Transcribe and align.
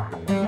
Bye. 0.00 0.39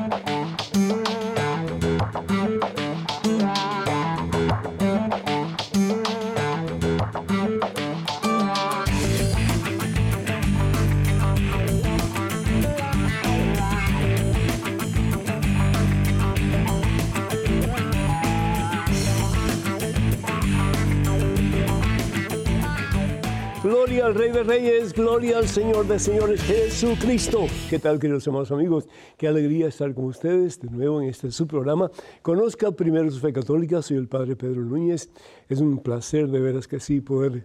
Reyes, 24.44 24.92
gloria 24.92 25.38
al 25.38 25.46
Señor 25.46 25.86
de 25.86 25.98
Señores, 25.98 26.42
Jesucristo. 26.42 27.46
¿Qué 27.70 27.78
tal, 27.78 27.98
queridos 28.00 28.26
hermanos 28.26 28.50
amigos? 28.50 28.88
Qué 29.16 29.28
alegría 29.28 29.68
estar 29.68 29.94
con 29.94 30.06
ustedes 30.06 30.60
de 30.60 30.68
nuevo 30.68 31.00
en 31.00 31.08
este 31.08 31.30
su 31.30 31.46
programa. 31.46 31.90
Conozca 32.22 32.72
primero 32.72 33.10
su 33.10 33.20
fe 33.20 33.32
católica, 33.32 33.82
soy 33.82 33.98
el 33.98 34.08
Padre 34.08 34.34
Pedro 34.34 34.62
Núñez. 34.62 35.10
Es 35.48 35.60
un 35.60 35.78
placer 35.78 36.28
de 36.28 36.40
veras 36.40 36.66
que 36.66 36.80
sí 36.80 37.00
poder 37.00 37.44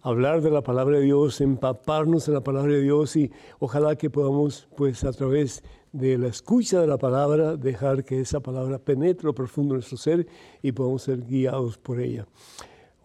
hablar 0.00 0.40
de 0.40 0.50
la 0.50 0.62
palabra 0.62 0.98
de 0.98 1.04
Dios, 1.04 1.40
empaparnos 1.40 2.28
en 2.28 2.34
la 2.34 2.42
palabra 2.42 2.72
de 2.72 2.82
Dios 2.82 3.14
y 3.16 3.30
ojalá 3.58 3.96
que 3.96 4.08
podamos, 4.08 4.68
pues 4.76 5.04
a 5.04 5.12
través 5.12 5.62
de 5.92 6.16
la 6.16 6.28
escucha 6.28 6.80
de 6.80 6.86
la 6.86 6.98
palabra, 6.98 7.56
dejar 7.56 8.04
que 8.04 8.20
esa 8.20 8.40
palabra 8.40 8.78
penetre 8.78 9.26
lo 9.26 9.34
profundo 9.34 9.74
de 9.74 9.78
nuestro 9.78 9.98
ser 9.98 10.26
y 10.62 10.72
podamos 10.72 11.02
ser 11.02 11.26
guiados 11.26 11.76
por 11.76 12.00
ella. 12.00 12.26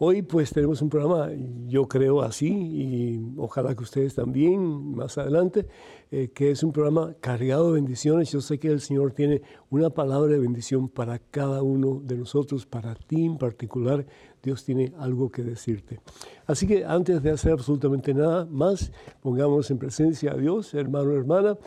Hoy 0.05 0.21
pues 0.21 0.52
tenemos 0.52 0.81
un 0.81 0.89
programa, 0.89 1.30
yo 1.66 1.88
creo 1.88 2.23
así, 2.23 2.49
y 2.49 3.34
ojalá 3.38 3.73
que 3.73 3.84
ustedes 3.84 4.13
también 4.13 4.93
más 4.93 5.17
adelante, 5.17 5.66
eh, 6.12 6.27
que 6.34 6.52
es 6.52 6.62
un 6.62 6.73
programa 6.73 7.16
cargado 7.21 7.67
de 7.67 7.76
bendiciones. 7.76 8.29
Yo 8.29 8.41
sé 8.41 8.59
que 8.59 8.67
el 8.67 8.81
Señor 8.81 9.13
tiene 9.13 9.43
una 9.70 9.91
palabra 9.91 10.34
de 10.34 10.39
bendición 10.39 10.89
para 10.89 11.20
cada 11.20 11.63
uno 11.63 12.01
de 12.04 12.18
nosotros, 12.18 12.65
para 12.65 12.95
ti 12.95 13.23
en 13.23 13.37
particular. 13.37 14.05
Dios 14.43 14.65
tiene 14.65 14.91
algo 14.99 15.32
que 15.32 15.41
decirte. 15.41 16.01
Así 16.48 16.67
que 16.67 16.84
antes 16.84 17.23
de 17.23 17.32
hacer 17.32 17.54
absolutamente 17.54 18.13
nada 18.13 18.43
más, 18.43 18.91
pongamos 19.21 19.71
en 19.71 19.77
presencia 19.77 20.34
a 20.34 20.35
Dios, 20.35 20.73
hermano, 20.73 21.13
hermana, 21.13 21.57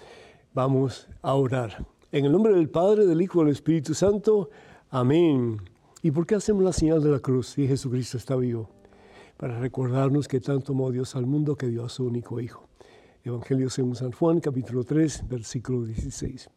vamos 0.52 1.08
a 1.22 1.32
orar. 1.32 1.86
En 2.12 2.26
el 2.26 2.32
nombre 2.32 2.52
del 2.52 2.68
Padre, 2.68 3.06
del 3.06 3.22
Hijo 3.22 3.40
y 3.40 3.44
del 3.46 3.52
Espíritu 3.54 3.94
Santo. 3.94 4.50
Amén. 4.90 5.56
¿Y 6.06 6.12
por 6.12 6.24
qué 6.24 6.36
hacemos 6.36 6.62
la 6.62 6.72
señal 6.72 7.02
de 7.02 7.10
la 7.10 7.18
cruz 7.18 7.48
si 7.48 7.66
Jesucristo 7.66 8.16
está 8.16 8.36
vivo? 8.36 8.70
Para 9.36 9.58
recordarnos 9.58 10.28
que 10.28 10.38
tanto 10.38 10.72
amó 10.72 10.92
Dios 10.92 11.16
al 11.16 11.26
mundo 11.26 11.56
que 11.56 11.66
dio 11.66 11.84
a 11.84 11.88
su 11.88 12.06
único 12.06 12.38
Hijo. 12.38 12.68
Evangelio 13.24 13.68
según 13.70 13.96
San 13.96 14.12
Juan, 14.12 14.38
capítulo 14.38 14.84
3, 14.84 15.28
versículo 15.28 15.82
16. 15.82 16.48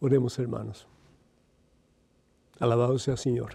Oremos, 0.00 0.36
hermanos. 0.40 0.88
Alabado 2.58 2.98
sea 2.98 3.16
Señor. 3.16 3.52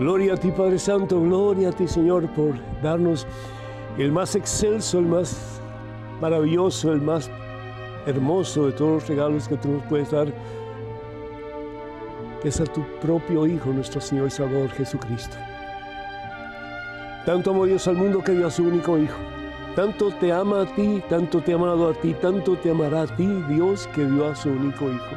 Gloria 0.00 0.34
a 0.34 0.36
ti, 0.36 0.50
Padre 0.50 0.80
Santo, 0.80 1.20
gloria 1.20 1.68
a 1.68 1.72
ti, 1.72 1.86
Señor, 1.86 2.28
por 2.34 2.56
darnos 2.82 3.24
el 3.98 4.10
más 4.10 4.34
excelso, 4.34 4.98
el 4.98 5.06
más 5.06 5.60
maravilloso, 6.20 6.92
el 6.92 7.00
más 7.00 7.30
hermoso 8.04 8.66
de 8.66 8.72
todos 8.72 8.94
los 8.94 9.08
regalos 9.08 9.46
que 9.46 9.58
tú 9.58 9.68
nos 9.68 9.84
puedes 9.84 10.10
dar 10.10 10.34
es 12.44 12.60
a 12.60 12.64
tu 12.64 12.82
propio 13.00 13.46
Hijo, 13.46 13.70
nuestro 13.72 14.00
Señor 14.00 14.28
y 14.28 14.30
Salvador 14.30 14.70
Jesucristo. 14.70 15.36
Tanto 17.24 17.50
amó 17.50 17.66
Dios 17.66 17.86
al 17.86 17.96
mundo 17.96 18.22
que 18.22 18.32
dio 18.32 18.46
a 18.46 18.50
su 18.50 18.64
único 18.64 18.98
Hijo. 18.98 19.18
Tanto 19.76 20.10
te 20.10 20.32
ama 20.32 20.62
a 20.62 20.66
ti, 20.66 21.02
tanto 21.08 21.40
te 21.40 21.52
ha 21.52 21.54
amado 21.54 21.90
a 21.90 21.94
ti, 21.94 22.14
tanto 22.14 22.56
te 22.56 22.70
amará 22.70 23.02
a 23.02 23.06
ti 23.06 23.26
Dios 23.48 23.88
que 23.94 24.04
dio 24.04 24.28
a 24.28 24.34
su 24.34 24.50
único 24.50 24.90
Hijo. 24.90 25.16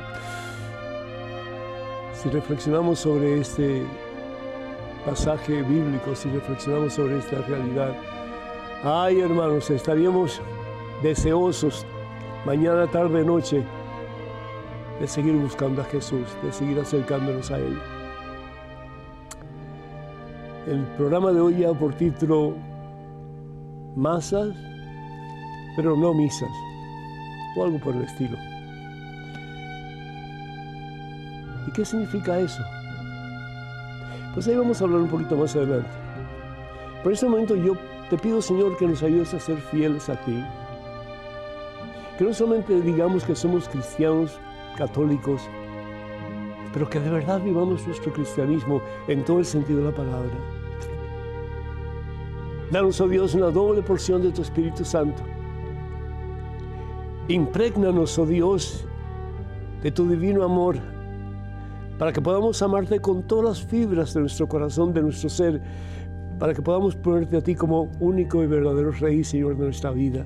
Si 2.13 2.29
reflexionamos 2.29 2.99
sobre 2.99 3.39
este 3.41 3.83
pasaje 5.05 5.61
bíblico, 5.63 6.15
si 6.15 6.29
reflexionamos 6.29 6.93
sobre 6.93 7.19
esta 7.19 7.41
realidad, 7.41 7.93
ay 8.83 9.19
hermanos, 9.19 9.69
estaríamos 9.69 10.41
deseosos 11.01 11.85
mañana, 12.45 12.87
tarde, 12.87 13.23
noche 13.23 13.63
de 14.99 15.07
seguir 15.07 15.33
buscando 15.35 15.81
a 15.81 15.85
Jesús, 15.85 16.27
de 16.43 16.51
seguir 16.51 16.79
acercándonos 16.79 17.51
a 17.51 17.59
Él. 17.59 17.77
El 20.67 20.83
programa 20.97 21.31
de 21.31 21.41
hoy 21.41 21.57
ya 21.59 21.73
por 21.73 21.93
título 21.93 22.55
Masas, 23.95 24.55
pero 25.75 25.95
no 25.95 26.13
misas, 26.13 26.49
o 27.57 27.63
algo 27.63 27.79
por 27.79 27.95
el 27.95 28.03
estilo. 28.03 28.37
¿Y 31.67 31.71
qué 31.71 31.83
significa 31.83 32.39
eso? 32.39 32.63
Pues 34.33 34.47
ahí 34.47 34.55
vamos 34.55 34.81
a 34.81 34.85
hablar 34.85 35.01
un 35.01 35.09
poquito 35.09 35.35
más 35.35 35.55
adelante. 35.55 35.89
Por 37.03 37.13
ese 37.13 37.27
momento 37.27 37.55
yo 37.55 37.73
te 38.09 38.17
pido, 38.17 38.41
Señor, 38.41 38.77
que 38.77 38.87
nos 38.87 39.03
ayudes 39.03 39.33
a 39.33 39.39
ser 39.39 39.57
fieles 39.57 40.09
a 40.09 40.15
ti. 40.23 40.43
Que 42.17 42.23
no 42.23 42.33
solamente 42.33 42.81
digamos 42.81 43.23
que 43.23 43.35
somos 43.35 43.67
cristianos 43.69 44.39
católicos, 44.75 45.41
pero 46.73 46.89
que 46.89 46.99
de 46.99 47.09
verdad 47.09 47.41
vivamos 47.41 47.85
nuestro 47.87 48.11
cristianismo 48.11 48.81
en 49.07 49.23
todo 49.23 49.39
el 49.39 49.45
sentido 49.45 49.79
de 49.79 49.85
la 49.85 49.95
palabra. 49.95 50.35
Danos, 52.71 52.99
oh 52.99 53.07
Dios, 53.07 53.33
una 53.35 53.51
doble 53.51 53.81
porción 53.81 54.21
de 54.21 54.31
tu 54.31 54.41
Espíritu 54.41 54.83
Santo. 54.83 55.21
Imprégnanos, 57.27 58.17
oh 58.19 58.25
Dios, 58.25 58.85
de 59.81 59.91
tu 59.91 60.09
divino 60.09 60.43
amor, 60.43 60.77
para 61.97 62.11
que 62.11 62.21
podamos 62.21 62.61
amarte 62.61 62.99
con 62.99 63.23
todas 63.23 63.45
las 63.45 63.63
fibras 63.65 64.13
de 64.13 64.21
nuestro 64.21 64.47
corazón, 64.47 64.93
de 64.93 65.01
nuestro 65.01 65.29
ser, 65.29 65.61
para 66.39 66.53
que 66.53 66.61
podamos 66.61 66.95
ponerte 66.95 67.37
a 67.37 67.41
ti 67.41 67.55
como 67.55 67.89
único 67.99 68.43
y 68.43 68.47
verdadero 68.47 68.91
Rey 68.91 69.19
y 69.19 69.23
Señor 69.23 69.57
de 69.57 69.65
nuestra 69.65 69.91
vida. 69.91 70.25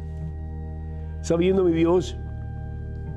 Sabiendo, 1.22 1.64
mi 1.64 1.74
Dios, 1.74 2.18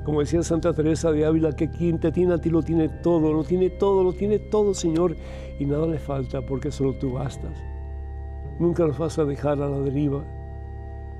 como 0.03 0.19
decía 0.19 0.43
Santa 0.43 0.73
Teresa 0.73 1.11
de 1.11 1.25
Ávila, 1.25 1.53
que 1.53 1.69
quien 1.69 1.99
te 1.99 2.11
tiene 2.11 2.33
a 2.33 2.37
ti 2.37 2.49
lo 2.49 2.61
tiene 2.61 2.89
todo, 2.89 3.31
lo 3.31 3.43
tiene 3.43 3.69
todo, 3.69 4.03
lo 4.03 4.13
tiene 4.13 4.39
todo, 4.39 4.73
Señor, 4.73 5.15
y 5.59 5.65
nada 5.65 5.87
le 5.87 5.97
falta 5.97 6.41
porque 6.41 6.71
solo 6.71 6.93
tú 6.95 7.13
bastas. 7.13 7.63
Nunca 8.59 8.85
nos 8.85 8.97
vas 8.97 9.17
a 9.17 9.25
dejar 9.25 9.61
a 9.61 9.69
la 9.69 9.79
deriva. 9.79 10.23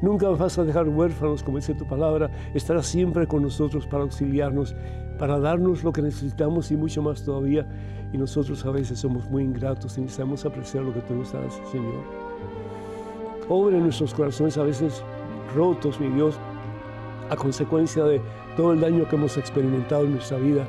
Nunca 0.02 0.28
nos 0.28 0.38
vas 0.38 0.58
a 0.60 0.66
dejar 0.66 0.90
huérfanos, 0.90 1.44
como 1.44 1.58
dice 1.58 1.74
tu 1.74 1.88
palabra. 1.88 2.30
Estarás 2.54 2.88
siempre 2.88 3.26
con 3.26 3.42
nosotros 3.42 3.88
para 3.88 4.04
auxiliarnos, 4.04 4.76
para 5.18 5.40
darnos 5.40 5.84
lo 5.84 5.94
que 5.94 6.02
necesitamos 6.02 6.70
y 6.72 6.76
mucho 6.76 7.02
más 7.02 7.24
todavía. 7.24 7.66
Y 8.12 8.18
nosotros 8.18 8.66
a 8.66 8.72
veces 8.72 9.00
somos 9.00 9.30
muy 9.30 9.44
ingratos 9.44 9.98
y 9.98 10.02
necesitamos 10.02 10.46
apreciar 10.46 10.84
lo 10.84 10.94
que 10.94 11.00
tú 11.02 11.16
nos 11.16 11.32
das, 11.32 11.60
Señor. 11.72 12.04
Obra 13.48 13.78
en 13.78 13.84
nuestros 13.84 14.14
corazones 14.14 14.58
a 14.58 14.64
veces 14.64 15.02
rotos, 15.56 16.00
mi 16.00 16.10
Dios, 16.10 16.38
a 17.30 17.36
consecuencia 17.36 18.04
de 18.04 18.22
todo 18.56 18.74
el 18.74 18.81
daño 18.81 19.08
que 19.08 19.16
hemos 19.16 19.38
experimentado 19.38 20.06
en 20.06 20.14
nuestra 20.14 20.38
vida. 20.38 20.68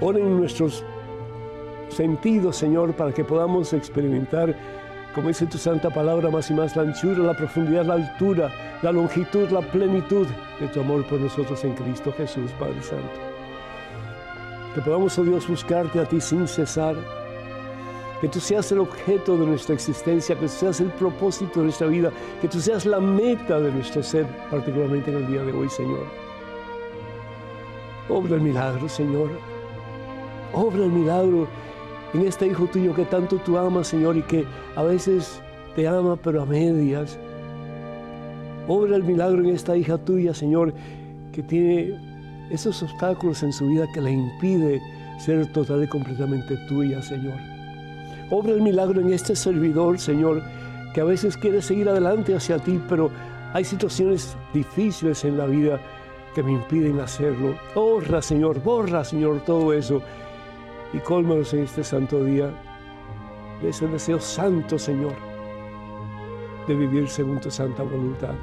Ora 0.00 0.18
en 0.18 0.36
nuestros 0.36 0.84
sentidos, 1.90 2.56
Señor, 2.56 2.94
para 2.94 3.12
que 3.12 3.24
podamos 3.24 3.72
experimentar, 3.72 4.56
como 5.14 5.28
dice 5.28 5.46
tu 5.46 5.58
santa 5.58 5.90
palabra, 5.90 6.30
más 6.30 6.50
y 6.50 6.54
más 6.54 6.76
la 6.76 6.82
anchura, 6.82 7.18
la 7.18 7.34
profundidad, 7.34 7.84
la 7.84 7.94
altura, 7.94 8.50
la 8.82 8.92
longitud, 8.92 9.50
la 9.50 9.60
plenitud 9.60 10.26
de 10.58 10.68
tu 10.68 10.80
amor 10.80 11.04
por 11.06 11.20
nosotros 11.20 11.62
en 11.64 11.74
Cristo 11.74 12.12
Jesús, 12.16 12.50
Padre 12.58 12.82
Santo. 12.82 13.30
Que 14.74 14.80
podamos, 14.80 15.18
oh 15.18 15.24
Dios, 15.24 15.48
buscarte 15.48 15.98
a 15.98 16.04
ti 16.04 16.20
sin 16.20 16.46
cesar. 16.46 16.96
Que 18.20 18.28
tú 18.28 18.38
seas 18.38 18.70
el 18.70 18.78
objeto 18.80 19.36
de 19.36 19.46
nuestra 19.46 19.74
existencia, 19.74 20.34
que 20.34 20.42
tú 20.42 20.52
seas 20.52 20.80
el 20.80 20.90
propósito 20.90 21.60
de 21.60 21.64
nuestra 21.64 21.86
vida, 21.86 22.10
que 22.40 22.48
tú 22.48 22.60
seas 22.60 22.84
la 22.86 23.00
meta 23.00 23.58
de 23.58 23.72
nuestro 23.72 24.02
ser, 24.02 24.26
particularmente 24.50 25.10
en 25.10 25.16
el 25.16 25.26
día 25.26 25.42
de 25.42 25.52
hoy, 25.52 25.68
Señor. 25.70 26.29
Obra 28.10 28.34
el 28.36 28.40
milagro, 28.40 28.88
Señor. 28.88 29.30
Obra 30.52 30.84
el 30.84 30.90
milagro 30.90 31.46
en 32.12 32.26
este 32.26 32.48
hijo 32.48 32.66
tuyo 32.66 32.94
que 32.94 33.04
tanto 33.04 33.36
tú 33.36 33.56
amas, 33.56 33.88
Señor, 33.88 34.16
y 34.16 34.22
que 34.22 34.44
a 34.74 34.82
veces 34.82 35.40
te 35.76 35.86
ama, 35.86 36.16
pero 36.16 36.42
a 36.42 36.46
medias. 36.46 37.18
Obra 38.66 38.96
el 38.96 39.04
milagro 39.04 39.40
en 39.40 39.50
esta 39.50 39.76
hija 39.76 39.96
tuya, 39.96 40.34
Señor, 40.34 40.74
que 41.32 41.42
tiene 41.42 41.94
esos 42.50 42.82
obstáculos 42.82 43.42
en 43.44 43.52
su 43.52 43.68
vida 43.68 43.86
que 43.94 44.00
le 44.00 44.10
impide 44.10 44.80
ser 45.18 45.46
total 45.52 45.84
y 45.84 45.86
completamente 45.86 46.56
tuya, 46.68 47.00
Señor. 47.02 47.38
Obra 48.30 48.52
el 48.52 48.62
milagro 48.62 49.00
en 49.00 49.12
este 49.12 49.36
servidor, 49.36 50.00
Señor, 50.00 50.42
que 50.94 51.00
a 51.00 51.04
veces 51.04 51.36
quiere 51.36 51.62
seguir 51.62 51.88
adelante 51.88 52.34
hacia 52.34 52.58
ti, 52.58 52.80
pero 52.88 53.10
hay 53.52 53.64
situaciones 53.64 54.36
difíciles 54.52 55.24
en 55.24 55.38
la 55.38 55.46
vida 55.46 55.80
que 56.34 56.42
me 56.42 56.52
impiden 56.52 57.00
hacerlo. 57.00 57.56
Borra, 57.74 58.22
Señor, 58.22 58.62
borra, 58.62 59.04
Señor, 59.04 59.40
todo 59.40 59.72
eso. 59.72 60.02
Y 60.92 60.98
cólmanos 60.98 61.52
en 61.54 61.64
este 61.64 61.84
santo 61.84 62.24
día 62.24 62.52
de 63.62 63.68
ese 63.68 63.86
deseo 63.86 64.18
santo, 64.18 64.78
Señor, 64.78 65.14
de 66.66 66.74
vivir 66.74 67.08
según 67.08 67.40
tu 67.40 67.50
santa 67.50 67.82
voluntad. 67.82 68.34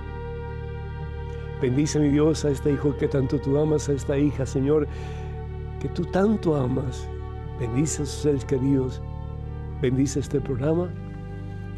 Bendice, 1.61 1.99
mi 1.99 2.09
Dios, 2.09 2.45
a 2.45 2.51
este 2.51 2.71
hijo 2.71 2.95
que 2.97 3.07
tanto 3.07 3.39
tú 3.39 3.57
amas, 3.57 3.89
a 3.89 3.93
esta 3.93 4.17
hija, 4.17 4.45
Señor, 4.45 4.87
que 5.79 5.89
tú 5.89 6.05
tanto 6.05 6.55
amas. 6.55 7.09
Bendice 7.59 8.03
a 8.03 8.05
sus 8.05 8.21
seres 8.21 8.45
queridos. 8.45 9.01
Bendice 9.81 10.19
este 10.19 10.39
programa 10.39 10.89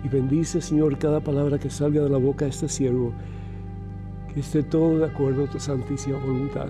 y 0.04 0.08
bendice, 0.08 0.62
Señor, 0.62 0.98
cada 0.98 1.20
palabra 1.20 1.60
que 1.60 1.70
salga 1.70 2.02
de 2.02 2.10
la 2.10 2.18
boca 2.18 2.46
de 2.46 2.52
este 2.52 2.70
siervo 2.70 3.14
que 4.34 4.42
esté 4.42 4.64
todo 4.64 5.00
de 5.00 5.06
acuerdo 5.06 5.46
a 5.46 5.50
tu 5.50 5.60
santísima 5.60 6.18
voluntad. 6.18 6.70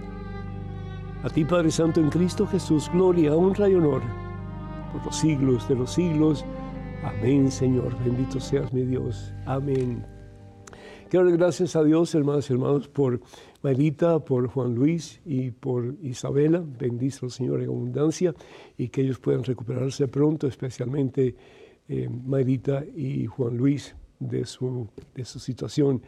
A 1.23 1.29
ti, 1.29 1.43
Padre 1.43 1.71
Santo, 1.71 1.99
en 1.99 2.09
Cristo 2.09 2.47
Jesús, 2.47 2.89
gloria, 2.93 3.35
honra 3.35 3.69
y 3.69 3.75
honor 3.75 4.01
por 4.91 5.05
los 5.05 5.15
siglos 5.15 5.67
de 5.67 5.75
los 5.75 5.91
siglos. 5.91 6.45
Amén, 7.03 7.51
Señor. 7.51 7.95
Bendito 8.03 8.39
seas 8.39 8.71
mi 8.73 8.83
Dios. 8.83 9.33
Amén 9.45 10.05
Quiero 11.09 11.25
dar 11.25 11.37
gracias 11.39 11.75
a 11.75 11.83
Dios, 11.83 12.13
hermanos 12.13 12.47
y 12.49 12.53
hermanos, 12.53 12.87
por 12.87 13.19
Marita, 13.63 14.19
por 14.19 14.47
Juan 14.47 14.75
Luis 14.75 15.19
y 15.25 15.49
por 15.49 15.95
Isabela. 16.03 16.63
Bendice 16.63 17.25
al 17.25 17.31
Señor 17.31 17.61
en 17.63 17.69
abundancia 17.69 18.35
y 18.77 18.89
que 18.89 19.01
ellos 19.01 19.17
puedan 19.17 19.43
recuperarse 19.43 20.07
pronto, 20.07 20.45
especialmente 20.45 21.35
eh, 21.87 22.07
y 22.95 23.25
Juan 23.25 23.57
Luis 23.57 23.95
de 24.19 24.45
su, 24.45 24.87
de 25.15 25.25
su 25.25 25.39
situación. 25.39 26.03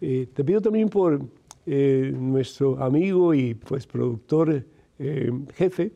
Eh, 0.00 0.28
te 0.32 0.44
pido 0.44 0.60
también 0.60 0.88
por 0.88 1.20
eh, 1.66 2.12
nuestro 2.16 2.82
amigo 2.82 3.34
y 3.34 3.54
pues 3.54 3.86
productor 3.86 4.64
eh, 4.98 5.32
jefe, 5.54 5.92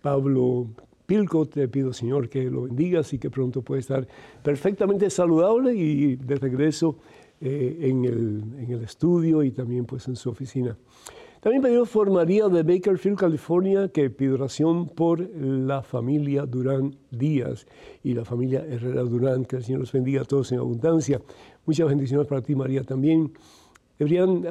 Pablo 0.00 0.68
Pilco, 1.04 1.46
te 1.46 1.68
pido, 1.68 1.92
Señor, 1.92 2.28
que 2.28 2.44
lo 2.44 2.62
bendigas 2.62 3.12
y 3.12 3.18
que 3.18 3.28
pronto 3.28 3.62
pueda 3.62 3.80
estar 3.80 4.08
perfectamente 4.42 5.10
saludable 5.10 5.74
y 5.74 6.16
de 6.16 6.36
regreso 6.36 6.96
en, 7.40 8.04
el, 8.04 8.44
en, 8.58 8.70
el, 8.70 8.82
estudio 8.82 9.42
y 9.42 9.50
también 9.50 9.84
pues 9.84 10.08
en 10.08 10.16
su 10.16 10.30
oficina. 10.30 10.78
También 11.44 11.60
pedimos 11.60 11.90
por 11.90 12.10
María 12.10 12.48
de 12.48 12.62
Bakerfield, 12.62 13.18
California, 13.18 13.88
que 13.88 14.08
pide 14.08 14.32
oración 14.32 14.88
por 14.88 15.20
la 15.20 15.82
familia 15.82 16.46
Durán 16.46 16.96
Díaz 17.10 17.66
y 18.02 18.14
la 18.14 18.24
familia 18.24 18.64
Herrera 18.66 19.02
Durán, 19.02 19.44
que 19.44 19.56
el 19.56 19.64
Señor 19.64 19.80
los 19.80 19.92
bendiga 19.92 20.22
a 20.22 20.24
todos 20.24 20.52
en 20.52 20.60
abundancia. 20.60 21.20
Muchas 21.66 21.88
bendiciones 21.88 22.26
para 22.26 22.42
ti, 22.42 22.54
María, 22.54 22.82
también. 22.84 23.32
Ebrián 23.98 24.44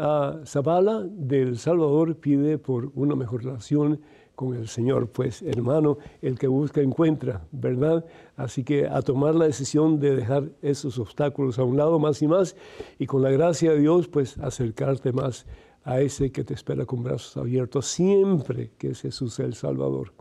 Zavala 0.46 1.04
del 1.04 1.60
Salvador 1.60 2.16
pide 2.16 2.58
por 2.58 2.92
una 2.96 3.16
mejor 3.16 3.44
relación 3.44 4.00
con 4.36 4.56
el 4.56 4.68
Señor. 4.68 5.10
Pues 5.10 5.42
hermano, 5.44 5.98
el 6.22 6.40
que 6.40 6.48
busca 6.48 6.82
encuentra, 6.82 7.46
¿verdad? 7.52 8.04
Así 8.36 8.64
que 8.64 8.88
a 8.88 9.02
tomar 9.02 9.36
la 9.36 9.46
decisión 9.46 10.00
de 10.00 10.16
dejar 10.16 10.50
esos 10.62 10.98
obstáculos 10.98 11.60
a 11.60 11.64
un 11.64 11.78
lado 11.78 12.00
más 12.00 12.22
y 12.22 12.28
más 12.28 12.56
y 12.98 13.06
con 13.06 13.22
la 13.22 13.30
gracia 13.30 13.72
de 13.74 13.80
Dios, 13.80 14.08
pues 14.08 14.38
acercarte 14.40 15.12
más 15.12 15.46
a 15.84 16.02
ese 16.02 16.32
que 16.32 16.44
te 16.44 16.54
espera 16.54 16.86
con 16.86 17.04
brazos 17.04 17.38
abiertos 17.38 17.86
siempre 17.86 18.72
que 18.78 18.90
es 18.92 19.02
Jesús 19.02 19.40
el 19.40 19.54
Salvador. 19.54 20.14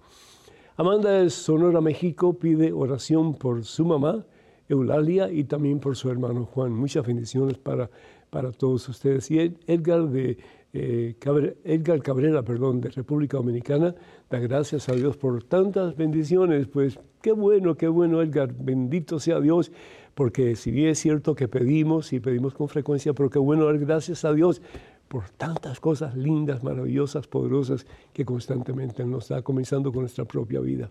Amanda 0.77 1.11
de 1.11 1.31
Sonora, 1.31 1.81
México, 1.81 2.35
pide 2.35 2.73
oración 2.73 3.35
por 3.35 3.65
su 3.65 3.85
mamá, 3.85 4.27
Eulalia, 4.73 5.31
y 5.31 5.45
también 5.45 5.79
por 5.79 5.97
su 5.97 6.11
hermano 6.11 6.45
Juan. 6.47 6.73
Muchas 6.73 7.07
bendiciones 7.07 7.59
para, 7.59 7.91
para 8.31 8.53
todos 8.53 8.89
ustedes. 8.89 9.31
Y 9.31 9.39
Edgar 9.67 10.09
de 10.09 10.39
eh, 10.75 11.15
Edgar 11.65 12.03
Cabrera, 12.03 12.43
perdón, 12.43 12.81
de 12.81 12.91
República 12.91 13.37
Dominicana, 13.37 13.95
da 14.31 14.39
gracias 14.39 14.89
a 14.89 14.93
Dios 14.93 15.17
por 15.17 15.43
tantas 15.45 15.97
bendiciones. 15.97 16.67
Pues 16.67 16.99
qué 17.21 17.33
bueno, 17.33 17.77
qué 17.77 17.89
bueno, 17.89 18.23
Edgar, 18.23 18.55
bendito 18.55 19.21
sea 19.21 19.41
Dios, 19.41 19.71
porque 20.15 20.57
si 20.57 20.71
bien 20.71 20.89
es 20.89 20.99
cierto 20.99 21.35
que 21.35 21.47
pedimos 21.49 22.13
y 22.13 22.21
pedimos 22.21 22.55
con 22.55 22.69
frecuencia, 22.69 23.13
pero 23.13 23.29
qué 23.29 23.39
bueno 23.39 23.67
dar 23.67 23.79
gracias 23.79 24.25
a 24.25 24.33
Dios 24.33 24.63
por 25.09 25.29
tantas 25.29 25.79
cosas 25.79 26.17
lindas, 26.17 26.65
maravillosas, 26.65 27.27
poderosas 27.27 27.87
que 28.15 28.25
constantemente 28.25 29.05
nos 29.05 29.29
da, 29.29 29.43
comenzando 29.43 29.93
con 29.93 30.01
nuestra 30.01 30.25
propia 30.25 30.61
vida. 30.61 30.91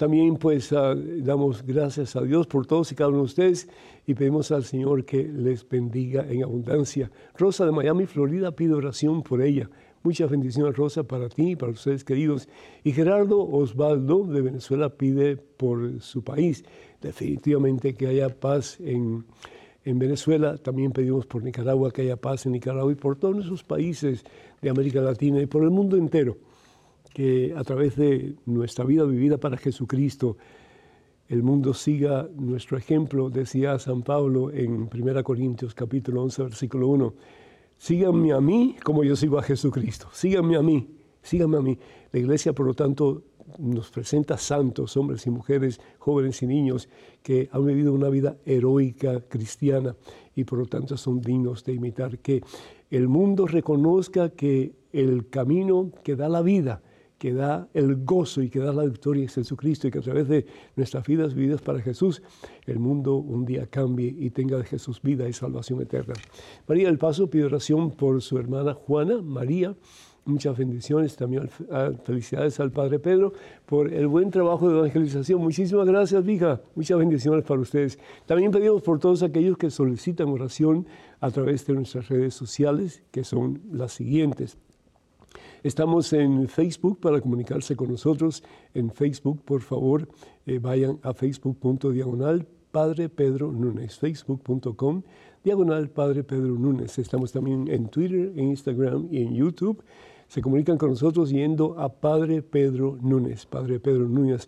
También 0.00 0.36
pues 0.36 0.72
ah, 0.72 0.94
damos 0.96 1.62
gracias 1.62 2.16
a 2.16 2.22
Dios 2.22 2.46
por 2.46 2.66
todos 2.66 2.90
y 2.90 2.94
cada 2.94 3.10
uno 3.10 3.18
de 3.18 3.24
ustedes 3.24 3.68
y 4.06 4.14
pedimos 4.14 4.50
al 4.50 4.64
Señor 4.64 5.04
que 5.04 5.24
les 5.24 5.68
bendiga 5.68 6.24
en 6.26 6.42
abundancia. 6.42 7.10
Rosa 7.36 7.66
de 7.66 7.72
Miami, 7.72 8.06
Florida, 8.06 8.50
pide 8.50 8.72
oración 8.72 9.22
por 9.22 9.42
ella. 9.42 9.68
Muchas 10.02 10.30
bendiciones, 10.30 10.74
Rosa, 10.74 11.02
para 11.02 11.28
ti 11.28 11.50
y 11.50 11.56
para 11.56 11.72
ustedes 11.72 12.02
queridos. 12.02 12.48
Y 12.82 12.92
Gerardo 12.92 13.42
Osvaldo 13.42 14.24
de 14.24 14.40
Venezuela 14.40 14.88
pide 14.88 15.36
por 15.36 16.00
su 16.00 16.24
país. 16.24 16.64
Definitivamente 17.02 17.94
que 17.94 18.06
haya 18.06 18.30
paz 18.30 18.80
en, 18.80 19.26
en 19.84 19.98
Venezuela. 19.98 20.56
También 20.56 20.92
pedimos 20.92 21.26
por 21.26 21.44
Nicaragua 21.44 21.90
que 21.90 22.00
haya 22.00 22.16
paz 22.16 22.46
en 22.46 22.52
Nicaragua 22.52 22.90
y 22.90 22.94
por 22.94 23.16
todos 23.16 23.44
esos 23.44 23.64
países 23.64 24.24
de 24.62 24.70
América 24.70 25.02
Latina 25.02 25.42
y 25.42 25.46
por 25.46 25.62
el 25.62 25.68
mundo 25.68 25.98
entero 25.98 26.38
que 27.12 27.54
a 27.56 27.64
través 27.64 27.96
de 27.96 28.34
nuestra 28.46 28.84
vida 28.84 29.04
vivida 29.04 29.38
para 29.38 29.56
Jesucristo, 29.56 30.36
el 31.28 31.42
mundo 31.42 31.74
siga 31.74 32.28
nuestro 32.34 32.76
ejemplo, 32.76 33.30
decía 33.30 33.78
San 33.78 34.02
Pablo 34.02 34.50
en 34.50 34.88
1 34.92 35.24
Corintios 35.24 35.74
capítulo 35.74 36.22
11, 36.24 36.42
versículo 36.42 36.88
1. 36.88 37.14
Síganme 37.78 38.32
a 38.32 38.40
mí 38.40 38.76
como 38.82 39.04
yo 39.04 39.14
sigo 39.16 39.38
a 39.38 39.42
Jesucristo. 39.42 40.08
Síganme 40.12 40.56
a 40.56 40.62
mí, 40.62 40.88
síganme 41.22 41.56
a 41.58 41.60
mí. 41.60 41.78
La 42.12 42.18
iglesia, 42.18 42.52
por 42.52 42.66
lo 42.66 42.74
tanto, 42.74 43.22
nos 43.58 43.90
presenta 43.90 44.36
santos, 44.36 44.96
hombres 44.96 45.26
y 45.26 45.30
mujeres, 45.30 45.80
jóvenes 45.98 46.42
y 46.42 46.46
niños, 46.46 46.88
que 47.22 47.48
han 47.52 47.64
vivido 47.64 47.92
una 47.92 48.08
vida 48.08 48.36
heroica 48.44 49.20
cristiana 49.20 49.96
y 50.34 50.44
por 50.44 50.58
lo 50.58 50.66
tanto 50.66 50.96
son 50.96 51.20
dignos 51.20 51.64
de 51.64 51.74
imitar. 51.74 52.18
Que 52.18 52.42
el 52.90 53.08
mundo 53.08 53.46
reconozca 53.46 54.30
que 54.30 54.72
el 54.92 55.28
camino 55.28 55.92
que 56.02 56.16
da 56.16 56.28
la 56.28 56.42
vida, 56.42 56.82
que 57.20 57.34
da 57.34 57.68
el 57.74 58.02
gozo 58.02 58.40
y 58.40 58.48
que 58.48 58.60
da 58.60 58.72
la 58.72 58.84
victoria 58.84 59.26
es 59.26 59.34
Jesucristo 59.34 59.86
y 59.86 59.90
que 59.90 59.98
a 59.98 60.00
través 60.00 60.26
de 60.26 60.46
nuestras 60.74 61.06
vidas 61.06 61.34
vividas 61.34 61.60
para 61.60 61.78
Jesús, 61.82 62.22
el 62.64 62.78
mundo 62.78 63.16
un 63.16 63.44
día 63.44 63.66
cambie 63.66 64.16
y 64.18 64.30
tenga 64.30 64.56
de 64.56 64.64
Jesús 64.64 65.02
vida 65.02 65.28
y 65.28 65.34
salvación 65.34 65.82
eterna. 65.82 66.14
María 66.66 66.86
del 66.86 66.96
Paso 66.96 67.28
pide 67.28 67.44
oración 67.44 67.90
por 67.90 68.22
su 68.22 68.38
hermana 68.38 68.72
Juana, 68.72 69.20
María. 69.20 69.76
Muchas 70.24 70.56
bendiciones, 70.56 71.14
también 71.14 71.50
felicidades 72.04 72.58
al 72.58 72.72
Padre 72.72 72.98
Pedro 72.98 73.34
por 73.66 73.92
el 73.92 74.06
buen 74.06 74.30
trabajo 74.30 74.70
de 74.70 74.78
evangelización. 74.78 75.42
Muchísimas 75.42 75.86
gracias, 75.86 76.26
hija. 76.26 76.62
Muchas 76.74 76.98
bendiciones 76.98 77.44
para 77.44 77.60
ustedes. 77.60 77.98
También 78.24 78.50
pedimos 78.50 78.80
por 78.80 78.98
todos 78.98 79.22
aquellos 79.22 79.58
que 79.58 79.68
solicitan 79.68 80.30
oración 80.30 80.86
a 81.20 81.30
través 81.30 81.66
de 81.66 81.74
nuestras 81.74 82.08
redes 82.08 82.32
sociales, 82.32 83.02
que 83.10 83.24
son 83.24 83.60
las 83.70 83.92
siguientes. 83.92 84.56
Estamos 85.62 86.12
en 86.14 86.48
Facebook 86.48 87.00
para 87.00 87.20
comunicarse 87.20 87.76
con 87.76 87.90
nosotros. 87.90 88.42
En 88.72 88.90
Facebook, 88.90 89.42
por 89.44 89.60
favor, 89.60 90.08
eh, 90.46 90.58
vayan 90.58 90.98
a 91.02 91.12
facebook.diagonal 91.12 92.46
Padre 92.70 93.08
Pedro 93.10 93.52
Núñez, 93.52 93.98
facebook.com 93.98 95.02
diagonal 95.44 95.90
Padre 95.90 96.24
Pedro 96.24 96.54
Núñez. 96.54 96.98
Estamos 96.98 97.32
también 97.32 97.68
en 97.68 97.88
Twitter, 97.88 98.32
en 98.36 98.48
Instagram 98.48 99.08
y 99.10 99.22
en 99.22 99.34
YouTube. 99.34 99.82
Se 100.28 100.40
comunican 100.40 100.78
con 100.78 100.90
nosotros 100.90 101.30
yendo 101.30 101.78
a 101.78 101.88
Padre 101.88 102.40
Pedro 102.40 102.96
Núñez, 103.02 103.44
Padre 103.44 103.80
Pedro 103.80 104.08
Núñez. 104.08 104.46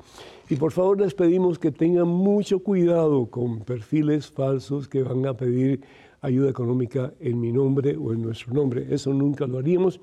Y 0.48 0.56
por 0.56 0.72
favor 0.72 1.00
les 1.00 1.12
pedimos 1.12 1.58
que 1.58 1.72
tengan 1.72 2.08
mucho 2.08 2.60
cuidado 2.60 3.26
con 3.26 3.60
perfiles 3.60 4.30
falsos 4.30 4.88
que 4.88 5.02
van 5.02 5.26
a 5.26 5.34
pedir 5.34 5.82
ayuda 6.22 6.48
económica 6.48 7.12
en 7.20 7.40
mi 7.40 7.52
nombre 7.52 7.96
o 7.96 8.12
en 8.12 8.22
nuestro 8.22 8.54
nombre. 8.54 8.86
Eso 8.90 9.12
nunca 9.12 9.46
lo 9.46 9.58
haríamos 9.58 10.00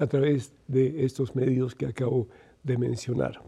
a 0.00 0.06
través 0.06 0.52
de 0.66 1.04
estos 1.04 1.36
medios 1.36 1.74
que 1.74 1.86
acabo 1.86 2.26
de 2.64 2.76
mencionar. 2.76 3.40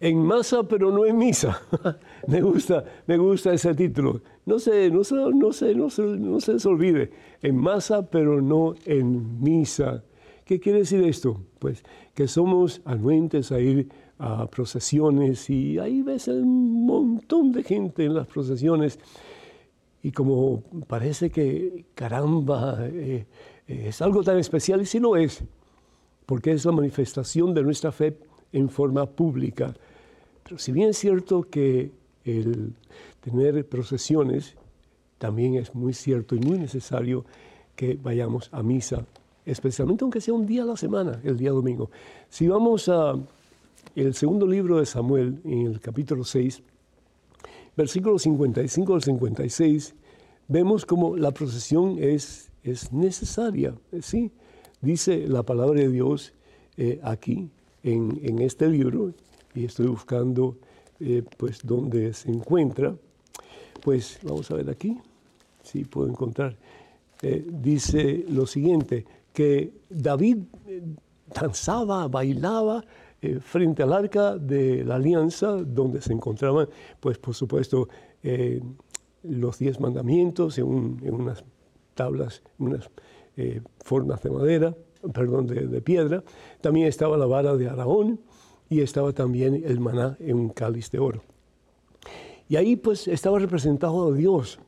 En 0.00 0.18
masa, 0.18 0.64
pero 0.64 0.90
no 0.90 1.06
en 1.06 1.16
misa. 1.16 1.60
me, 2.26 2.40
gusta, 2.40 2.84
me 3.06 3.16
gusta 3.16 3.52
ese 3.52 3.74
título. 3.74 4.22
No 4.44 4.58
se, 4.58 4.90
no, 4.90 5.04
se, 5.04 5.14
no, 5.14 5.52
se, 5.52 5.74
no, 5.74 5.90
se, 5.90 6.02
no 6.02 6.40
se 6.40 6.54
les 6.54 6.66
olvide. 6.66 7.10
En 7.42 7.56
masa, 7.56 8.10
pero 8.10 8.40
no 8.42 8.74
en 8.86 9.40
misa. 9.42 10.02
¿Qué 10.44 10.58
quiere 10.58 10.80
decir 10.80 11.04
esto? 11.04 11.40
Pues 11.58 11.84
que 12.14 12.26
somos 12.26 12.80
anuentes 12.84 13.52
a 13.52 13.60
ir 13.60 13.88
a 14.18 14.46
procesiones 14.46 15.48
y 15.48 15.78
ahí 15.78 16.02
ves 16.02 16.28
un 16.28 16.86
montón 16.86 17.52
de 17.52 17.62
gente 17.62 18.04
en 18.04 18.14
las 18.14 18.26
procesiones 18.26 18.98
y 20.02 20.12
como 20.12 20.62
parece 20.86 21.30
que, 21.30 21.84
caramba, 21.94 22.78
eh, 22.86 23.26
es 23.70 24.02
algo 24.02 24.22
tan 24.22 24.38
especial 24.38 24.82
y 24.82 24.86
si 24.86 24.98
no 24.98 25.16
es, 25.16 25.44
porque 26.26 26.52
es 26.52 26.64
la 26.64 26.72
manifestación 26.72 27.54
de 27.54 27.62
nuestra 27.62 27.92
fe 27.92 28.16
en 28.52 28.68
forma 28.68 29.06
pública. 29.06 29.74
Pero 30.42 30.58
si 30.58 30.72
bien 30.72 30.90
es 30.90 30.98
cierto 30.98 31.42
que 31.42 31.92
el 32.24 32.74
tener 33.20 33.64
procesiones, 33.68 34.56
también 35.18 35.54
es 35.54 35.74
muy 35.74 35.92
cierto 35.92 36.34
y 36.34 36.40
muy 36.40 36.58
necesario 36.58 37.24
que 37.76 37.98
vayamos 38.02 38.48
a 38.52 38.62
misa, 38.62 39.06
especialmente 39.46 40.02
aunque 40.04 40.20
sea 40.20 40.34
un 40.34 40.46
día 40.46 40.62
a 40.62 40.66
la 40.66 40.76
semana, 40.76 41.20
el 41.22 41.36
día 41.36 41.50
domingo. 41.50 41.90
Si 42.28 42.48
vamos 42.48 42.88
a 42.88 43.14
el 43.94 44.14
segundo 44.14 44.46
libro 44.46 44.78
de 44.78 44.86
Samuel, 44.86 45.40
en 45.44 45.66
el 45.66 45.80
capítulo 45.80 46.24
6, 46.24 46.62
versículos 47.76 48.22
55 48.22 48.94
al 48.94 49.02
56, 49.02 49.94
vemos 50.48 50.84
como 50.84 51.16
la 51.16 51.30
procesión 51.30 51.96
es 51.98 52.49
es 52.62 52.92
necesaria. 52.92 53.74
Sí, 54.00 54.30
dice 54.80 55.26
la 55.26 55.42
palabra 55.42 55.80
de 55.80 55.88
Dios 55.88 56.32
eh, 56.76 57.00
aquí, 57.02 57.50
en, 57.82 58.40
este 58.40 58.68
libro, 58.68 59.14
y 59.54 59.64
estoy 59.64 59.86
buscando 59.86 60.58
eh, 61.00 61.22
pues 61.36 61.60
dónde 61.62 62.12
se 62.12 62.30
encuentra. 62.30 62.94
Pues 63.82 64.18
vamos 64.22 64.50
a 64.50 64.54
ver 64.54 64.68
aquí, 64.68 64.98
si 65.62 65.84
puedo 65.84 66.08
encontrar. 66.08 66.56
Eh, 67.22 67.46
dice 67.50 68.24
lo 68.28 68.46
siguiente, 68.46 69.06
que 69.32 69.72
David 69.88 70.38
danzaba, 71.34 72.08
bailaba 72.08 72.84
frente 73.42 73.82
al 73.82 73.92
arca 73.92 74.36
de 74.38 74.82
la 74.82 74.96
alianza, 74.96 75.52
donde 75.52 76.00
se 76.00 76.12
encontraban, 76.12 76.68
pues 76.98 77.18
por 77.18 77.34
supuesto, 77.34 77.88
los 79.22 79.58
diez 79.58 79.78
mandamientos 79.78 80.58
en, 80.58 80.66
unas 80.66 81.44
tablas, 82.00 82.42
unas 82.58 82.88
eh, 83.36 83.60
formas 83.84 84.22
de 84.22 84.30
madera, 84.30 84.74
perdón, 85.12 85.46
de, 85.46 85.82
piedra. 85.82 86.24
También 86.62 86.86
estaba 86.86 87.18
la 87.18 87.26
vara 87.26 87.54
de 87.56 87.68
Araón 87.68 88.20
y 88.70 88.80
estaba 88.80 89.12
también 89.12 89.62
el 89.66 89.80
maná 89.80 90.16
en 90.18 90.36
un 90.36 90.48
cáliz 90.48 90.90
de 90.90 90.98
oro. 90.98 91.20
Y 92.48 92.56
ahí 92.56 92.76
pues 92.76 93.06
estaba 93.06 93.38
representado 93.38 94.10
a 94.10 94.14
Dios. 94.14 94.58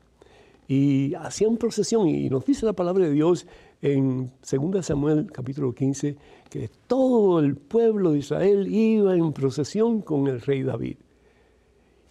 Y 0.67 1.15
hacían 1.15 1.57
procesión 1.57 2.07
y 2.07 2.29
nos 2.29 2.45
dice 2.45 2.67
la 2.67 2.73
palabra 2.73 3.05
de 3.05 3.11
Dios 3.11 3.47
en 3.81 4.31
2 4.49 4.85
Samuel 4.85 5.31
capítulo 5.31 5.73
15 5.73 6.15
que 6.51 6.69
todo 6.85 7.39
el 7.39 7.55
pueblo 7.55 8.11
de 8.11 8.19
Israel 8.19 8.67
iba 8.71 9.15
en 9.15 9.33
procesión 9.33 10.01
con 10.01 10.27
el 10.27 10.39
rey 10.39 10.61
David. 10.61 10.97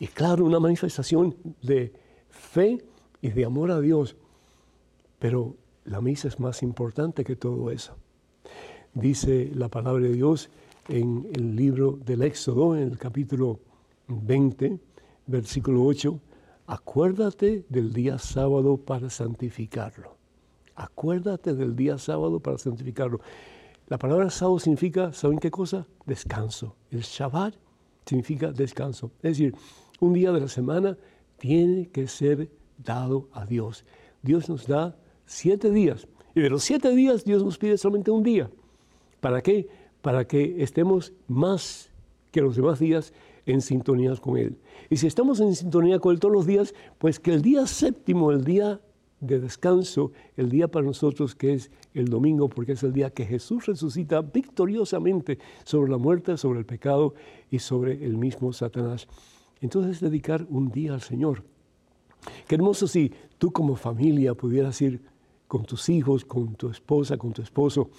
Y 0.00 0.08
claro, 0.08 0.44
una 0.44 0.58
manifestación 0.58 1.36
de 1.62 1.92
fe 2.28 2.82
y 3.20 3.30
de 3.30 3.44
amor 3.44 3.70
a 3.70 3.80
Dios. 3.80 4.16
Pero 5.22 5.54
la 5.84 6.00
misa 6.00 6.26
es 6.26 6.40
más 6.40 6.64
importante 6.64 7.22
que 7.22 7.36
todo 7.36 7.70
eso. 7.70 7.94
Dice 8.92 9.52
la 9.54 9.68
palabra 9.68 10.02
de 10.02 10.14
Dios 10.14 10.50
en 10.88 11.28
el 11.32 11.54
libro 11.54 11.96
del 12.04 12.22
Éxodo, 12.22 12.74
en 12.74 12.82
el 12.82 12.98
capítulo 12.98 13.60
20, 14.08 14.80
versículo 15.28 15.84
8, 15.84 16.18
acuérdate 16.66 17.64
del 17.68 17.92
día 17.92 18.18
sábado 18.18 18.76
para 18.76 19.10
santificarlo. 19.10 20.16
Acuérdate 20.74 21.54
del 21.54 21.76
día 21.76 21.98
sábado 21.98 22.40
para 22.40 22.58
santificarlo. 22.58 23.20
La 23.86 23.98
palabra 23.98 24.28
sábado 24.28 24.58
significa, 24.58 25.12
¿saben 25.12 25.38
qué 25.38 25.52
cosa? 25.52 25.86
Descanso. 26.04 26.74
El 26.90 27.02
Shabbat 27.02 27.54
significa 28.06 28.50
descanso. 28.50 29.12
Es 29.22 29.38
decir, 29.38 29.54
un 30.00 30.14
día 30.14 30.32
de 30.32 30.40
la 30.40 30.48
semana 30.48 30.98
tiene 31.38 31.90
que 31.90 32.08
ser 32.08 32.50
dado 32.76 33.28
a 33.32 33.46
Dios. 33.46 33.84
Dios 34.20 34.48
nos 34.48 34.66
da 34.66 34.96
siete 35.32 35.70
días. 35.70 36.06
Y 36.34 36.40
de 36.40 36.50
los 36.50 36.62
siete 36.62 36.94
días 36.94 37.24
Dios 37.24 37.44
nos 37.44 37.58
pide 37.58 37.78
solamente 37.78 38.10
un 38.10 38.22
día. 38.22 38.50
¿Para 39.20 39.42
qué? 39.42 39.68
Para 40.00 40.26
que 40.26 40.62
estemos 40.62 41.12
más 41.28 41.90
que 42.30 42.40
los 42.40 42.56
demás 42.56 42.78
días 42.78 43.12
en 43.46 43.60
sintonía 43.60 44.14
con 44.16 44.36
Él. 44.36 44.58
Y 44.90 44.96
si 44.96 45.06
estamos 45.06 45.40
en 45.40 45.54
sintonía 45.54 45.98
con 45.98 46.12
Él 46.12 46.20
todos 46.20 46.34
los 46.34 46.46
días, 46.46 46.74
pues 46.98 47.18
que 47.18 47.32
el 47.32 47.42
día 47.42 47.66
séptimo, 47.66 48.30
el 48.30 48.44
día 48.44 48.80
de 49.20 49.38
descanso, 49.38 50.12
el 50.36 50.50
día 50.50 50.68
para 50.68 50.84
nosotros 50.84 51.34
que 51.34 51.54
es 51.54 51.70
el 51.94 52.06
domingo, 52.06 52.48
porque 52.48 52.72
es 52.72 52.82
el 52.82 52.92
día 52.92 53.10
que 53.10 53.24
Jesús 53.24 53.66
resucita 53.66 54.20
victoriosamente 54.20 55.38
sobre 55.64 55.90
la 55.90 55.98
muerte, 55.98 56.36
sobre 56.36 56.58
el 56.58 56.66
pecado 56.66 57.14
y 57.50 57.58
sobre 57.60 58.04
el 58.04 58.16
mismo 58.16 58.52
Satanás. 58.52 59.06
Entonces 59.60 60.00
dedicar 60.00 60.46
un 60.50 60.70
día 60.70 60.94
al 60.94 61.02
Señor. 61.02 61.44
Qué 62.48 62.56
hermoso 62.56 62.86
si 62.86 63.12
tú 63.38 63.52
como 63.52 63.76
familia 63.76 64.34
pudieras 64.34 64.80
ir 64.82 65.11
con 65.52 65.66
tus 65.66 65.90
hijos, 65.90 66.24
con 66.24 66.54
tu 66.54 66.70
esposa, 66.70 67.18
con 67.18 67.34
tu 67.34 67.42
esposo, 67.42 67.90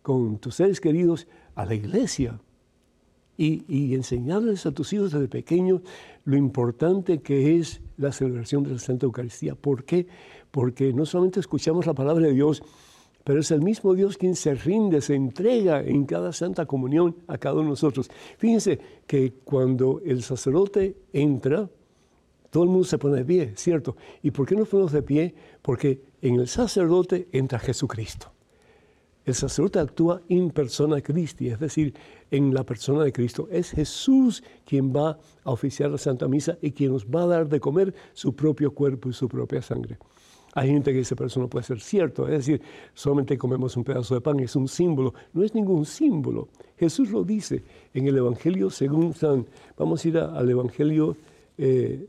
con 0.00 0.38
tus 0.38 0.54
seres 0.54 0.80
queridos 0.80 1.26
a 1.54 1.66
la 1.66 1.74
iglesia 1.74 2.40
y, 3.36 3.94
enseñarles 3.94 4.64
a 4.64 4.72
tus 4.72 4.94
hijos 4.94 5.12
desde 5.12 5.28
pequeños 5.28 5.82
lo 6.24 6.38
importante 6.38 7.20
que 7.20 7.58
es 7.58 7.82
la 7.98 8.12
celebración 8.12 8.62
de 8.62 8.70
la 8.70 8.78
Santa 8.78 9.04
Eucaristía. 9.04 9.54
¿Por 9.54 9.84
qué? 9.84 10.06
Porque 10.50 10.94
no 10.94 11.04
solamente 11.04 11.38
escuchamos 11.38 11.84
la 11.84 11.92
palabra 11.92 12.28
de 12.28 12.32
Dios, 12.32 12.62
pero 13.24 13.40
es 13.40 13.50
el 13.50 13.60
mismo 13.60 13.92
Dios 13.92 14.16
quien 14.16 14.34
se 14.34 14.54
rinde, 14.54 15.02
se 15.02 15.14
entrega 15.14 15.82
en 15.82 16.06
cada 16.06 16.32
santa 16.32 16.64
comunión 16.64 17.16
a 17.26 17.36
cada 17.36 17.56
uno 17.56 17.64
de 17.64 17.70
nosotros. 17.72 18.10
Fíjense 18.38 18.78
que 19.06 19.34
cuando 19.44 20.00
el 20.02 20.22
sacerdote 20.22 20.96
entra, 21.12 21.68
todo 22.52 22.64
el 22.64 22.68
mundo 22.68 22.84
se 22.84 22.98
pone 22.98 23.16
de 23.16 23.24
pie, 23.24 23.52
¿cierto? 23.56 23.96
¿Y 24.22 24.30
por 24.30 24.46
qué 24.46 24.54
nos 24.54 24.68
ponemos 24.68 24.92
de 24.92 25.02
pie? 25.02 25.34
Porque 25.62 26.02
en 26.20 26.34
el 26.34 26.46
sacerdote 26.46 27.26
entra 27.32 27.58
Jesucristo. 27.58 28.30
El 29.24 29.34
sacerdote 29.34 29.78
actúa 29.78 30.20
in 30.28 30.50
persona 30.50 31.00
Christi, 31.00 31.48
es 31.48 31.58
decir, 31.58 31.94
en 32.30 32.52
la 32.52 32.62
persona 32.62 33.04
de 33.04 33.10
Cristo. 33.10 33.48
Es 33.50 33.70
Jesús 33.70 34.44
quien 34.66 34.94
va 34.94 35.18
a 35.44 35.50
oficiar 35.50 35.90
la 35.92 35.96
Santa 35.96 36.28
Misa 36.28 36.58
y 36.60 36.72
quien 36.72 36.92
nos 36.92 37.06
va 37.06 37.22
a 37.22 37.26
dar 37.26 37.48
de 37.48 37.58
comer 37.58 37.94
su 38.12 38.36
propio 38.36 38.74
cuerpo 38.74 39.08
y 39.08 39.14
su 39.14 39.30
propia 39.30 39.62
sangre. 39.62 39.96
Hay 40.52 40.68
gente 40.68 40.92
que 40.92 40.98
dice, 40.98 41.16
pero 41.16 41.28
eso 41.28 41.40
no 41.40 41.48
puede 41.48 41.64
ser 41.64 41.80
cierto. 41.80 42.28
Es 42.28 42.46
decir, 42.46 42.60
solamente 42.92 43.38
comemos 43.38 43.78
un 43.78 43.84
pedazo 43.84 44.14
de 44.14 44.20
pan, 44.20 44.38
es 44.40 44.54
un 44.56 44.68
símbolo. 44.68 45.14
No 45.32 45.42
es 45.42 45.54
ningún 45.54 45.86
símbolo. 45.86 46.48
Jesús 46.76 47.10
lo 47.10 47.24
dice 47.24 47.64
en 47.94 48.08
el 48.08 48.18
Evangelio 48.18 48.68
según 48.68 49.14
San... 49.14 49.46
Vamos 49.78 50.04
a 50.04 50.08
ir 50.08 50.18
al 50.18 50.50
Evangelio 50.50 51.16
eh, 51.56 52.06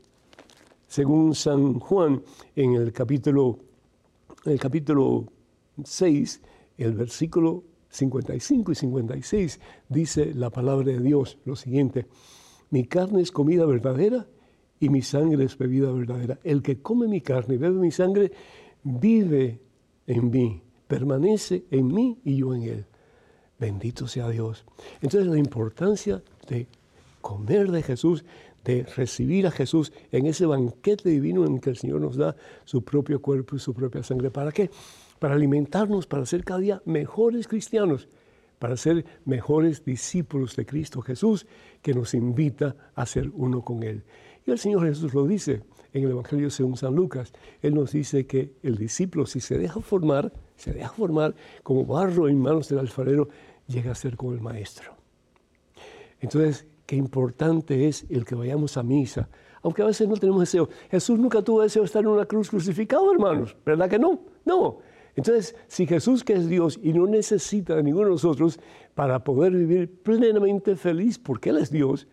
según 0.94 1.34
San 1.34 1.80
Juan 1.80 2.22
en 2.54 2.74
el 2.74 2.92
capítulo, 2.92 3.58
el 4.44 4.60
capítulo 4.60 5.26
6 5.82 6.40
el 6.78 6.92
versículo 6.94 7.64
55 7.88 8.70
y 8.70 8.74
56 8.76 9.60
dice 9.88 10.32
la 10.34 10.50
palabra 10.50 10.92
de 10.92 11.00
Dios 11.00 11.38
lo 11.46 11.56
siguiente, 11.56 12.06
mi 12.70 12.84
carne 12.84 13.22
es 13.22 13.32
comida 13.32 13.66
verdadera 13.66 14.28
y 14.78 14.88
mi 14.88 15.02
sangre 15.02 15.42
es 15.42 15.58
bebida 15.58 15.90
verdadera. 15.90 16.38
El 16.44 16.62
que 16.62 16.80
come 16.80 17.08
mi 17.08 17.20
carne 17.20 17.56
y 17.56 17.58
bebe 17.58 17.80
mi 17.80 17.90
sangre 17.90 18.30
vive 18.84 19.60
en 20.06 20.30
mí, 20.30 20.62
permanece 20.86 21.64
en 21.72 21.88
mí 21.88 22.20
y 22.22 22.36
yo 22.36 22.54
en 22.54 22.62
él. 22.62 22.86
Bendito 23.58 24.06
sea 24.06 24.28
Dios. 24.28 24.64
Entonces 25.02 25.28
la 25.28 25.38
importancia 25.38 26.22
de 26.48 26.68
comer 27.20 27.72
de 27.72 27.82
Jesús, 27.82 28.24
de 28.64 28.84
recibir 28.96 29.46
a 29.46 29.50
Jesús 29.50 29.92
en 30.10 30.26
ese 30.26 30.46
banquete 30.46 31.10
divino 31.10 31.44
en 31.44 31.58
que 31.60 31.70
el 31.70 31.76
Señor 31.76 32.00
nos 32.00 32.16
da 32.16 32.34
su 32.64 32.82
propio 32.82 33.20
cuerpo 33.20 33.56
y 33.56 33.58
su 33.58 33.74
propia 33.74 34.02
sangre. 34.02 34.30
¿Para 34.30 34.50
qué? 34.52 34.70
para 35.24 35.36
alimentarnos, 35.36 36.06
para 36.06 36.26
ser 36.26 36.44
cada 36.44 36.60
día 36.60 36.82
mejores 36.84 37.48
cristianos, 37.48 38.08
para 38.58 38.76
ser 38.76 39.06
mejores 39.24 39.82
discípulos 39.82 40.54
de 40.54 40.66
Cristo 40.66 41.00
Jesús, 41.00 41.46
que 41.80 41.94
nos 41.94 42.12
invita 42.12 42.76
a 42.94 43.06
ser 43.06 43.30
uno 43.32 43.62
con 43.62 43.82
Él. 43.82 44.04
Y 44.46 44.50
el 44.50 44.58
Señor 44.58 44.86
Jesús 44.86 45.14
lo 45.14 45.26
dice 45.26 45.62
en 45.94 46.04
el 46.04 46.10
Evangelio 46.10 46.50
según 46.50 46.76
San 46.76 46.94
Lucas. 46.94 47.32
Él 47.62 47.74
nos 47.74 47.92
dice 47.92 48.26
que 48.26 48.52
el 48.62 48.76
discípulo, 48.76 49.24
si 49.24 49.40
se 49.40 49.56
deja 49.56 49.80
formar, 49.80 50.30
se 50.56 50.74
deja 50.74 50.90
formar 50.90 51.34
como 51.62 51.86
barro 51.86 52.28
en 52.28 52.38
manos 52.38 52.68
del 52.68 52.80
alfarero, 52.80 53.30
llega 53.66 53.92
a 53.92 53.94
ser 53.94 54.18
como 54.18 54.32
el 54.34 54.42
maestro. 54.42 54.94
Entonces, 56.20 56.66
qué 56.86 56.96
importante 56.96 57.88
es 57.88 58.06
el 58.10 58.24
que 58.24 58.34
vayamos 58.34 58.76
a 58.76 58.82
misa, 58.82 59.28
aunque 59.62 59.82
a 59.82 59.86
veces 59.86 60.08
no 60.08 60.16
tenemos 60.16 60.40
deseo. 60.40 60.68
Jesús 60.90 61.18
nunca 61.18 61.42
tuvo 61.42 61.62
deseo 61.62 61.82
de 61.82 61.86
estar 61.86 62.02
en 62.02 62.08
una 62.08 62.26
cruz 62.26 62.50
crucificado, 62.50 63.10
hermanos, 63.12 63.56
¿verdad 63.64 63.88
que 63.88 63.98
no? 63.98 64.20
No, 64.44 64.78
entonces, 65.16 65.54
si 65.68 65.86
Jesús, 65.86 66.24
que 66.24 66.32
es 66.32 66.48
Dios 66.48 66.78
y 66.82 66.92
no 66.92 67.06
necesita 67.06 67.76
de 67.76 67.82
ninguno 67.82 68.06
de 68.06 68.12
nosotros 68.12 68.58
para 68.94 69.22
poder 69.22 69.52
vivir 69.52 69.90
plenamente 70.02 70.76
feliz, 70.76 71.18
porque 71.18 71.50
Él 71.50 71.58
es 71.58 71.70
Dios, 71.70 72.08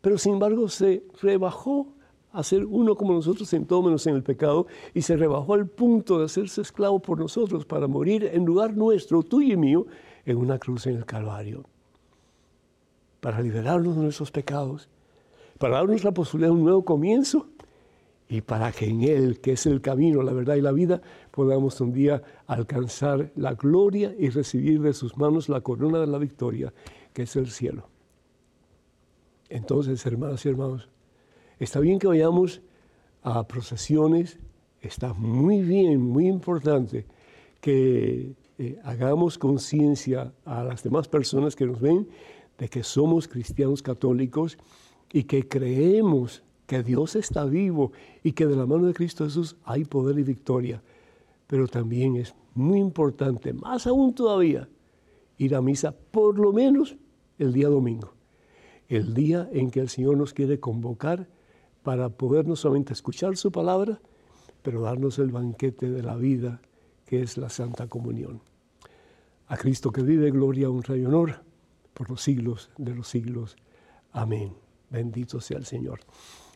pero 0.00 0.18
sin 0.18 0.34
embargo 0.34 0.68
se 0.68 1.04
rebajó 1.20 1.92
a 2.30 2.42
ser 2.42 2.64
uno 2.64 2.94
como 2.94 3.14
nosotros 3.14 3.52
en 3.54 3.66
todo 3.66 3.82
menos 3.82 4.06
en 4.06 4.14
el 4.14 4.22
pecado 4.22 4.66
y 4.94 5.02
se 5.02 5.16
rebajó 5.16 5.54
al 5.54 5.66
punto 5.66 6.18
de 6.18 6.26
hacerse 6.26 6.60
esclavo 6.60 7.00
por 7.00 7.18
nosotros 7.18 7.64
para 7.64 7.88
morir 7.88 8.30
en 8.32 8.44
lugar 8.44 8.76
nuestro, 8.76 9.22
tuyo 9.22 9.54
y 9.54 9.56
mío, 9.56 9.86
en 10.24 10.36
una 10.36 10.58
cruz 10.58 10.86
en 10.86 10.96
el 10.96 11.06
Calvario. 11.06 11.64
Para 13.26 13.42
liberarnos 13.42 13.96
de 13.96 14.02
nuestros 14.02 14.30
pecados, 14.30 14.88
para 15.58 15.78
darnos 15.78 16.04
la 16.04 16.12
posibilidad 16.12 16.48
de 16.48 16.58
un 16.58 16.62
nuevo 16.62 16.84
comienzo 16.84 17.48
y 18.28 18.40
para 18.40 18.70
que 18.70 18.86
en 18.86 19.02
Él, 19.02 19.40
que 19.40 19.54
es 19.54 19.66
el 19.66 19.80
camino, 19.80 20.22
la 20.22 20.32
verdad 20.32 20.54
y 20.54 20.60
la 20.60 20.70
vida, 20.70 21.02
podamos 21.32 21.80
un 21.80 21.92
día 21.92 22.22
alcanzar 22.46 23.32
la 23.34 23.54
gloria 23.54 24.14
y 24.16 24.28
recibir 24.28 24.80
de 24.80 24.92
sus 24.92 25.16
manos 25.16 25.48
la 25.48 25.60
corona 25.60 25.98
de 25.98 26.06
la 26.06 26.18
victoria, 26.18 26.72
que 27.12 27.22
es 27.22 27.34
el 27.34 27.50
cielo. 27.50 27.88
Entonces, 29.48 30.06
hermanas 30.06 30.46
y 30.46 30.50
hermanos, 30.50 30.88
está 31.58 31.80
bien 31.80 31.98
que 31.98 32.06
vayamos 32.06 32.62
a 33.24 33.48
procesiones, 33.48 34.38
está 34.80 35.14
muy 35.14 35.62
bien, 35.62 36.00
muy 36.00 36.28
importante 36.28 37.06
que 37.60 38.36
eh, 38.58 38.78
hagamos 38.84 39.36
conciencia 39.36 40.32
a 40.44 40.62
las 40.62 40.84
demás 40.84 41.08
personas 41.08 41.56
que 41.56 41.66
nos 41.66 41.80
ven 41.80 42.08
de 42.58 42.68
que 42.68 42.82
somos 42.82 43.28
cristianos 43.28 43.82
católicos 43.82 44.58
y 45.12 45.24
que 45.24 45.46
creemos 45.48 46.42
que 46.66 46.82
Dios 46.82 47.16
está 47.16 47.44
vivo 47.44 47.92
y 48.22 48.32
que 48.32 48.46
de 48.46 48.56
la 48.56 48.66
mano 48.66 48.86
de 48.86 48.94
Cristo 48.94 49.24
Jesús 49.24 49.56
hay 49.64 49.84
poder 49.84 50.18
y 50.18 50.22
victoria. 50.22 50.82
Pero 51.46 51.68
también 51.68 52.16
es 52.16 52.34
muy 52.54 52.80
importante, 52.80 53.52
más 53.52 53.86
aún 53.86 54.14
todavía, 54.14 54.68
ir 55.38 55.54
a 55.54 55.62
misa 55.62 55.92
por 55.92 56.38
lo 56.38 56.52
menos 56.52 56.96
el 57.38 57.52
día 57.52 57.68
domingo, 57.68 58.14
el 58.88 59.14
día 59.14 59.48
en 59.52 59.70
que 59.70 59.80
el 59.80 59.88
Señor 59.88 60.16
nos 60.16 60.32
quiere 60.32 60.58
convocar 60.58 61.28
para 61.82 62.08
poder 62.08 62.48
no 62.48 62.56
solamente 62.56 62.94
escuchar 62.94 63.36
su 63.36 63.52
palabra, 63.52 64.00
pero 64.62 64.80
darnos 64.80 65.18
el 65.20 65.30
banquete 65.30 65.90
de 65.90 66.02
la 66.02 66.16
vida 66.16 66.60
que 67.04 67.22
es 67.22 67.36
la 67.36 67.48
Santa 67.48 67.86
Comunión. 67.86 68.40
A 69.46 69.56
Cristo 69.56 69.92
que 69.92 70.02
vive, 70.02 70.32
gloria, 70.32 70.68
honra 70.68 70.96
y 70.96 71.04
honor 71.04 71.45
por 71.96 72.10
los 72.10 72.20
siglos 72.20 72.70
de 72.76 72.94
los 72.94 73.08
siglos. 73.08 73.56
Amén. 74.12 74.52
Bendito 74.90 75.40
sea 75.40 75.56
el 75.56 75.64
Señor. 75.64 76.00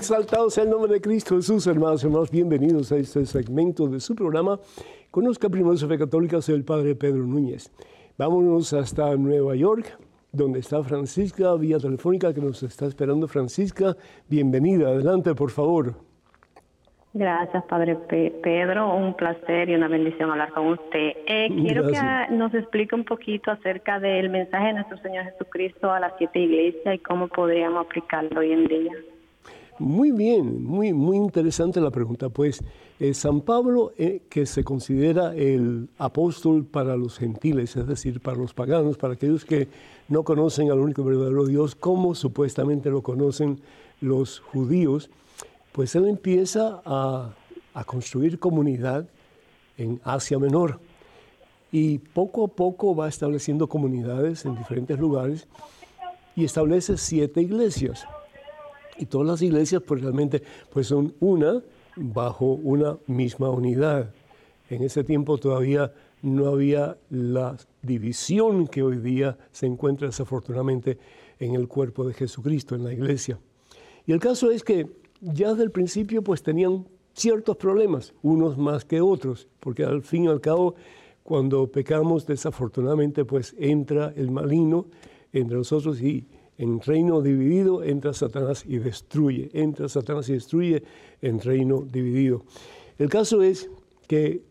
Exaltado 0.00 0.48
sea 0.48 0.64
el 0.64 0.70
nombre 0.70 0.90
de 0.94 1.00
Cristo 1.02 1.36
Jesús, 1.36 1.66
hermanos 1.66 2.02
y 2.02 2.06
hermanos. 2.06 2.30
Bienvenidos 2.30 2.90
a 2.90 2.96
este 2.96 3.26
segmento 3.26 3.86
de 3.86 4.00
su 4.00 4.14
programa. 4.14 4.58
Conozca 5.10 5.50
primero 5.50 5.76
su 5.76 5.86
fe 5.86 5.98
católica, 5.98 6.40
soy 6.40 6.54
el 6.54 6.64
Padre 6.64 6.94
Pedro 6.94 7.26
Núñez. 7.26 7.70
Vámonos 8.16 8.72
hasta 8.72 9.14
Nueva 9.16 9.54
York, 9.56 9.98
donde 10.32 10.60
está 10.60 10.82
Francisca, 10.82 11.54
vía 11.56 11.78
telefónica, 11.78 12.32
que 12.32 12.40
nos 12.40 12.62
está 12.62 12.86
esperando. 12.86 13.28
Francisca, 13.28 13.94
bienvenida. 14.26 14.88
Adelante, 14.88 15.34
por 15.34 15.50
favor. 15.50 15.94
Gracias, 17.12 17.62
Padre 17.64 17.96
Pedro. 18.42 18.96
Un 18.96 19.12
placer 19.12 19.68
y 19.68 19.74
una 19.74 19.88
bendición 19.88 20.30
hablar 20.30 20.50
con 20.52 20.68
usted. 20.68 21.12
Eh, 21.26 21.48
quiero 21.60 21.86
que 21.86 21.98
nos 22.30 22.54
explique 22.54 22.94
un 22.94 23.04
poquito 23.04 23.50
acerca 23.50 24.00
del 24.00 24.30
mensaje 24.30 24.68
de 24.68 24.72
nuestro 24.72 24.96
Señor 25.02 25.24
Jesucristo 25.24 25.90
a 25.90 26.00
las 26.00 26.14
siete 26.16 26.38
iglesias 26.38 26.94
y 26.94 26.98
cómo 27.00 27.28
podríamos 27.28 27.84
aplicarlo 27.84 28.40
hoy 28.40 28.52
en 28.52 28.66
día. 28.66 28.92
Muy 29.80 30.10
bien, 30.10 30.62
muy, 30.62 30.92
muy 30.92 31.16
interesante 31.16 31.80
la 31.80 31.90
pregunta. 31.90 32.28
Pues 32.28 32.62
eh, 32.98 33.14
San 33.14 33.40
Pablo, 33.40 33.94
eh, 33.96 34.20
que 34.28 34.44
se 34.44 34.62
considera 34.62 35.34
el 35.34 35.88
apóstol 35.96 36.66
para 36.66 36.98
los 36.98 37.16
gentiles, 37.16 37.74
es 37.76 37.86
decir, 37.86 38.20
para 38.20 38.36
los 38.36 38.52
paganos, 38.52 38.98
para 38.98 39.14
aquellos 39.14 39.46
que 39.46 39.68
no 40.08 40.22
conocen 40.22 40.70
al 40.70 40.80
único 40.80 41.02
verdadero 41.02 41.46
Dios, 41.46 41.74
como 41.74 42.14
supuestamente 42.14 42.90
lo 42.90 43.00
conocen 43.00 43.58
los 44.02 44.40
judíos, 44.40 45.08
pues 45.72 45.94
él 45.94 46.08
empieza 46.08 46.82
a, 46.84 47.34
construir 47.86 48.38
comunidad 48.38 49.08
en 49.78 49.98
Asia 50.04 50.38
Menor 50.38 50.78
y 51.72 51.96
poco 51.96 52.44
a 52.44 52.48
poco 52.48 52.94
va 52.94 53.08
estableciendo 53.08 53.66
comunidades 53.66 54.44
en 54.44 54.56
diferentes 54.56 54.98
lugares 54.98 55.48
y 56.36 56.44
establece 56.44 56.98
siete 56.98 57.40
iglesias. 57.40 58.06
Y 59.00 59.06
todas 59.06 59.26
las 59.26 59.42
iglesias 59.42 59.82
pues 59.84 60.02
realmente 60.02 60.42
pues 60.70 60.86
son 60.86 61.14
una 61.20 61.62
bajo 61.96 62.52
una 62.52 62.98
misma 63.06 63.48
unidad. 63.48 64.12
En 64.68 64.82
ese 64.82 65.04
tiempo 65.04 65.38
todavía 65.38 65.92
no 66.22 66.48
había 66.48 66.98
la 67.08 67.56
división 67.80 68.68
que 68.68 68.82
hoy 68.82 68.98
día 68.98 69.38
se 69.52 69.64
encuentra 69.64 70.06
desafortunadamente 70.06 70.98
en 71.38 71.54
el 71.54 71.66
cuerpo 71.66 72.06
de 72.06 72.12
Jesucristo, 72.12 72.74
en 72.74 72.84
la 72.84 72.92
iglesia. 72.92 73.38
Y 74.06 74.12
el 74.12 74.20
caso 74.20 74.50
es 74.50 74.62
que 74.62 74.86
ya 75.22 75.50
desde 75.50 75.64
el 75.64 75.70
principio 75.70 76.22
pues 76.22 76.42
tenían 76.42 76.86
ciertos 77.14 77.56
problemas, 77.56 78.12
unos 78.22 78.58
más 78.58 78.84
que 78.84 79.00
otros, 79.00 79.48
porque 79.60 79.82
al 79.82 80.02
fin 80.02 80.24
y 80.24 80.28
al 80.28 80.42
cabo 80.42 80.74
cuando 81.22 81.66
pecamos 81.68 82.26
desafortunadamente 82.26 83.24
pues 83.24 83.54
entra 83.58 84.12
el 84.14 84.30
maligno 84.30 84.86
entre 85.32 85.56
nosotros 85.56 86.02
y 86.02 86.26
en 86.60 86.78
reino 86.82 87.22
dividido 87.22 87.82
entra 87.82 88.12
Satanás 88.12 88.64
y 88.66 88.76
destruye, 88.76 89.48
entra 89.54 89.88
Satanás 89.88 90.28
y 90.28 90.34
destruye 90.34 90.82
en 91.22 91.40
reino 91.40 91.86
dividido. 91.90 92.44
El 92.98 93.08
caso 93.08 93.42
es 93.42 93.70
que 94.06 94.42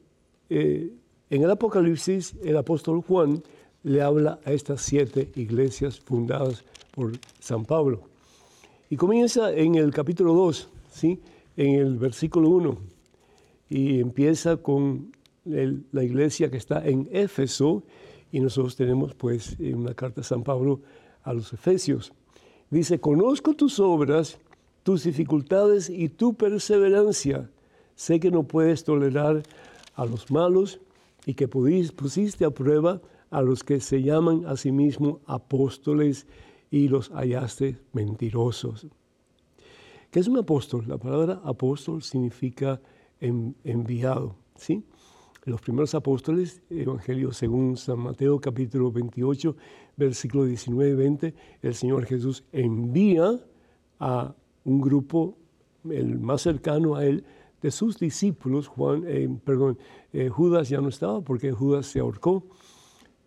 eh, 0.50 0.91
en 1.30 1.43
el 1.43 1.52
Apocalipsis 1.52 2.34
el 2.43 2.58
apóstol 2.58 3.04
Juan 3.04 3.43
le 3.84 4.02
habla 4.02 4.39
a 4.43 4.52
estas 4.52 4.82
siete 4.82 5.30
iglesias 5.36 6.00
fundadas 6.00 6.63
por 6.95 7.12
San 7.39 7.63
Pablo. 7.63 8.02
Y 8.89 8.95
comienza 8.95 9.54
en 9.54 9.76
el 9.76 9.91
capítulo 9.91 10.34
2, 10.34 10.67
¿sí? 10.91 11.19
en 11.58 11.76
el 11.76 12.00
versículo 12.00 12.50
1, 12.50 12.78
y 13.69 14.00
empieza 14.00 14.58
con 14.58 15.12
la 15.45 16.04
iglesia 16.04 16.50
que 16.50 16.58
está 16.58 16.84
en 16.88 17.08
Éfeso, 17.12 17.84
y 18.32 18.39
nosotros 18.39 18.76
tenemos 18.76 19.13
pues 19.13 19.58
una 19.60 19.93
carta 19.93 20.22
de 20.22 20.28
San 20.28 20.43
Pablo 20.43 20.82
a 21.30 21.34
los 21.34 21.54
Efesios. 21.54 22.12
Dice, 22.72 23.00
conozco 23.00 23.54
tus 23.54 23.80
obras, 23.80 24.39
tus 24.82 25.04
dificultades 25.04 25.89
y 25.89 26.10
tu 26.10 26.34
perseverancia. 26.34 27.50
Sé 27.96 28.20
que 28.20 28.32
no 28.32 28.44
puedes 28.44 28.84
tolerar 28.84 29.44
a 29.96 30.06
los 30.06 30.32
malos 30.32 30.80
y 31.26 31.36
que 31.36 31.48
pusiste 31.48 32.46
a 32.46 32.50
prueba 32.50 33.00
a 33.30 33.42
los 33.44 33.63
que 33.63 33.80
se 33.80 34.02
llaman 34.02 34.46
a 34.48 34.56
sí 34.56 34.72
mismos 34.72 35.20
apóstoles 35.28 36.26
y 36.72 36.88
los 36.88 37.10
hallaste 37.10 37.78
mentirosos. 37.94 38.88
¿Qué 40.10 40.20
es 40.20 40.28
un 40.28 40.38
apóstol? 40.38 40.86
La 40.88 40.98
palabra 40.98 41.42
apóstol 41.44 42.02
significa 42.02 42.82
enviado, 43.20 44.36
¿sí? 44.56 44.84
Los 45.49 45.62
primeros 45.62 45.95
apóstoles, 45.95 46.62
Evangelio 46.69 47.31
según 47.31 47.75
San 47.75 47.97
Mateo 47.97 48.39
capítulo 48.39 48.91
28, 48.91 49.55
versículo 49.97 50.45
19 50.45 50.91
y 50.91 50.93
20, 50.93 51.35
el 51.63 51.73
Señor 51.73 52.05
Jesús 52.05 52.43
envía 52.51 53.31
a 53.99 54.35
un 54.63 54.79
grupo, 54.79 55.39
el 55.89 56.19
más 56.19 56.43
cercano 56.43 56.97
a 56.97 57.03
él, 57.03 57.23
de 57.63 57.71
sus 57.71 57.97
discípulos, 57.97 58.67
Juan, 58.67 59.03
eh, 59.07 59.27
perdón, 59.43 59.79
eh, 60.13 60.29
Judas 60.29 60.69
ya 60.69 60.81
no 60.81 60.89
estaba 60.89 61.21
porque 61.21 61.51
Judas 61.51 61.88
se 61.88 61.99
ahorcó, 61.99 62.43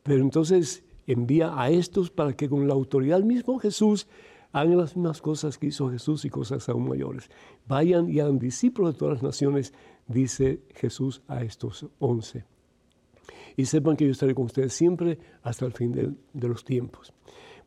pero 0.04 0.22
entonces 0.22 0.84
envía 1.08 1.60
a 1.60 1.70
estos 1.70 2.10
para 2.10 2.34
que 2.34 2.48
con 2.48 2.68
la 2.68 2.74
autoridad 2.74 3.16
del 3.16 3.26
mismo 3.26 3.58
Jesús 3.58 4.06
hagan 4.52 4.76
las 4.76 4.96
mismas 4.96 5.20
cosas 5.20 5.58
que 5.58 5.66
hizo 5.68 5.90
Jesús 5.90 6.24
y 6.24 6.30
cosas 6.30 6.68
aún 6.68 6.88
mayores. 6.88 7.30
Vayan 7.66 8.08
y 8.08 8.20
hagan 8.20 8.38
discípulos 8.38 8.94
de 8.94 8.98
todas 8.98 9.14
las 9.14 9.22
naciones, 9.22 9.72
dice 10.06 10.60
Jesús 10.74 11.22
a 11.28 11.42
estos 11.42 11.86
once. 11.98 12.44
Y 13.56 13.66
sepan 13.66 13.96
que 13.96 14.06
yo 14.06 14.12
estaré 14.12 14.34
con 14.34 14.46
ustedes 14.46 14.72
siempre 14.72 15.18
hasta 15.42 15.66
el 15.66 15.72
fin 15.72 15.92
de, 15.92 16.48
los 16.48 16.64
tiempos. 16.64 17.12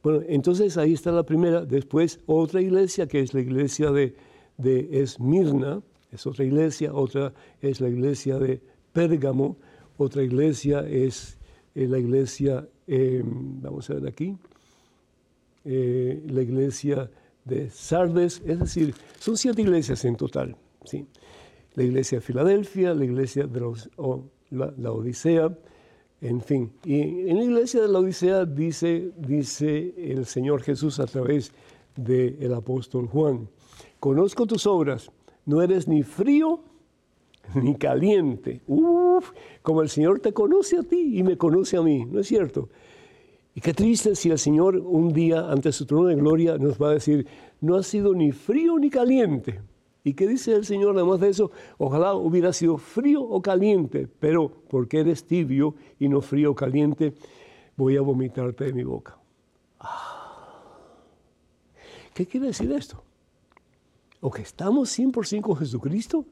Bueno, 0.02 0.22
entonces 0.28 0.78
ahí 0.78 0.94
está 0.94 1.12
la 1.12 1.24
primera. 1.24 1.66
Después 1.66 2.20
otra 2.26 2.62
iglesia, 2.62 3.08
que 3.08 3.20
es 3.20 3.34
la 3.34 3.42
iglesia 3.42 3.92
de, 3.92 4.16
de 4.58 5.02
Esmirna, 5.02 5.82
es 6.12 6.26
otra 6.26 6.46
iglesia. 6.46 6.94
Otra 6.94 7.34
es 7.62 7.82
la 7.82 7.90
iglesia 7.90 8.40
de 8.40 8.62
Pérgamo. 8.94 9.58
Otra 9.98 10.24
iglesia 10.24 10.80
es 10.88 11.38
la 11.74 12.00
iglesia 12.00 12.68
eh, 12.88 13.24
vamos 13.26 13.90
a 13.90 13.96
ver 13.96 14.08
aquí, 14.08 14.38
eh, 15.66 16.22
la 16.28 16.42
iglesia 16.44 17.10
de 17.44 17.70
Sardes, 17.70 18.42
es 18.46 18.60
decir, 18.60 18.94
son 19.20 19.36
siete 19.36 19.62
iglesias 19.62 20.06
en 20.06 20.16
total. 20.16 20.56
¿sí? 20.84 21.08
La 21.74 21.84
iglesia 21.84 22.20
de 22.20 22.22
Filadelfia, 22.22 22.94
la 22.94 23.04
iglesia 23.04 23.48
de 23.48 23.62
la, 24.52 24.92
Odisea, 24.92 25.58
en 26.22 26.42
fin. 26.42 26.72
Y 26.84 27.30
en 27.30 27.38
la 27.38 27.44
iglesia 27.44 27.82
de 27.82 27.88
la 27.88 28.00
Odisea 28.00 28.46
dice, 28.46 29.12
dice 29.18 29.94
el 29.98 30.26
Señor 30.26 30.62
Jesús 30.62 31.00
a 31.00 31.06
través 31.06 31.52
del 31.96 32.54
apóstol 32.54 33.08
Juan, 33.08 33.50
conozco 34.00 34.46
tus 34.46 34.68
obras, 34.68 35.12
no 35.46 35.62
eres 35.62 35.88
ni 35.88 36.04
frío 36.04 36.60
ni 37.56 37.76
caliente. 37.76 38.62
Uf, 38.68 39.32
como 39.62 39.82
el 39.82 39.90
Señor 39.90 40.20
te 40.20 40.34
conoce 40.34 40.78
a 40.78 40.84
ti 40.84 41.18
y 41.18 41.24
me 41.24 41.38
conoce 41.38 41.78
a 41.78 41.82
mí, 41.82 42.06
¿no 42.06 42.20
es 42.20 42.28
cierto? 42.28 42.70
Y 43.56 43.62
qué 43.62 43.74
triste 43.74 44.16
si 44.16 44.30
el 44.30 44.38
Señor 44.38 44.76
un 44.76 45.14
día 45.14 45.50
ante 45.50 45.72
su 45.72 45.86
trono 45.86 46.10
de 46.10 46.16
gloria 46.16 46.58
nos 46.58 46.80
va 46.80 46.90
a 46.90 46.94
decir, 46.94 47.26
no 47.62 47.78
ha 47.78 47.84
sido 47.84 48.14
ni 48.14 48.34
frío 48.34 48.78
ni 48.78 48.90
caliente. 48.90 49.62
¿Y 50.04 50.14
qué 50.14 50.28
dice 50.28 50.54
el 50.54 50.66
Señor 50.66 50.94
además 50.96 51.22
de 51.22 51.30
eso? 51.30 51.52
Ojalá 51.78 52.16
hubiera 52.16 52.52
sido 52.52 52.78
frío 52.78 53.24
o 53.24 53.42
caliente, 53.42 54.10
pero 54.20 54.52
porque 54.70 55.00
eres 55.00 55.26
tibio 55.26 55.76
y 55.98 56.10
no 56.10 56.20
frío 56.20 56.52
o 56.52 56.56
caliente, 56.56 57.16
voy 57.78 57.96
a 57.96 58.02
vomitarte 58.02 58.66
de 58.66 58.74
mi 58.74 58.84
boca. 58.84 59.18
Ah. 59.80 60.62
¿Qué 62.14 62.26
quiere 62.26 62.48
decir 62.48 62.70
esto? 62.74 63.04
¿O 64.20 64.32
que 64.32 64.42
estamos 64.42 65.00
100% 65.00 65.42
con 65.42 65.56
Jesucristo? 65.56 66.26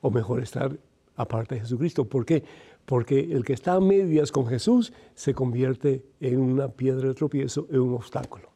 ¿O 0.00 0.10
mejor 0.10 0.42
estar 0.42 0.78
aparte 1.16 1.56
de 1.56 1.60
Jesucristo? 1.62 2.04
¿Por 2.04 2.24
qué? 2.24 2.44
porque 2.84 3.32
el 3.32 3.44
que 3.44 3.52
está 3.52 3.74
a 3.74 3.80
medias 3.80 4.32
con 4.32 4.46
Jesús 4.46 4.92
se 5.14 5.34
convierte 5.34 6.04
en 6.20 6.40
una 6.40 6.68
piedra 6.68 7.08
de 7.08 7.14
tropiezo, 7.14 7.66
en 7.70 7.80
un 7.80 7.94
obstáculo. 7.94 8.50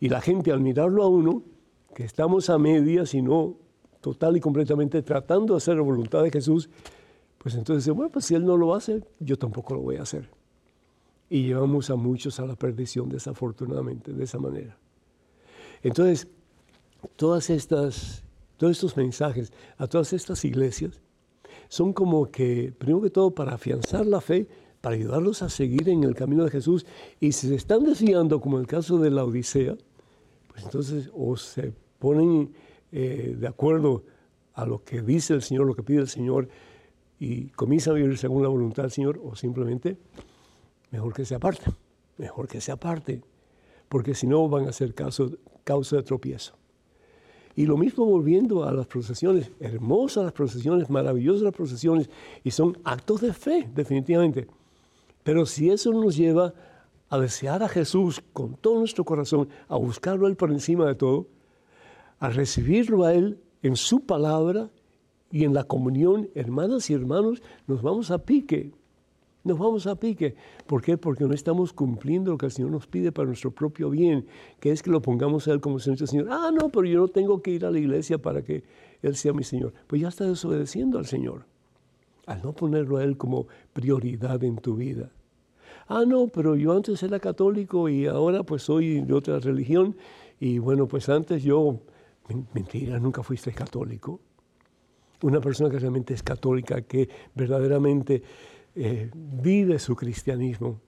Y 0.00 0.08
la 0.08 0.20
gente 0.20 0.52
al 0.52 0.60
mirarlo 0.60 1.02
a 1.02 1.08
uno, 1.08 1.42
que 1.94 2.04
estamos 2.04 2.48
a 2.50 2.58
medias 2.58 3.14
y 3.14 3.22
no 3.22 3.56
total 4.00 4.36
y 4.36 4.40
completamente 4.40 5.02
tratando 5.02 5.54
de 5.54 5.58
hacer 5.58 5.76
la 5.76 5.82
voluntad 5.82 6.22
de 6.22 6.30
Jesús, 6.30 6.68
pues 7.38 7.54
entonces, 7.54 7.92
bueno, 7.94 8.10
pues 8.10 8.24
si 8.24 8.34
Él 8.34 8.44
no 8.44 8.56
lo 8.56 8.74
hace, 8.74 9.02
yo 9.20 9.36
tampoco 9.36 9.74
lo 9.74 9.80
voy 9.80 9.96
a 9.96 10.02
hacer. 10.02 10.28
Y 11.28 11.44
llevamos 11.44 11.90
a 11.90 11.96
muchos 11.96 12.40
a 12.40 12.46
la 12.46 12.56
perdición, 12.56 13.08
desafortunadamente, 13.08 14.12
de 14.12 14.24
esa 14.24 14.38
manera. 14.38 14.76
Entonces, 15.82 16.28
todas 17.16 17.50
estas, 17.50 18.24
todos 18.56 18.72
estos 18.72 18.96
mensajes 18.96 19.52
a 19.76 19.86
todas 19.86 20.12
estas 20.12 20.44
iglesias 20.44 21.00
son 21.72 21.94
como 21.94 22.30
que, 22.30 22.70
primero 22.76 23.00
que 23.00 23.08
todo, 23.08 23.30
para 23.30 23.54
afianzar 23.54 24.04
la 24.04 24.20
fe, 24.20 24.46
para 24.82 24.94
ayudarlos 24.94 25.40
a 25.40 25.48
seguir 25.48 25.88
en 25.88 26.04
el 26.04 26.14
camino 26.14 26.44
de 26.44 26.50
Jesús. 26.50 26.84
Y 27.18 27.32
si 27.32 27.48
se 27.48 27.54
están 27.54 27.84
desviando, 27.84 28.42
como 28.42 28.58
en 28.58 28.64
el 28.64 28.66
caso 28.66 28.98
de 28.98 29.10
la 29.10 29.24
Odisea, 29.24 29.78
pues 30.48 30.64
entonces 30.64 31.08
o 31.14 31.34
se 31.38 31.72
ponen 31.98 32.52
eh, 32.92 33.34
de 33.40 33.48
acuerdo 33.48 34.04
a 34.52 34.66
lo 34.66 34.84
que 34.84 35.00
dice 35.00 35.32
el 35.32 35.40
Señor, 35.40 35.64
lo 35.64 35.74
que 35.74 35.82
pide 35.82 36.00
el 36.00 36.08
Señor, 36.08 36.50
y 37.18 37.46
comienzan 37.52 37.94
a 37.94 37.96
vivir 37.96 38.18
según 38.18 38.42
la 38.42 38.50
voluntad 38.50 38.82
del 38.82 38.92
Señor, 38.92 39.18
o 39.24 39.34
simplemente 39.34 39.96
mejor 40.90 41.14
que 41.14 41.24
se 41.24 41.36
aparte, 41.36 41.70
mejor 42.18 42.48
que 42.48 42.60
se 42.60 42.70
aparte, 42.70 43.22
porque 43.88 44.14
si 44.14 44.26
no 44.26 44.46
van 44.46 44.68
a 44.68 44.72
ser 44.72 44.94
causa 44.94 45.96
de 45.96 46.02
tropiezo. 46.02 46.52
Y 47.54 47.66
lo 47.66 47.76
mismo 47.76 48.04
volviendo 48.06 48.64
a 48.64 48.72
las 48.72 48.86
procesiones, 48.86 49.50
hermosas 49.60 50.24
las 50.24 50.32
procesiones, 50.32 50.88
maravillosas 50.88 51.42
las 51.42 51.54
procesiones, 51.54 52.08
y 52.42 52.50
son 52.50 52.78
actos 52.84 53.20
de 53.20 53.32
fe, 53.32 53.68
definitivamente. 53.74 54.46
Pero 55.22 55.46
si 55.46 55.70
eso 55.70 55.92
nos 55.92 56.16
lleva 56.16 56.54
a 57.10 57.18
desear 57.18 57.62
a 57.62 57.68
Jesús 57.68 58.22
con 58.32 58.54
todo 58.54 58.78
nuestro 58.78 59.04
corazón, 59.04 59.48
a 59.68 59.76
buscarlo 59.76 60.26
a 60.26 60.30
Él 60.30 60.36
por 60.36 60.50
encima 60.50 60.86
de 60.86 60.94
todo, 60.94 61.26
a 62.18 62.30
recibirlo 62.30 63.04
a 63.04 63.12
Él 63.12 63.38
en 63.62 63.76
su 63.76 64.00
palabra 64.00 64.70
y 65.30 65.44
en 65.44 65.54
la 65.54 65.64
comunión, 65.64 66.30
hermanas 66.34 66.88
y 66.88 66.94
hermanos, 66.94 67.42
nos 67.66 67.82
vamos 67.82 68.10
a 68.10 68.18
pique. 68.18 68.72
Nos 69.44 69.58
vamos 69.58 69.86
a 69.88 69.96
pique. 69.96 70.36
¿Por 70.66 70.82
qué? 70.82 70.96
Porque 70.96 71.24
no 71.24 71.34
estamos 71.34 71.72
cumpliendo 71.72 72.30
lo 72.30 72.38
que 72.38 72.46
el 72.46 72.52
Señor 72.52 72.70
nos 72.70 72.86
pide 72.86 73.10
para 73.10 73.26
nuestro 73.26 73.50
propio 73.50 73.90
bien, 73.90 74.26
que 74.60 74.70
es 74.70 74.82
que 74.82 74.90
lo 74.90 75.02
pongamos 75.02 75.48
a 75.48 75.52
Él 75.52 75.60
como 75.60 75.80
Señor. 75.80 76.06
Señor, 76.06 76.28
ah, 76.30 76.50
no, 76.52 76.68
pero 76.68 76.86
yo 76.86 77.00
no 77.00 77.08
tengo 77.08 77.42
que 77.42 77.50
ir 77.50 77.64
a 77.64 77.70
la 77.70 77.78
iglesia 77.78 78.18
para 78.18 78.42
que 78.42 78.62
Él 79.02 79.16
sea 79.16 79.32
mi 79.32 79.42
Señor. 79.42 79.72
Pues 79.88 80.00
ya 80.00 80.08
está 80.08 80.24
desobedeciendo 80.24 80.98
al 80.98 81.06
Señor, 81.06 81.44
al 82.26 82.40
no 82.42 82.52
ponerlo 82.52 82.98
a 82.98 83.04
Él 83.04 83.16
como 83.16 83.48
prioridad 83.72 84.42
en 84.44 84.56
tu 84.56 84.76
vida. 84.76 85.10
Ah, 85.88 86.04
no, 86.06 86.28
pero 86.28 86.54
yo 86.54 86.72
antes 86.72 87.02
era 87.02 87.18
católico 87.18 87.88
y 87.88 88.06
ahora 88.06 88.44
pues 88.44 88.62
soy 88.62 89.00
de 89.00 89.12
otra 89.12 89.40
religión. 89.40 89.96
Y 90.38 90.58
bueno, 90.58 90.86
pues 90.86 91.08
antes 91.08 91.42
yo, 91.42 91.80
mentira, 92.54 93.00
nunca 93.00 93.24
fuiste 93.24 93.52
católico. 93.52 94.20
Una 95.22 95.40
persona 95.40 95.68
que 95.70 95.78
realmente 95.78 96.14
es 96.14 96.22
católica, 96.22 96.82
que 96.82 97.08
verdaderamente 97.34 98.22
eh, 98.74 99.10
vive 99.14 99.78
su 99.78 99.94
cristianismo, 99.96 100.80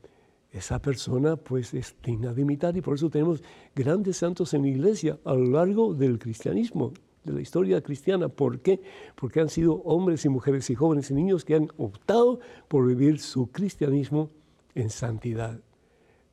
esa 0.55 0.81
persona 0.81 1.37
pues 1.37 1.75
es 1.75 1.97
digna 2.03 2.33
de 2.33 2.43
imitar 2.43 2.77
y 2.77 2.81
por 2.81 2.95
eso 2.95 3.11
tenemos 3.11 3.43
grandes 3.75 4.19
santos 4.19 4.55
en 4.55 4.63
la 4.63 4.69
iglesia 4.69 5.19
a 5.25 5.35
lo 5.35 5.47
largo 5.47 5.95
del 5.95 6.19
cristianismo, 6.19 6.93
de 7.25 7.33
la 7.33 7.41
historia 7.41 7.81
cristiana. 7.83 8.29
¿Por 8.29 8.61
qué? 8.61 8.81
Porque 9.17 9.41
han 9.41 9.49
sido 9.49 9.83
hombres 9.83 10.25
y 10.25 10.29
mujeres 10.29 10.71
y 10.71 10.77
jóvenes 10.77 11.11
y 11.11 11.15
niños 11.15 11.45
que 11.45 11.57
han 11.57 11.69
optado 11.77 12.39
por 12.69 12.87
vivir 12.87 13.19
su 13.19 13.49
cristianismo 13.51 14.31
en 14.77 14.91
santidad. 14.91 15.61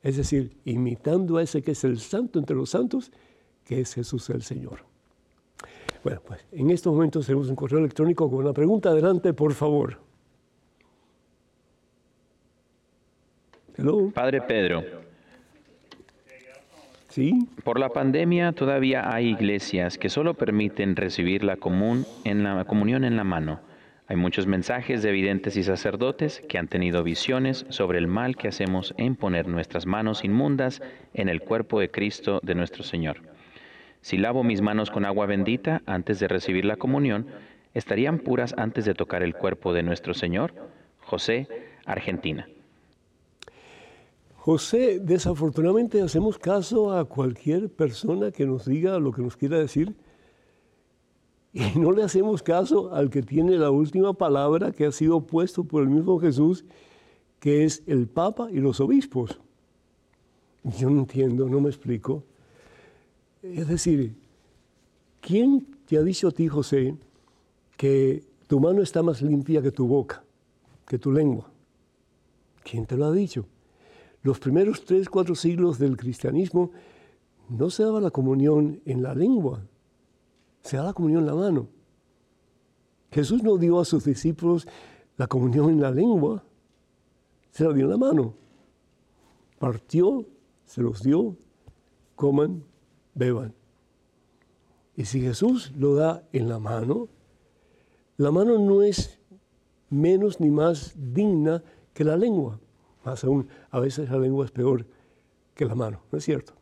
Es 0.04 0.18
decir, 0.18 0.56
imitando 0.66 1.38
a 1.38 1.44
ese 1.44 1.64
que 1.64 1.72
es 1.72 1.84
el 1.84 2.00
santo 2.00 2.38
entre 2.38 2.56
los 2.56 2.70
santos, 2.70 3.12
que 3.66 3.82
es 3.82 3.94
Jesús 3.94 4.30
el 4.30 4.44
Señor. 4.44 4.86
Bueno, 6.04 6.22
pues 6.26 6.46
en 6.52 6.70
estos 6.70 6.94
momentos 6.94 7.26
tenemos 7.26 7.50
un 7.50 7.56
correo 7.56 7.80
electrónico 7.80 8.30
con 8.30 8.40
una 8.40 8.54
pregunta. 8.54 8.90
Adelante, 8.90 9.34
por 9.34 9.54
favor. 9.54 10.11
Padre 14.14 14.42
Pedro. 14.42 14.84
Sí. 17.10 17.48
Por 17.64 17.80
la 17.80 17.90
pandemia 17.90 18.54
todavía 18.54 19.14
hay 19.14 19.28
iglesias 19.28 19.98
que 19.98 20.10
solo 20.10 20.34
permiten 20.34 20.96
recibir 20.96 21.44
la, 21.44 21.58
común 21.58 22.06
en 22.24 22.44
la 22.44 22.64
comunión 22.64 23.04
en 23.04 23.18
la 23.18 23.24
mano. 23.24 23.60
Hay 24.08 24.16
muchos 24.16 24.48
mensajes 24.48 25.04
de 25.04 25.12
videntes 25.12 25.58
y 25.58 25.64
sacerdotes 25.64 26.42
que 26.48 26.58
han 26.58 26.68
tenido 26.68 27.04
visiones 27.04 27.66
sobre 27.70 27.98
el 27.98 28.08
mal 28.08 28.36
que 28.36 28.48
hacemos 28.48 28.94
en 28.98 29.16
poner 29.16 29.48
nuestras 29.48 29.86
manos 29.86 30.24
inmundas 30.24 30.82
en 31.14 31.28
el 31.28 31.42
cuerpo 31.42 31.80
de 31.80 31.92
Cristo 31.92 32.40
de 32.44 32.56
nuestro 32.56 32.84
Señor. 32.84 33.22
Si 34.02 34.18
lavo 34.18 34.44
mis 34.44 34.62
manos 34.62 34.90
con 34.90 35.06
agua 35.06 35.26
bendita 35.26 35.82
antes 35.86 36.20
de 36.20 36.28
recibir 36.28 36.66
la 36.66 36.78
comunión, 36.78 37.28
¿estarían 37.74 38.20
puras 38.20 38.54
antes 38.58 38.86
de 38.86 38.94
tocar 38.94 39.22
el 39.22 39.36
cuerpo 39.36 39.74
de 39.74 39.84
nuestro 39.84 40.14
Señor? 40.14 40.54
José, 41.02 41.48
Argentina. 41.86 42.48
José, 44.44 45.00
desafortunadamente 45.00 46.02
hacemos 46.02 46.40
caso 46.40 46.92
a 46.92 47.06
cualquier 47.06 47.70
persona 47.70 48.32
que 48.32 48.48
nos 48.48 48.66
diga 48.66 48.98
lo 48.98 49.12
que 49.12 49.22
nos 49.22 49.38
quiera 49.38 49.60
decir 49.60 49.94
y 51.54 51.78
no 51.78 51.92
le 51.92 52.02
hacemos 52.02 52.42
caso 52.42 52.92
al 52.92 53.12
que 53.12 53.22
tiene 53.22 53.56
la 53.58 53.70
última 53.70 54.14
palabra 54.14 54.72
que 54.72 54.88
ha 54.88 54.92
sido 54.92 55.28
puesto 55.28 55.64
por 55.64 55.84
el 55.84 55.90
mismo 55.90 56.20
Jesús, 56.20 56.66
que 57.40 57.66
es 57.66 57.84
el 57.86 58.08
Papa 58.08 58.50
y 58.50 58.56
los 58.56 58.80
obispos. 58.80 59.40
Yo 60.64 60.90
no 60.90 61.02
entiendo, 61.02 61.48
no 61.48 61.62
me 61.62 61.70
explico. 61.70 62.24
Es 63.44 63.68
decir, 63.68 64.16
¿quién 65.20 65.68
te 65.86 66.00
ha 66.00 66.02
dicho 66.02 66.30
a 66.30 66.32
ti, 66.32 66.48
José, 66.48 66.96
que 67.78 68.24
tu 68.48 68.60
mano 68.60 68.82
está 68.82 69.04
más 69.04 69.22
limpia 69.22 69.62
que 69.62 69.72
tu 69.72 69.86
boca, 69.86 70.24
que 70.88 70.98
tu 70.98 71.12
lengua? 71.12 71.48
¿Quién 72.64 72.88
te 72.88 72.98
lo 72.98 73.06
ha 73.06 73.12
dicho? 73.12 73.46
Los 74.24 74.40
primeros 74.40 74.86
tres, 74.86 75.10
cuatro 75.10 75.36
siglos 75.36 75.80
del 75.80 75.98
cristianismo 75.98 76.72
no 77.50 77.70
se 77.70 77.84
daba 77.84 78.00
la 78.00 78.12
comunión 78.12 78.82
en 78.86 79.02
la 79.02 79.16
lengua, 79.16 79.66
se 80.62 80.78
da 80.78 80.84
la 80.84 80.94
comunión 80.94 81.22
en 81.22 81.28
la 81.28 81.36
mano. 81.36 81.68
Jesús 83.12 83.44
no 83.44 83.58
dio 83.58 83.80
a 83.80 83.86
sus 83.86 84.06
discípulos 84.06 84.68
la 85.18 85.28
comunión 85.28 85.70
en 85.70 85.82
la 85.82 85.92
lengua, 85.92 86.44
se 87.52 87.64
la 87.64 87.74
dio 87.74 87.86
en 87.86 87.92
la 87.92 87.98
mano. 87.98 88.36
Partió, 89.60 90.26
se 90.66 90.82
los 90.82 91.04
dio, 91.04 91.36
coman, 92.16 92.64
beban. 93.14 93.54
Y 94.96 95.06
si 95.06 95.22
Jesús 95.22 95.72
lo 95.76 95.96
da 95.96 96.28
en 96.32 96.48
la 96.48 96.60
mano, 96.60 97.10
la 98.18 98.32
mano 98.32 98.58
no 98.60 98.82
es 98.82 99.20
menos 99.90 100.40
ni 100.40 100.50
más 100.50 100.94
digna 100.96 101.64
que 101.94 102.04
la 102.04 102.16
lengua. 102.16 102.60
Más 103.04 103.24
aún, 103.24 103.48
a 103.70 103.80
veces 103.80 104.10
la 104.10 104.18
lengua 104.18 104.46
es 104.46 104.52
peor 104.52 104.86
que 105.56 105.66
la 105.66 105.76
mano, 105.76 106.02
¿no 106.12 106.18
es 106.18 106.24
cierto? 106.24 106.54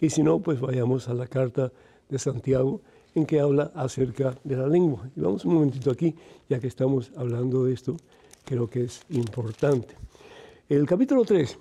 Y 0.00 0.10
si 0.10 0.22
no, 0.22 0.40
pues 0.40 0.60
vayamos 0.60 1.08
a 1.08 1.14
la 1.14 1.26
carta 1.26 1.72
de 2.08 2.18
Santiago 2.18 2.80
en 3.14 3.26
que 3.26 3.40
habla 3.40 3.72
acerca 3.74 4.38
de 4.44 4.56
la 4.56 4.66
lengua. 4.66 5.10
Y 5.16 5.20
vamos 5.20 5.44
un 5.44 5.54
momentito 5.54 5.90
aquí, 5.90 6.14
ya 6.48 6.60
que 6.60 6.68
estamos 6.68 7.10
hablando 7.16 7.64
de 7.64 7.74
esto, 7.74 7.96
creo 8.44 8.68
que 8.68 8.84
es 8.84 9.02
importante. 9.10 9.96
El 10.68 10.86
capítulo 10.86 11.24
3, 11.24 11.58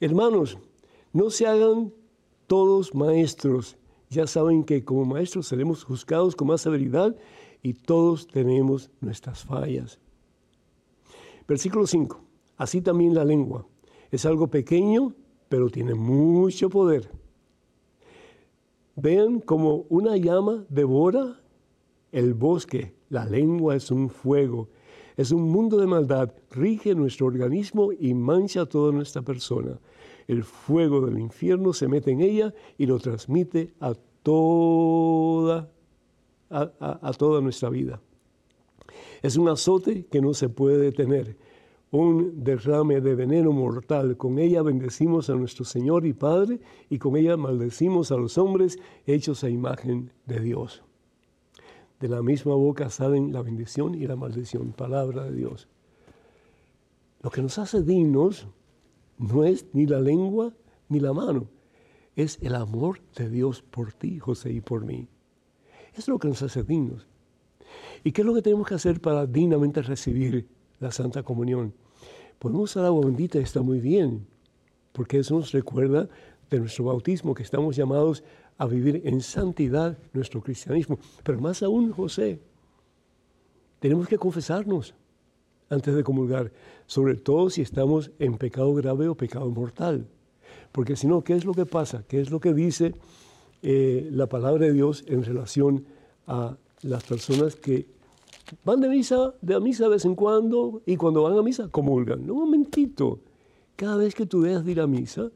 hermanos, 0.00 0.58
no 1.12 1.30
se 1.30 1.46
hagan 1.46 1.92
todos 2.46 2.94
maestros. 2.94 3.76
Ya 4.10 4.26
saben 4.26 4.64
que 4.64 4.84
como 4.84 5.04
maestros 5.04 5.46
seremos 5.46 5.84
juzgados 5.84 6.36
con 6.36 6.48
más 6.48 6.60
severidad 6.60 7.16
y 7.62 7.74
todos 7.74 8.26
tenemos 8.26 8.90
nuestras 9.00 9.44
fallas. 9.44 9.98
Versículo 11.46 11.86
5. 11.86 12.27
Así 12.58 12.82
también 12.82 13.14
la 13.14 13.24
lengua. 13.24 13.66
Es 14.10 14.26
algo 14.26 14.48
pequeño, 14.48 15.14
pero 15.48 15.70
tiene 15.70 15.94
mucho 15.94 16.68
poder. 16.68 17.08
Vean 18.96 19.40
como 19.40 19.86
una 19.88 20.16
llama 20.16 20.66
devora 20.68 21.40
el 22.10 22.34
bosque. 22.34 22.94
La 23.10 23.24
lengua 23.24 23.76
es 23.76 23.92
un 23.92 24.10
fuego. 24.10 24.68
Es 25.16 25.30
un 25.30 25.42
mundo 25.42 25.78
de 25.78 25.86
maldad. 25.86 26.32
Rige 26.50 26.96
nuestro 26.96 27.26
organismo 27.26 27.92
y 27.92 28.12
mancha 28.12 28.66
toda 28.66 28.92
nuestra 28.92 29.22
persona. 29.22 29.78
El 30.26 30.42
fuego 30.42 31.06
del 31.06 31.18
infierno 31.18 31.72
se 31.72 31.86
mete 31.86 32.10
en 32.10 32.20
ella 32.20 32.52
y 32.76 32.86
lo 32.86 32.98
transmite 32.98 33.72
a 33.78 33.94
toda, 34.22 35.70
a 36.50 37.12
toda 37.16 37.40
nuestra 37.40 37.70
vida. 37.70 38.00
Es 39.22 39.36
un 39.36 39.48
azote 39.48 40.06
que 40.06 40.20
no 40.20 40.34
se 40.34 40.48
puede 40.48 40.78
detener 40.78 41.36
un 41.90 42.44
derrame 42.44 43.00
de 43.00 43.14
veneno 43.14 43.52
mortal. 43.52 44.16
Con 44.16 44.38
ella 44.38 44.62
bendecimos 44.62 45.30
a 45.30 45.34
nuestro 45.34 45.64
Señor 45.64 46.06
y 46.06 46.12
Padre 46.12 46.60
y 46.90 46.98
con 46.98 47.16
ella 47.16 47.36
maldecimos 47.36 48.12
a 48.12 48.16
los 48.16 48.38
hombres 48.38 48.78
hechos 49.06 49.44
a 49.44 49.50
imagen 49.50 50.12
de 50.26 50.40
Dios. 50.40 50.82
De 52.00 52.08
la 52.08 52.22
misma 52.22 52.54
boca 52.54 52.90
salen 52.90 53.32
la 53.32 53.42
bendición 53.42 53.94
y 53.94 54.06
la 54.06 54.16
maldición, 54.16 54.72
palabra 54.72 55.24
de 55.24 55.32
Dios. 55.32 55.68
Lo 57.22 57.30
que 57.30 57.42
nos 57.42 57.58
hace 57.58 57.82
dignos 57.82 58.46
no 59.18 59.44
es 59.44 59.66
ni 59.72 59.86
la 59.86 60.00
lengua 60.00 60.54
ni 60.88 61.00
la 61.00 61.12
mano, 61.12 61.48
es 62.14 62.38
el 62.40 62.54
amor 62.54 63.00
de 63.16 63.28
Dios 63.28 63.62
por 63.62 63.92
ti, 63.92 64.18
José, 64.18 64.52
y 64.52 64.60
por 64.60 64.84
mí. 64.84 65.08
Eso 65.92 66.00
es 66.00 66.08
lo 66.08 66.18
que 66.18 66.28
nos 66.28 66.42
hace 66.42 66.62
dignos. 66.62 67.08
¿Y 68.04 68.12
qué 68.12 68.22
es 68.22 68.26
lo 68.26 68.34
que 68.34 68.42
tenemos 68.42 68.66
que 68.66 68.74
hacer 68.74 69.00
para 69.00 69.26
dignamente 69.26 69.82
recibir 69.82 70.48
la 70.80 70.90
Santa 70.90 71.22
Comunión? 71.22 71.74
Podemos 72.38 72.70
usar 72.70 72.84
agua 72.84 73.06
bendita, 73.06 73.38
está 73.38 73.62
muy 73.62 73.80
bien, 73.80 74.26
porque 74.92 75.18
eso 75.18 75.34
nos 75.34 75.52
recuerda 75.52 76.08
de 76.50 76.60
nuestro 76.60 76.84
bautismo, 76.84 77.34
que 77.34 77.42
estamos 77.42 77.76
llamados 77.76 78.22
a 78.56 78.66
vivir 78.66 79.02
en 79.04 79.20
santidad 79.20 79.98
nuestro 80.12 80.42
cristianismo. 80.42 80.98
Pero 81.22 81.40
más 81.40 81.62
aún, 81.62 81.92
José, 81.92 82.40
tenemos 83.80 84.08
que 84.08 84.18
confesarnos 84.18 84.94
antes 85.70 85.94
de 85.94 86.02
comulgar, 86.02 86.52
sobre 86.86 87.14
todo 87.14 87.50
si 87.50 87.62
estamos 87.62 88.10
en 88.18 88.38
pecado 88.38 88.74
grave 88.74 89.08
o 89.08 89.14
pecado 89.14 89.50
mortal. 89.50 90.06
Porque 90.72 90.96
si 90.96 91.06
no, 91.06 91.22
¿qué 91.22 91.34
es 91.34 91.44
lo 91.44 91.54
que 91.54 91.66
pasa? 91.66 92.04
¿Qué 92.08 92.20
es 92.20 92.30
lo 92.30 92.40
que 92.40 92.54
dice 92.54 92.94
eh, 93.62 94.08
la 94.12 94.28
palabra 94.28 94.66
de 94.66 94.72
Dios 94.72 95.04
en 95.06 95.24
relación 95.24 95.86
a 96.26 96.56
las 96.82 97.04
personas 97.04 97.56
que 97.56 97.86
van 98.64 98.80
de 98.80 98.88
misa, 98.88 99.34
de 99.40 99.54
a 99.54 99.60
misa 99.60 99.84
de 99.84 99.90
vez 99.90 100.04
en 100.04 100.14
cuando, 100.14 100.82
y 100.86 100.96
cuando 100.96 101.22
van 101.22 101.36
a 101.38 101.42
misa 101.42 101.68
comulgan? 101.68 102.30
Un 102.30 102.38
momentito. 102.38 103.20
Cada 103.76 103.96
vez 103.96 104.14
que 104.14 104.26
tú 104.26 104.42
dejas 104.42 104.64
de 104.64 104.72
ir 104.72 104.80
a 104.80 104.86
misa, 104.86 105.30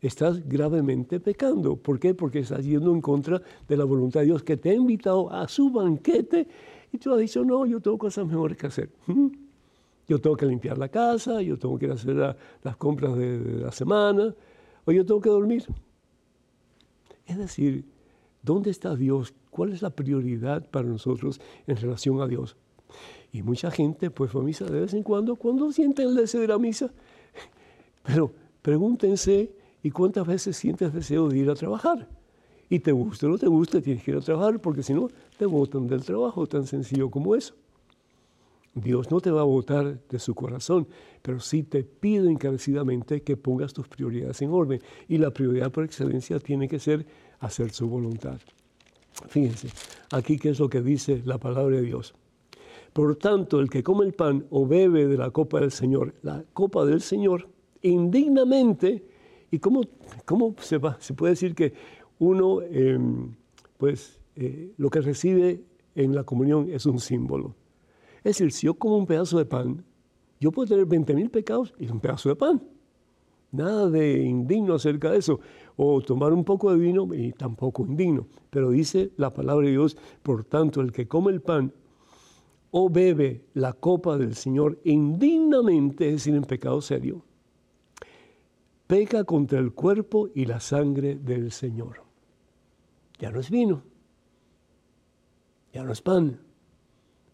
estás 0.00 0.46
gravemente 0.48 1.20
pecando. 1.20 1.76
¿Por 1.76 1.98
qué? 1.98 2.14
Porque 2.14 2.40
estás 2.40 2.64
yendo 2.64 2.92
en 2.92 3.00
contra 3.00 3.40
de 3.68 3.76
la 3.76 3.84
voluntad 3.84 4.20
de 4.20 4.26
Dios 4.26 4.42
que 4.42 4.56
te 4.56 4.70
ha 4.70 4.74
invitado 4.74 5.30
a 5.32 5.48
su 5.48 5.70
banquete 5.70 6.46
y 6.92 6.98
tú 6.98 7.12
has 7.12 7.20
dicho, 7.20 7.44
no, 7.44 7.66
yo 7.66 7.80
tengo 7.80 7.98
cosas 7.98 8.26
mejores 8.26 8.56
que 8.56 8.66
hacer. 8.66 8.90
Yo 10.08 10.20
tengo 10.20 10.36
que 10.36 10.46
limpiar 10.46 10.76
la 10.78 10.88
casa, 10.88 11.40
yo 11.42 11.58
tengo 11.58 11.78
que 11.78 11.86
ir 11.86 11.92
a 11.92 11.94
hacer 11.94 12.36
las 12.62 12.76
compras 12.76 13.16
de, 13.16 13.60
la 13.60 13.72
semana, 13.72 14.34
o 14.84 14.92
yo 14.92 15.04
tengo 15.04 15.20
que 15.20 15.30
dormir. 15.30 15.66
Es 17.26 17.38
decir, 17.38 17.84
¿dónde 18.42 18.70
está 18.70 18.96
Dios? 18.96 19.34
¿Cuál 19.50 19.72
es 19.72 19.82
la 19.82 19.90
prioridad 19.90 20.68
para 20.68 20.88
nosotros 20.88 21.40
en 21.66 21.76
relación 21.76 22.20
a 22.20 22.26
Dios? 22.26 22.56
Y 23.32 23.42
mucha 23.42 23.70
gente 23.70 24.10
pues 24.10 24.34
va 24.34 24.40
a 24.40 24.44
misa 24.44 24.64
de 24.64 24.80
vez 24.80 24.94
en 24.94 25.02
cuando, 25.02 25.36
cuando 25.36 25.72
sienten 25.72 26.08
el 26.08 26.14
deseo 26.14 26.40
de 26.40 26.46
ir 26.46 26.52
a 26.52 26.58
misa. 26.58 26.90
Pero 28.02 28.32
pregúntense, 28.62 29.52
¿y 29.82 29.90
cuántas 29.90 30.26
veces 30.26 30.56
sientes 30.56 30.92
deseo 30.92 31.28
de 31.28 31.38
ir 31.38 31.50
a 31.50 31.54
trabajar? 31.54 32.08
Y 32.68 32.78
te 32.78 32.92
gusta 32.92 33.26
o 33.26 33.30
no 33.30 33.38
te 33.38 33.48
gusta, 33.48 33.80
tienes 33.80 34.02
que 34.02 34.12
ir 34.12 34.16
a 34.16 34.20
trabajar, 34.20 34.60
porque 34.60 34.82
si 34.82 34.94
no, 34.94 35.08
te 35.36 35.46
botan 35.46 35.86
del 35.86 36.04
trabajo, 36.04 36.46
tan 36.46 36.66
sencillo 36.66 37.10
como 37.10 37.34
eso. 37.34 37.54
Dios 38.74 39.10
no 39.10 39.20
te 39.20 39.30
va 39.30 39.40
a 39.40 39.44
votar 39.44 40.00
de 40.08 40.18
su 40.18 40.34
corazón, 40.34 40.86
pero 41.22 41.40
sí 41.40 41.64
te 41.64 41.82
pide 41.82 42.30
encarecidamente 42.30 43.22
que 43.22 43.36
pongas 43.36 43.72
tus 43.72 43.88
prioridades 43.88 44.40
en 44.42 44.50
orden. 44.50 44.80
Y 45.08 45.18
la 45.18 45.32
prioridad 45.32 45.72
por 45.72 45.84
excelencia 45.84 46.38
tiene 46.38 46.68
que 46.68 46.78
ser 46.78 47.04
hacer 47.40 47.70
su 47.72 47.88
voluntad. 47.88 48.38
Fíjense, 49.28 49.68
aquí 50.12 50.38
qué 50.38 50.50
es 50.50 50.60
lo 50.60 50.68
que 50.68 50.82
dice 50.82 51.22
la 51.24 51.38
palabra 51.38 51.76
de 51.76 51.82
Dios. 51.82 52.14
Por 52.92 53.16
tanto, 53.16 53.60
el 53.60 53.68
que 53.68 53.82
come 53.82 54.04
el 54.04 54.12
pan 54.12 54.46
o 54.50 54.66
bebe 54.66 55.06
de 55.06 55.16
la 55.16 55.30
copa 55.30 55.60
del 55.60 55.70
Señor, 55.70 56.14
la 56.22 56.44
copa 56.52 56.84
del 56.84 57.00
Señor, 57.00 57.48
indignamente, 57.82 59.04
¿y 59.50 59.58
cómo, 59.58 59.82
cómo 60.24 60.54
se, 60.60 60.78
va? 60.78 60.96
se 61.00 61.14
puede 61.14 61.32
decir 61.32 61.54
que 61.54 61.72
uno, 62.18 62.62
em, 62.62 63.34
pues, 63.78 64.20
eh, 64.36 64.72
lo 64.76 64.90
que 64.90 65.00
recibe 65.00 65.62
en 65.94 66.14
la 66.14 66.24
comunión 66.24 66.68
es 66.70 66.86
un 66.86 67.00
símbolo? 67.00 67.54
Es 68.20 68.36
decir, 68.36 68.52
si 68.52 68.66
yo 68.66 68.74
como 68.74 68.96
un 68.96 69.06
pedazo 69.06 69.38
de 69.38 69.46
pan, 69.46 69.84
yo 70.40 70.52
puedo 70.52 70.68
tener 70.68 70.86
20.000 70.86 71.30
pecados 71.30 71.74
y 71.78 71.88
un 71.88 72.00
pedazo 72.00 72.28
de 72.28 72.36
pan. 72.36 72.62
Nada 73.52 73.90
de 73.90 74.22
indigno 74.22 74.74
acerca 74.74 75.10
de 75.10 75.18
eso. 75.18 75.40
O 75.76 76.00
tomar 76.00 76.32
un 76.32 76.44
poco 76.44 76.70
de 76.72 76.78
vino 76.78 77.12
y 77.14 77.32
tampoco 77.32 77.84
indigno. 77.84 78.26
Pero 78.50 78.70
dice 78.70 79.10
la 79.16 79.32
palabra 79.32 79.66
de 79.66 79.72
Dios, 79.72 79.96
por 80.22 80.44
tanto, 80.44 80.80
el 80.80 80.92
que 80.92 81.08
come 81.08 81.32
el 81.32 81.40
pan 81.40 81.72
o 82.70 82.88
bebe 82.88 83.44
la 83.54 83.72
copa 83.72 84.16
del 84.16 84.34
Señor 84.34 84.78
indignamente, 84.84 86.06
es 86.06 86.12
decir, 86.14 86.34
en 86.34 86.44
pecado 86.44 86.80
serio, 86.80 87.22
peca 88.86 89.24
contra 89.24 89.58
el 89.58 89.72
cuerpo 89.72 90.28
y 90.34 90.46
la 90.46 90.60
sangre 90.60 91.16
del 91.16 91.52
Señor. 91.52 92.02
Ya 93.18 93.30
no 93.30 93.40
es 93.40 93.50
vino, 93.50 93.82
ya 95.72 95.82
no 95.82 95.92
es 95.92 96.00
pan, 96.00 96.40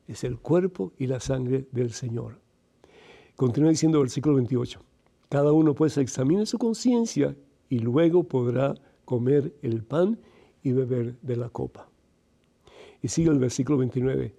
es 0.06 0.24
el 0.24 0.38
cuerpo 0.38 0.92
y 0.98 1.06
la 1.06 1.20
sangre 1.20 1.66
del 1.72 1.92
Señor. 1.92 2.40
Continúa 3.36 3.70
diciendo 3.70 3.98
el 3.98 4.04
versículo 4.04 4.36
28. 4.36 4.80
Cada 5.28 5.52
uno 5.52 5.74
pues 5.74 5.98
examine 5.98 6.46
su 6.46 6.58
conciencia 6.58 7.36
y 7.68 7.80
luego 7.80 8.24
podrá 8.24 8.74
comer 9.04 9.54
el 9.62 9.82
pan 9.82 10.18
y 10.62 10.72
beber 10.72 11.18
de 11.20 11.36
la 11.36 11.48
copa. 11.48 11.88
Y 13.02 13.08
sigue 13.08 13.30
el 13.30 13.38
versículo 13.38 13.78
29. 13.78 14.34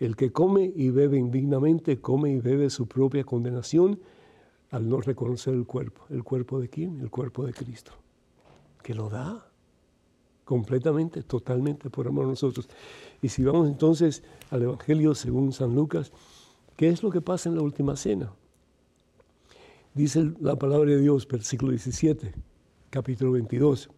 El 0.00 0.16
que 0.16 0.32
come 0.32 0.72
y 0.74 0.90
bebe 0.90 1.18
indignamente, 1.18 2.00
come 2.00 2.32
y 2.32 2.40
bebe 2.40 2.70
su 2.70 2.88
propia 2.88 3.24
condenación 3.24 4.00
al 4.70 4.88
no 4.88 5.00
reconocer 5.00 5.54
el 5.54 5.66
cuerpo. 5.66 6.02
¿El 6.08 6.24
cuerpo 6.24 6.58
de 6.58 6.68
quién? 6.68 7.00
El 7.00 7.10
cuerpo 7.10 7.44
de 7.44 7.52
Cristo. 7.52 7.92
Que 8.82 8.94
lo 8.94 9.08
da 9.08 9.51
completamente, 10.44 11.22
totalmente 11.22 11.90
por 11.90 12.06
amor 12.08 12.24
a 12.24 12.28
nosotros. 12.28 12.68
Y 13.20 13.28
si 13.28 13.44
vamos 13.44 13.68
entonces 13.68 14.22
al 14.50 14.62
Evangelio 14.62 15.14
según 15.14 15.52
San 15.52 15.74
Lucas, 15.74 16.12
¿qué 16.76 16.88
es 16.88 17.02
lo 17.02 17.10
que 17.10 17.20
pasa 17.20 17.48
en 17.48 17.56
la 17.56 17.62
última 17.62 17.96
cena? 17.96 18.32
Dice 19.94 20.32
la 20.40 20.56
palabra 20.56 20.90
de 20.90 21.00
Dios, 21.00 21.28
versículo 21.28 21.70
17, 21.70 22.32
capítulo 22.90 23.32
22, 23.32 23.90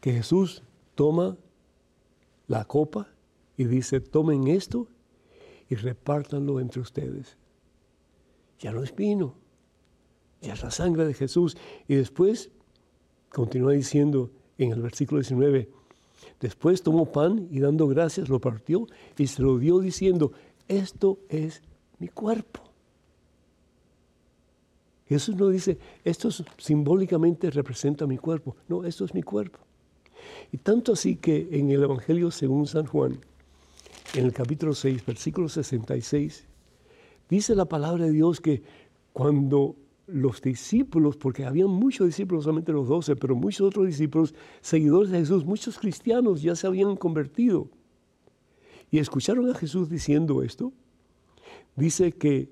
que 0.00 0.12
Jesús 0.12 0.62
toma 0.94 1.36
la 2.48 2.64
copa 2.64 3.08
y 3.56 3.64
dice, 3.64 4.00
tomen 4.00 4.48
esto 4.48 4.88
y 5.68 5.76
repártanlo 5.76 6.58
entre 6.58 6.80
ustedes. 6.80 7.36
Ya 8.58 8.72
no 8.72 8.82
es 8.82 8.94
vino, 8.94 9.34
ya 10.40 10.54
es 10.54 10.62
la 10.62 10.70
sangre 10.70 11.04
de 11.04 11.14
Jesús. 11.14 11.56
Y 11.86 11.94
después 11.94 12.50
continúa 13.28 13.72
diciendo, 13.72 14.30
en 14.64 14.72
el 14.72 14.82
versículo 14.82 15.20
19. 15.20 15.68
Después 16.40 16.82
tomó 16.82 17.06
pan 17.06 17.48
y 17.50 17.60
dando 17.60 17.86
gracias 17.88 18.28
lo 18.28 18.40
partió 18.40 18.86
y 19.16 19.26
se 19.26 19.42
lo 19.42 19.58
dio 19.58 19.78
diciendo, 19.78 20.32
esto 20.68 21.18
es 21.28 21.62
mi 21.98 22.08
cuerpo. 22.08 22.60
Jesús 25.08 25.34
no 25.34 25.48
dice, 25.48 25.76
esto 26.04 26.30
simbólicamente 26.58 27.50
representa 27.50 28.06
mi 28.06 28.16
cuerpo. 28.16 28.56
No, 28.68 28.84
esto 28.84 29.04
es 29.04 29.12
mi 29.12 29.22
cuerpo. 29.22 29.58
Y 30.52 30.58
tanto 30.58 30.92
así 30.92 31.16
que 31.16 31.48
en 31.50 31.70
el 31.70 31.82
Evangelio 31.82 32.30
según 32.30 32.66
San 32.66 32.86
Juan, 32.86 33.18
en 34.14 34.24
el 34.24 34.32
capítulo 34.32 34.74
6, 34.74 35.04
versículo 35.04 35.48
66, 35.48 36.44
dice 37.28 37.54
la 37.54 37.64
palabra 37.64 38.04
de 38.04 38.12
Dios 38.12 38.40
que 38.40 38.62
cuando 39.12 39.74
los 40.12 40.40
discípulos, 40.40 41.16
porque 41.16 41.44
había 41.44 41.66
muchos 41.66 42.06
discípulos, 42.06 42.44
solamente 42.44 42.72
los 42.72 42.88
doce, 42.88 43.16
pero 43.16 43.34
muchos 43.34 43.66
otros 43.66 43.86
discípulos, 43.86 44.34
seguidores 44.60 45.10
de 45.10 45.18
Jesús, 45.18 45.44
muchos 45.44 45.78
cristianos 45.78 46.42
ya 46.42 46.54
se 46.54 46.66
habían 46.66 46.96
convertido. 46.96 47.68
Y 48.90 48.98
escucharon 48.98 49.48
a 49.50 49.54
Jesús 49.54 49.88
diciendo 49.88 50.42
esto. 50.42 50.72
Dice 51.76 52.12
que, 52.12 52.50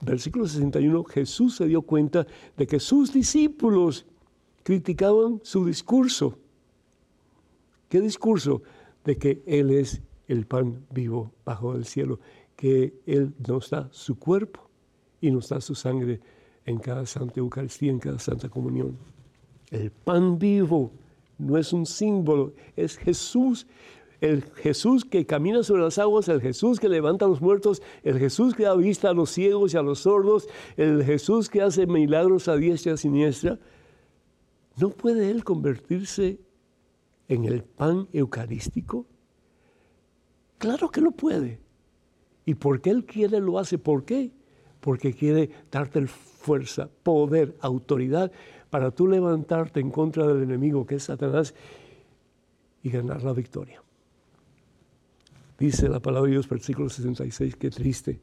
versículo 0.00 0.46
61, 0.46 1.04
Jesús 1.04 1.56
se 1.56 1.66
dio 1.66 1.82
cuenta 1.82 2.26
de 2.56 2.66
que 2.66 2.80
sus 2.80 3.12
discípulos 3.12 4.06
criticaban 4.62 5.40
su 5.42 5.64
discurso. 5.64 6.38
¿Qué 7.88 8.00
discurso? 8.00 8.62
De 9.04 9.16
que 9.16 9.42
Él 9.46 9.70
es 9.70 10.02
el 10.26 10.46
pan 10.46 10.84
vivo 10.90 11.32
bajo 11.44 11.74
el 11.74 11.84
cielo, 11.84 12.18
que 12.56 12.94
Él 13.06 13.34
nos 13.46 13.70
da 13.70 13.88
su 13.92 14.18
cuerpo 14.18 14.68
y 15.20 15.30
nos 15.30 15.50
da 15.50 15.60
su 15.60 15.74
sangre 15.74 16.20
en 16.66 16.78
cada 16.78 17.06
Santa 17.06 17.40
Eucaristía, 17.40 17.90
en 17.90 17.98
cada 17.98 18.18
Santa 18.18 18.48
Comunión. 18.48 18.98
El 19.70 19.90
pan 19.90 20.38
vivo 20.38 20.90
no 21.38 21.56
es 21.56 21.72
un 21.72 21.86
símbolo, 21.86 22.52
es 22.76 22.96
Jesús. 22.98 23.66
El 24.20 24.42
Jesús 24.42 25.04
que 25.04 25.26
camina 25.26 25.62
sobre 25.62 25.82
las 25.82 25.98
aguas, 25.98 26.28
el 26.28 26.40
Jesús 26.40 26.80
que 26.80 26.88
levanta 26.88 27.26
a 27.26 27.28
los 27.28 27.40
muertos, 27.40 27.82
el 28.02 28.18
Jesús 28.18 28.54
que 28.54 28.64
da 28.64 28.74
vista 28.74 29.10
a 29.10 29.14
los 29.14 29.30
ciegos 29.30 29.74
y 29.74 29.76
a 29.76 29.82
los 29.82 30.00
sordos, 30.00 30.48
el 30.76 31.04
Jesús 31.04 31.50
que 31.50 31.60
hace 31.60 31.86
milagros 31.86 32.48
a 32.48 32.56
diestra 32.56 32.92
y 32.92 32.94
a 32.94 32.96
siniestra. 32.96 33.58
¿No 34.78 34.88
puede 34.88 35.30
Él 35.30 35.44
convertirse 35.44 36.40
en 37.28 37.44
el 37.44 37.62
pan 37.62 38.08
eucarístico? 38.12 39.06
Claro 40.58 40.90
que 40.90 41.02
lo 41.02 41.10
puede. 41.10 41.60
¿Y 42.46 42.54
por 42.54 42.80
qué 42.80 42.90
Él 42.90 43.04
quiere 43.04 43.38
lo 43.40 43.58
hace? 43.58 43.76
¿Por 43.76 44.04
qué? 44.04 44.30
Porque 44.86 45.12
quiere 45.12 45.50
darte 45.68 46.06
fuerza, 46.06 46.88
poder, 47.02 47.56
autoridad 47.60 48.30
para 48.70 48.92
tú 48.92 49.08
levantarte 49.08 49.80
en 49.80 49.90
contra 49.90 50.24
del 50.28 50.44
enemigo 50.44 50.86
que 50.86 50.94
es 50.94 51.02
Satanás 51.02 51.56
y 52.84 52.90
ganar 52.90 53.24
la 53.24 53.32
victoria. 53.32 53.82
Dice 55.58 55.88
la 55.88 55.98
palabra 55.98 56.28
de 56.28 56.34
Dios, 56.34 56.48
versículo 56.48 56.88
66, 56.88 57.56
qué 57.56 57.70
triste. 57.70 58.20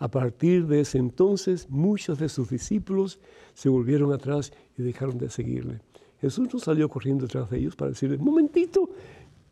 A 0.00 0.10
partir 0.10 0.66
de 0.66 0.80
ese 0.80 0.98
entonces, 0.98 1.70
muchos 1.70 2.18
de 2.18 2.28
sus 2.28 2.50
discípulos 2.50 3.20
se 3.54 3.68
volvieron 3.68 4.12
atrás 4.12 4.52
y 4.76 4.82
dejaron 4.82 5.16
de 5.16 5.30
seguirle. 5.30 5.78
Jesús 6.20 6.52
no 6.52 6.58
salió 6.58 6.88
corriendo 6.88 7.26
detrás 7.26 7.48
de 7.50 7.58
ellos 7.58 7.76
para 7.76 7.90
decirles, 7.92 8.18
momentito, 8.18 8.90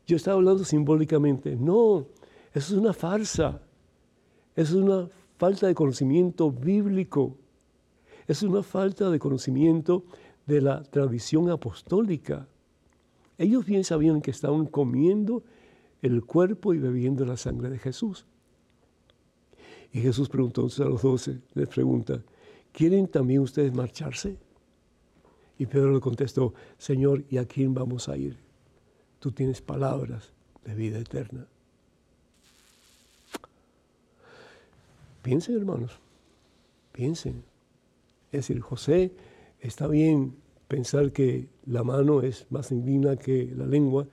yo 0.09 0.16
estaba 0.16 0.38
hablando 0.38 0.64
simbólicamente. 0.64 1.55
No, 1.55 2.09
eso 2.53 2.75
es 2.75 2.81
una 2.81 2.92
farsa. 2.92 3.62
Eso 4.57 4.77
es 4.77 4.85
una 4.85 5.09
falta 5.38 5.68
de 5.68 5.74
conocimiento 5.74 6.51
bíblico. 6.51 7.37
Es 8.27 8.42
una 8.42 8.62
falta 8.62 9.09
de 9.09 9.18
conocimiento 9.18 10.05
de 10.46 10.61
la 10.61 10.83
tradición 10.83 11.48
apostólica. 11.48 12.48
Ellos 13.38 13.64
bien 13.64 13.85
sabían 13.85 14.20
que 14.20 14.33
estaban 14.33 14.66
comiendo 14.66 15.44
el 16.03 16.24
cuerpo 16.24 16.74
y 16.74 16.79
bebiendo 16.79 17.24
la 17.24 17.37
sangre 17.37 17.70
de 17.70 17.79
Jesús. 17.79 18.27
Y 19.92 20.01
Jesús 20.01 20.29
preguntó 20.29 20.62
entonces 20.62 20.85
a 20.85 20.88
los 20.88 21.03
doce, 21.03 21.40
les 21.55 21.68
pregunta, 21.68 22.22
¿quieren 22.72 23.07
también 23.07 23.40
ustedes 23.40 23.72
marcharse? 23.72 24.37
Y 25.57 25.66
Pedro 25.66 25.92
le 25.92 26.01
contestó, 26.01 26.53
Señor, 26.77 27.24
¿y 27.31 27.38
a 27.38 27.46
quién 27.46 27.74
vamos 27.74 28.09
a 28.09 28.16
ir? 28.16 28.37
Tú 29.18 29.33
tienes 29.33 29.62
palabras 29.62 30.33
de 30.64 30.74
vida 30.74 30.98
eterna. 30.98 31.46
Piensen, 35.22 35.57
hermanos, 35.57 36.00
piensen. 36.92 37.44
Es 38.31 38.46
decir, 38.46 38.61
José 38.61 39.12
está 39.61 39.87
bien 39.87 40.37
pensar 40.68 41.12
que 41.12 41.48
la 41.66 41.83
mano 41.83 42.22
es 42.22 42.46
más 42.50 42.68
divina 42.68 43.16
que 43.16 43.52
la 43.57 43.66
lengua, 43.66 44.07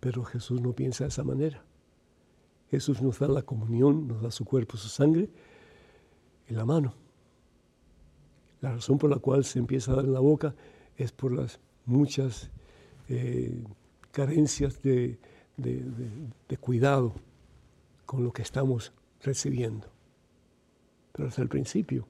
pero 0.00 0.24
Jesús 0.24 0.60
no 0.60 0.72
piensa 0.72 1.04
de 1.04 1.08
esa 1.08 1.24
manera. 1.24 1.64
Jesús 2.70 3.00
nos 3.00 3.18
da 3.18 3.28
la 3.28 3.42
comunión, 3.42 4.06
nos 4.06 4.22
da 4.22 4.30
su 4.30 4.44
cuerpo, 4.44 4.76
su 4.76 4.88
sangre 4.88 5.30
en 6.48 6.56
la 6.56 6.64
mano. 6.64 6.94
La 8.60 8.72
razón 8.72 8.98
por 8.98 9.10
la 9.10 9.18
cual 9.18 9.44
se 9.44 9.58
empieza 9.58 9.92
a 9.92 9.96
dar 9.96 10.04
en 10.04 10.12
la 10.12 10.20
boca 10.20 10.54
es 10.96 11.12
por 11.12 11.32
las 11.32 11.60
muchas 11.86 12.50
eh, 13.08 13.64
carencias 14.10 14.80
de 14.82 15.18
cuidado 16.60 17.14
con 18.06 18.22
lo 18.22 18.32
que 18.32 18.42
estamos 18.42 18.92
recibiendo. 19.24 19.88
Pero 21.12 21.28
hasta 21.28 21.42
el 21.42 21.48
principio, 21.48 22.06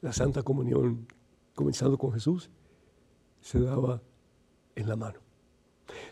la 0.00 0.12
Santa 0.12 0.42
Comunión, 0.42 1.06
comenzando 1.54 1.98
con 1.98 2.12
Jesús, 2.12 2.50
se 3.40 3.60
daba 3.60 4.00
en 4.74 4.88
la 4.88 4.96
mano. 4.96 5.18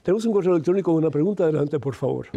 Tenemos 0.03 0.25
un 0.25 0.33
correo 0.33 0.53
electrónico 0.53 0.93
con 0.93 1.03
una 1.03 1.11
pregunta. 1.11 1.45
Adelante, 1.45 1.79
por 1.79 1.95
favor. 1.95 2.29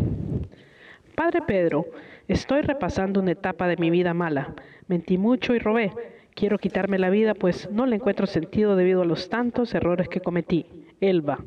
Padre 1.15 1.41
Pedro, 1.45 1.85
estoy 2.27 2.61
repasando 2.61 3.19
una 3.19 3.31
etapa 3.31 3.67
de 3.67 3.77
mi 3.77 3.89
vida 3.89 4.13
mala. 4.13 4.55
Mentí 4.87 5.17
mucho 5.17 5.53
y 5.53 5.59
robé. 5.59 5.91
Quiero 6.33 6.57
quitarme 6.57 6.99
la 6.99 7.09
vida, 7.09 7.33
pues 7.33 7.69
no 7.71 7.85
le 7.85 7.97
encuentro 7.97 8.25
sentido 8.27 8.75
debido 8.75 9.01
a 9.01 9.05
los 9.05 9.29
tantos 9.29 9.73
errores 9.73 10.07
que 10.07 10.21
cometí. 10.21 10.65
Elba. 11.01 11.43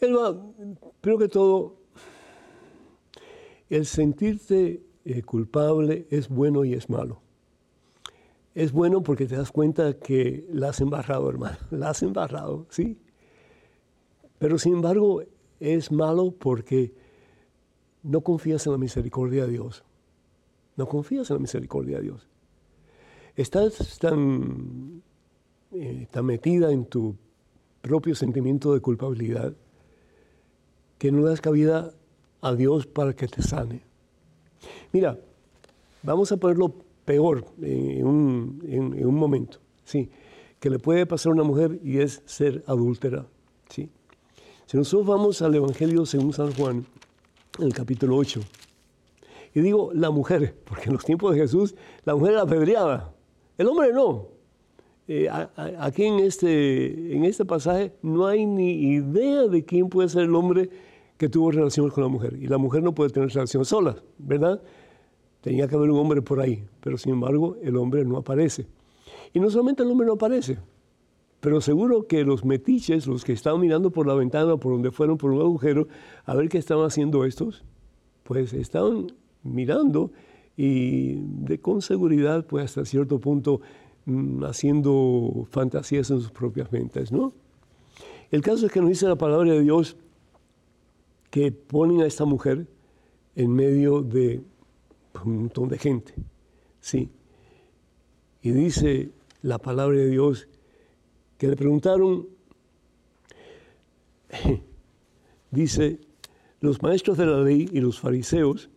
Elba, 0.00 0.36
primero 1.00 1.18
que 1.18 1.28
todo, 1.28 1.76
el 3.70 3.86
sentirte 3.86 4.85
eh, 5.06 5.22
culpable 5.22 6.08
es 6.10 6.28
bueno 6.28 6.64
y 6.64 6.74
es 6.74 6.90
malo. 6.90 7.22
Es 8.56 8.72
bueno 8.72 9.04
porque 9.04 9.26
te 9.26 9.36
das 9.36 9.52
cuenta 9.52 9.98
que 10.00 10.44
la 10.50 10.70
has 10.70 10.80
embarrado, 10.80 11.30
hermano. 11.30 11.56
La 11.70 11.90
has 11.90 12.02
embarrado, 12.02 12.66
¿sí? 12.70 12.98
Pero 14.38 14.58
sin 14.58 14.72
embargo, 14.74 15.22
es 15.60 15.92
malo 15.92 16.32
porque 16.32 16.92
no 18.02 18.22
confías 18.22 18.66
en 18.66 18.72
la 18.72 18.78
misericordia 18.78 19.46
de 19.46 19.52
Dios. 19.52 19.84
No 20.74 20.88
confías 20.88 21.30
en 21.30 21.36
la 21.36 21.40
misericordia 21.40 21.98
de 21.98 22.02
Dios. 22.02 22.28
Estás 23.36 23.98
tan, 24.00 25.02
eh, 25.70 26.08
tan 26.10 26.26
metida 26.26 26.72
en 26.72 26.86
tu 26.86 27.16
propio 27.80 28.16
sentimiento 28.16 28.74
de 28.74 28.80
culpabilidad 28.80 29.54
que 30.98 31.12
no 31.12 31.22
das 31.24 31.40
cabida 31.40 31.94
a 32.40 32.54
Dios 32.54 32.86
para 32.86 33.14
que 33.14 33.28
te 33.28 33.42
sane. 33.42 33.85
Mira, 34.92 35.18
vamos 36.02 36.30
a 36.32 36.36
ponerlo 36.36 36.74
peor 37.04 37.44
en 37.62 38.06
un, 38.06 39.14
momento, 39.14 39.58
¿sí? 39.84 40.10
que 40.60 40.70
le 40.70 40.78
puede 40.78 41.06
pasar 41.06 41.30
a 41.30 41.34
una 41.34 41.44
mujer 41.44 41.78
y 41.82 41.98
es 41.98 42.22
ser 42.26 42.64
adúltera. 42.66 43.26
¿sí? 43.68 43.88
Si 44.66 44.76
nosotros 44.76 45.06
vamos 45.06 45.42
al 45.42 45.54
Evangelio 45.54 46.04
según 46.06 46.32
San 46.32 46.52
Juan, 46.54 46.84
en 47.58 47.64
el 47.64 47.72
capítulo 47.72 48.16
8, 48.16 48.40
y 49.54 49.60
digo 49.60 49.90
la 49.94 50.10
mujer, 50.10 50.54
porque 50.64 50.86
en 50.86 50.92
los 50.92 51.04
tiempos 51.04 51.34
de 51.34 51.40
Jesús 51.40 51.74
la 52.04 52.14
mujer 52.14 52.32
era 52.32 52.42
apedreada, 52.42 53.14
el 53.56 53.68
hombre 53.68 53.92
no. 53.92 54.28
Eh, 55.08 55.28
aquí 55.78 56.04
en 56.04 56.18
este, 56.18 57.14
en 57.14 57.24
este 57.24 57.44
pasaje 57.44 57.92
no 58.02 58.26
hay 58.26 58.44
ni 58.44 58.72
idea 58.72 59.46
de 59.46 59.64
quién 59.64 59.88
puede 59.88 60.08
ser 60.08 60.24
el 60.24 60.34
hombre 60.34 60.68
que 61.16 61.28
tuvo 61.28 61.50
relaciones 61.50 61.92
con 61.92 62.04
la 62.04 62.08
mujer. 62.08 62.36
Y 62.40 62.46
la 62.46 62.58
mujer 62.58 62.82
no 62.82 62.94
puede 62.94 63.10
tener 63.10 63.30
relaciones 63.30 63.68
sola, 63.68 63.96
¿verdad? 64.18 64.60
Tenía 65.40 65.68
que 65.68 65.76
haber 65.76 65.90
un 65.90 65.98
hombre 65.98 66.22
por 66.22 66.40
ahí, 66.40 66.64
pero 66.80 66.98
sin 66.98 67.12
embargo 67.12 67.56
el 67.62 67.76
hombre 67.76 68.04
no 68.04 68.18
aparece. 68.18 68.66
Y 69.32 69.40
no 69.40 69.50
solamente 69.50 69.82
el 69.82 69.90
hombre 69.90 70.06
no 70.06 70.14
aparece, 70.14 70.58
pero 71.40 71.60
seguro 71.60 72.06
que 72.06 72.24
los 72.24 72.44
metiches, 72.44 73.06
los 73.06 73.24
que 73.24 73.32
estaban 73.32 73.60
mirando 73.60 73.90
por 73.90 74.06
la 74.06 74.14
ventana, 74.14 74.56
por 74.56 74.72
donde 74.72 74.90
fueron, 74.90 75.18
por 75.18 75.30
un 75.30 75.40
agujero, 75.40 75.88
a 76.24 76.34
ver 76.34 76.48
qué 76.48 76.58
estaban 76.58 76.86
haciendo 76.86 77.24
estos, 77.24 77.64
pues 78.24 78.52
estaban 78.52 79.12
mirando 79.42 80.10
y 80.56 81.14
de, 81.14 81.60
con 81.60 81.82
seguridad, 81.82 82.46
pues 82.46 82.64
hasta 82.64 82.84
cierto 82.84 83.20
punto, 83.20 83.60
mm, 84.06 84.42
haciendo 84.44 85.46
fantasías 85.50 86.10
en 86.10 86.20
sus 86.20 86.30
propias 86.30 86.72
mentes, 86.72 87.12
¿no? 87.12 87.32
El 88.30 88.40
caso 88.40 88.66
es 88.66 88.72
que 88.72 88.80
nos 88.80 88.88
dice 88.88 89.06
la 89.06 89.16
palabra 89.16 89.52
de 89.52 89.60
Dios 89.60 89.96
que 91.36 91.52
ponen 91.52 92.00
a 92.00 92.06
esta 92.06 92.24
mujer 92.24 92.66
en 93.34 93.52
medio 93.52 94.00
de 94.00 94.42
un 95.22 95.40
montón 95.40 95.68
de 95.68 95.76
gente. 95.76 96.14
Sí. 96.80 97.10
Y 98.40 98.52
dice 98.52 99.10
la 99.42 99.58
palabra 99.58 99.98
de 99.98 100.08
Dios 100.08 100.48
que 101.36 101.48
le 101.48 101.56
preguntaron, 101.56 102.26
dice, 105.50 106.00
los 106.60 106.80
maestros 106.80 107.18
de 107.18 107.26
la 107.26 107.42
ley 107.42 107.68
y 107.70 107.80
los 107.80 108.00
fariseos 108.00 108.70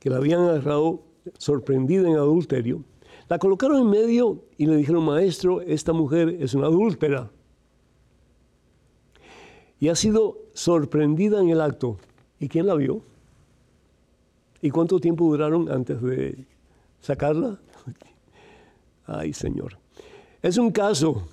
que 0.00 0.10
la 0.10 0.16
habían 0.16 0.40
agarrado 0.40 1.04
sorprendida 1.38 2.08
en 2.08 2.16
adulterio, 2.16 2.82
la 3.28 3.38
colocaron 3.38 3.82
en 3.82 3.90
medio 3.90 4.42
y 4.56 4.66
le 4.66 4.74
dijeron, 4.74 5.04
maestro, 5.04 5.60
esta 5.60 5.92
mujer 5.92 6.38
es 6.40 6.54
una 6.54 6.66
adúltera 6.66 7.30
y 9.80 9.88
ha 9.88 9.94
sido 9.94 10.38
sorprendida 10.54 11.40
en 11.40 11.50
el 11.50 11.60
acto. 11.60 11.98
¿Y 12.40 12.48
quién 12.48 12.66
la 12.66 12.74
vio? 12.74 13.02
¿Y 14.60 14.70
cuánto 14.70 14.98
tiempo 14.98 15.24
duraron 15.24 15.70
antes 15.70 16.02
de 16.02 16.44
sacarla? 17.00 17.58
Ay, 19.06 19.32
Señor. 19.32 19.78
Es 20.42 20.58
un 20.58 20.70
caso 20.70 21.24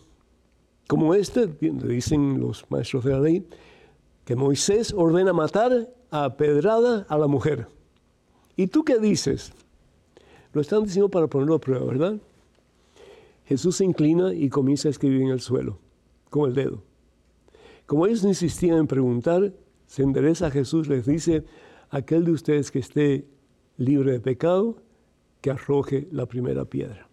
como 0.87 1.15
este, 1.15 1.47
dicen 1.47 2.39
los 2.39 2.65
maestros 2.69 3.03
de 3.03 3.11
la 3.11 3.19
ley, 3.19 3.47
que 4.23 4.35
Moisés 4.35 4.93
ordena 4.93 5.33
matar 5.33 5.89
a 6.11 6.37
pedrada 6.37 7.05
a 7.09 7.17
la 7.17 7.27
mujer. 7.27 7.67
¿Y 8.55 8.67
tú 8.67 8.83
qué 8.83 8.99
dices? 8.99 9.51
Lo 10.53 10.61
están 10.61 10.83
diciendo 10.83 11.09
para 11.09 11.27
ponerlo 11.27 11.55
a 11.55 11.59
prueba, 11.59 11.85
¿verdad? 11.85 12.17
Jesús 13.45 13.77
se 13.77 13.85
inclina 13.85 14.33
y 14.33 14.49
comienza 14.49 14.87
a 14.87 14.91
escribir 14.91 15.21
en 15.21 15.29
el 15.29 15.41
suelo, 15.41 15.77
con 16.29 16.49
el 16.49 16.55
dedo. 16.55 16.81
Como 17.85 18.07
ellos 18.07 18.23
insistían 18.23 18.79
en 18.79 18.87
preguntar, 18.87 19.53
se 19.85 20.03
endereza 20.03 20.47
a 20.47 20.51
Jesús, 20.51 20.87
les 20.87 21.05
dice, 21.05 21.45
aquel 21.89 22.25
de 22.25 22.31
ustedes 22.31 22.71
que 22.71 22.79
esté 22.79 23.27
libre 23.77 24.13
de 24.13 24.19
pecado, 24.19 24.77
que 25.41 25.51
arroje 25.51 26.07
la 26.11 26.25
primera 26.25 26.65
piedra. 26.65 27.07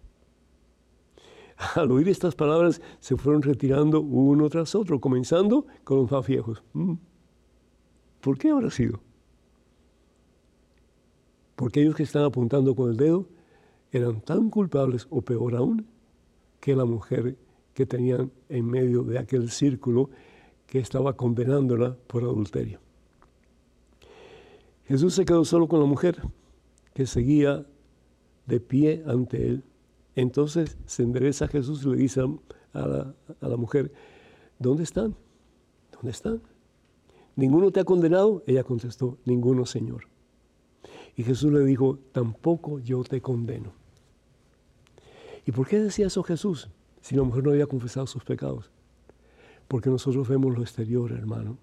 Al 1.74 1.90
oír 1.90 2.08
estas 2.08 2.34
palabras 2.34 2.80
se 3.00 3.16
fueron 3.16 3.42
retirando 3.42 4.00
uno 4.00 4.48
tras 4.48 4.74
otro, 4.74 5.00
comenzando 5.00 5.66
con 5.84 5.98
los 5.98 6.10
más 6.10 6.26
viejos. 6.26 6.62
Mm. 6.72 6.94
¿Por 8.20 8.38
qué 8.38 8.50
habrá 8.50 8.70
sido? 8.70 9.00
Porque 11.56 11.82
ellos 11.82 11.94
que 11.94 12.04
están 12.04 12.24
apuntando 12.24 12.74
con 12.74 12.90
el 12.90 12.96
dedo 12.96 13.28
eran 13.90 14.20
tan 14.22 14.48
culpables, 14.48 15.06
o 15.10 15.20
peor 15.20 15.54
aún, 15.54 15.86
que 16.60 16.74
la 16.74 16.86
mujer 16.86 17.36
que 17.74 17.84
tenían 17.84 18.32
en 18.48 18.66
medio 18.66 19.02
de 19.02 19.18
aquel 19.18 19.50
círculo 19.50 20.10
que 20.72 20.78
estaba 20.78 21.18
condenándola 21.18 21.98
por 22.06 22.22
adulterio. 22.22 22.80
Jesús 24.86 25.12
se 25.12 25.26
quedó 25.26 25.44
solo 25.44 25.68
con 25.68 25.80
la 25.80 25.84
mujer 25.84 26.22
que 26.94 27.04
seguía 27.04 27.66
de 28.46 28.58
pie 28.58 29.04
ante 29.06 29.48
él. 29.48 29.64
Entonces 30.16 30.78
se 30.86 31.02
endereza 31.02 31.44
a 31.44 31.48
Jesús 31.48 31.84
y 31.84 31.90
le 31.90 31.96
dice 31.96 32.22
a 32.22 32.86
la, 32.86 33.14
a 33.42 33.48
la 33.48 33.56
mujer, 33.58 33.92
¿dónde 34.58 34.84
están? 34.84 35.14
¿Dónde 35.92 36.10
están? 36.10 36.40
¿Ninguno 37.36 37.70
te 37.70 37.80
ha 37.80 37.84
condenado? 37.84 38.42
Ella 38.46 38.64
contestó, 38.64 39.18
ninguno, 39.26 39.66
Señor. 39.66 40.04
Y 41.16 41.22
Jesús 41.22 41.52
le 41.52 41.66
dijo, 41.66 41.98
tampoco 42.12 42.78
yo 42.78 43.04
te 43.04 43.20
condeno. 43.20 43.74
¿Y 45.44 45.52
por 45.52 45.68
qué 45.68 45.80
decía 45.80 46.06
eso 46.06 46.22
Jesús 46.22 46.70
si 47.02 47.14
la 47.14 47.24
mujer 47.24 47.44
no 47.44 47.50
había 47.50 47.66
confesado 47.66 48.06
sus 48.06 48.24
pecados? 48.24 48.70
Porque 49.72 49.88
nosotros 49.88 50.28
vemos 50.28 50.54
lo 50.54 50.60
exterior, 50.60 51.12
hermano. 51.12 51.56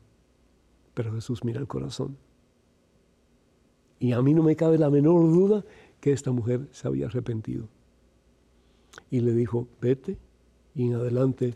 pero 0.95 1.13
Jesús 1.13 1.43
mira 1.43 1.59
el 1.59 1.67
corazón. 1.67 2.17
Y 3.99 4.13
a 4.13 4.21
mí 4.23 4.33
no 4.33 4.41
me 4.41 4.55
cabe 4.55 4.79
la 4.79 4.89
menor 4.89 5.31
duda 5.31 5.63
que 6.01 6.11
esta 6.11 6.31
mujer 6.31 6.67
se 6.71 6.87
había 6.87 7.05
arrepentido. 7.05 7.67
Y 9.11 9.19
le 9.19 9.31
dijo, 9.33 9.67
vete 9.79 10.17
y 10.73 10.87
en 10.87 10.95
adelante 10.95 11.53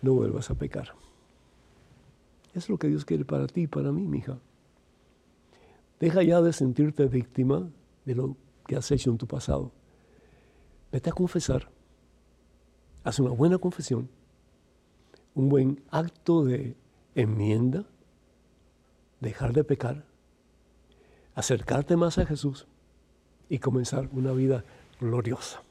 no 0.00 0.14
vuelvas 0.14 0.50
a 0.50 0.54
pecar. 0.54 0.94
Es 2.54 2.70
lo 2.70 2.78
que 2.78 2.88
Dios 2.88 3.04
quiere 3.04 3.26
para 3.26 3.46
ti 3.46 3.64
y 3.64 3.66
para 3.66 3.92
mí, 3.92 4.08
mija. 4.08 4.38
Deja 6.00 6.22
ya 6.22 6.40
de 6.40 6.54
sentirte 6.54 7.08
víctima 7.08 7.68
de 8.06 8.14
lo 8.14 8.38
que 8.66 8.76
has 8.76 8.90
hecho 8.90 9.10
en 9.10 9.18
tu 9.18 9.26
pasado. 9.26 9.70
Vete 10.90 11.10
a 11.10 11.12
confesar. 11.12 11.68
Haz 13.04 13.18
una 13.18 13.32
buena 13.32 13.58
confesión. 13.58 14.08
Un 15.34 15.48
buen 15.48 15.82
acto 15.90 16.44
de 16.44 16.76
enmienda. 17.14 17.86
Dejar 19.20 19.52
de 19.52 19.64
pecar. 19.64 20.04
Acercarte 21.34 21.96
más 21.96 22.18
a 22.18 22.26
Jesús 22.26 22.66
y 23.48 23.58
comenzar 23.58 24.08
una 24.12 24.32
vida 24.32 24.64
gloriosa. 25.00 25.62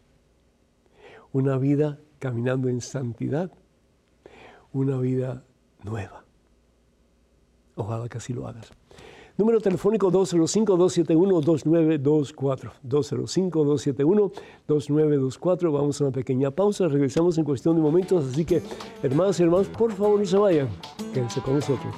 Una 1.32 1.58
vida 1.58 2.00
caminando 2.20 2.70
en 2.70 2.82
santidad. 2.82 3.52
Una 4.74 4.98
vida 4.98 5.44
nueva. 5.84 6.26
Ojalá 7.76 8.10
que 8.10 8.18
así 8.18 8.34
lo 8.34 8.48
hagas. 8.48 8.72
Número 9.42 9.60
telefónico 9.60 10.12
205-271-2924. 10.12 12.74
205-271-2924. 12.88 15.74
Vamos 15.74 16.00
a 16.00 16.04
una 16.04 16.14
pequeña 16.14 16.52
pausa. 16.52 16.88
Regresamos 16.88 17.40
en 17.40 17.44
cuestión 17.44 17.76
de 17.76 17.82
momentos. 17.82 18.24
Así 18.24 18.46
que, 18.46 18.62
hermanas 19.02 19.40
y 19.40 19.44
hermanos, 19.44 19.68
por 19.70 19.92
favor 19.94 20.20
no 20.20 20.26
se 20.28 20.38
vayan. 20.38 20.70
Quédense 21.12 21.42
con 21.42 21.56
nosotros. 21.56 21.92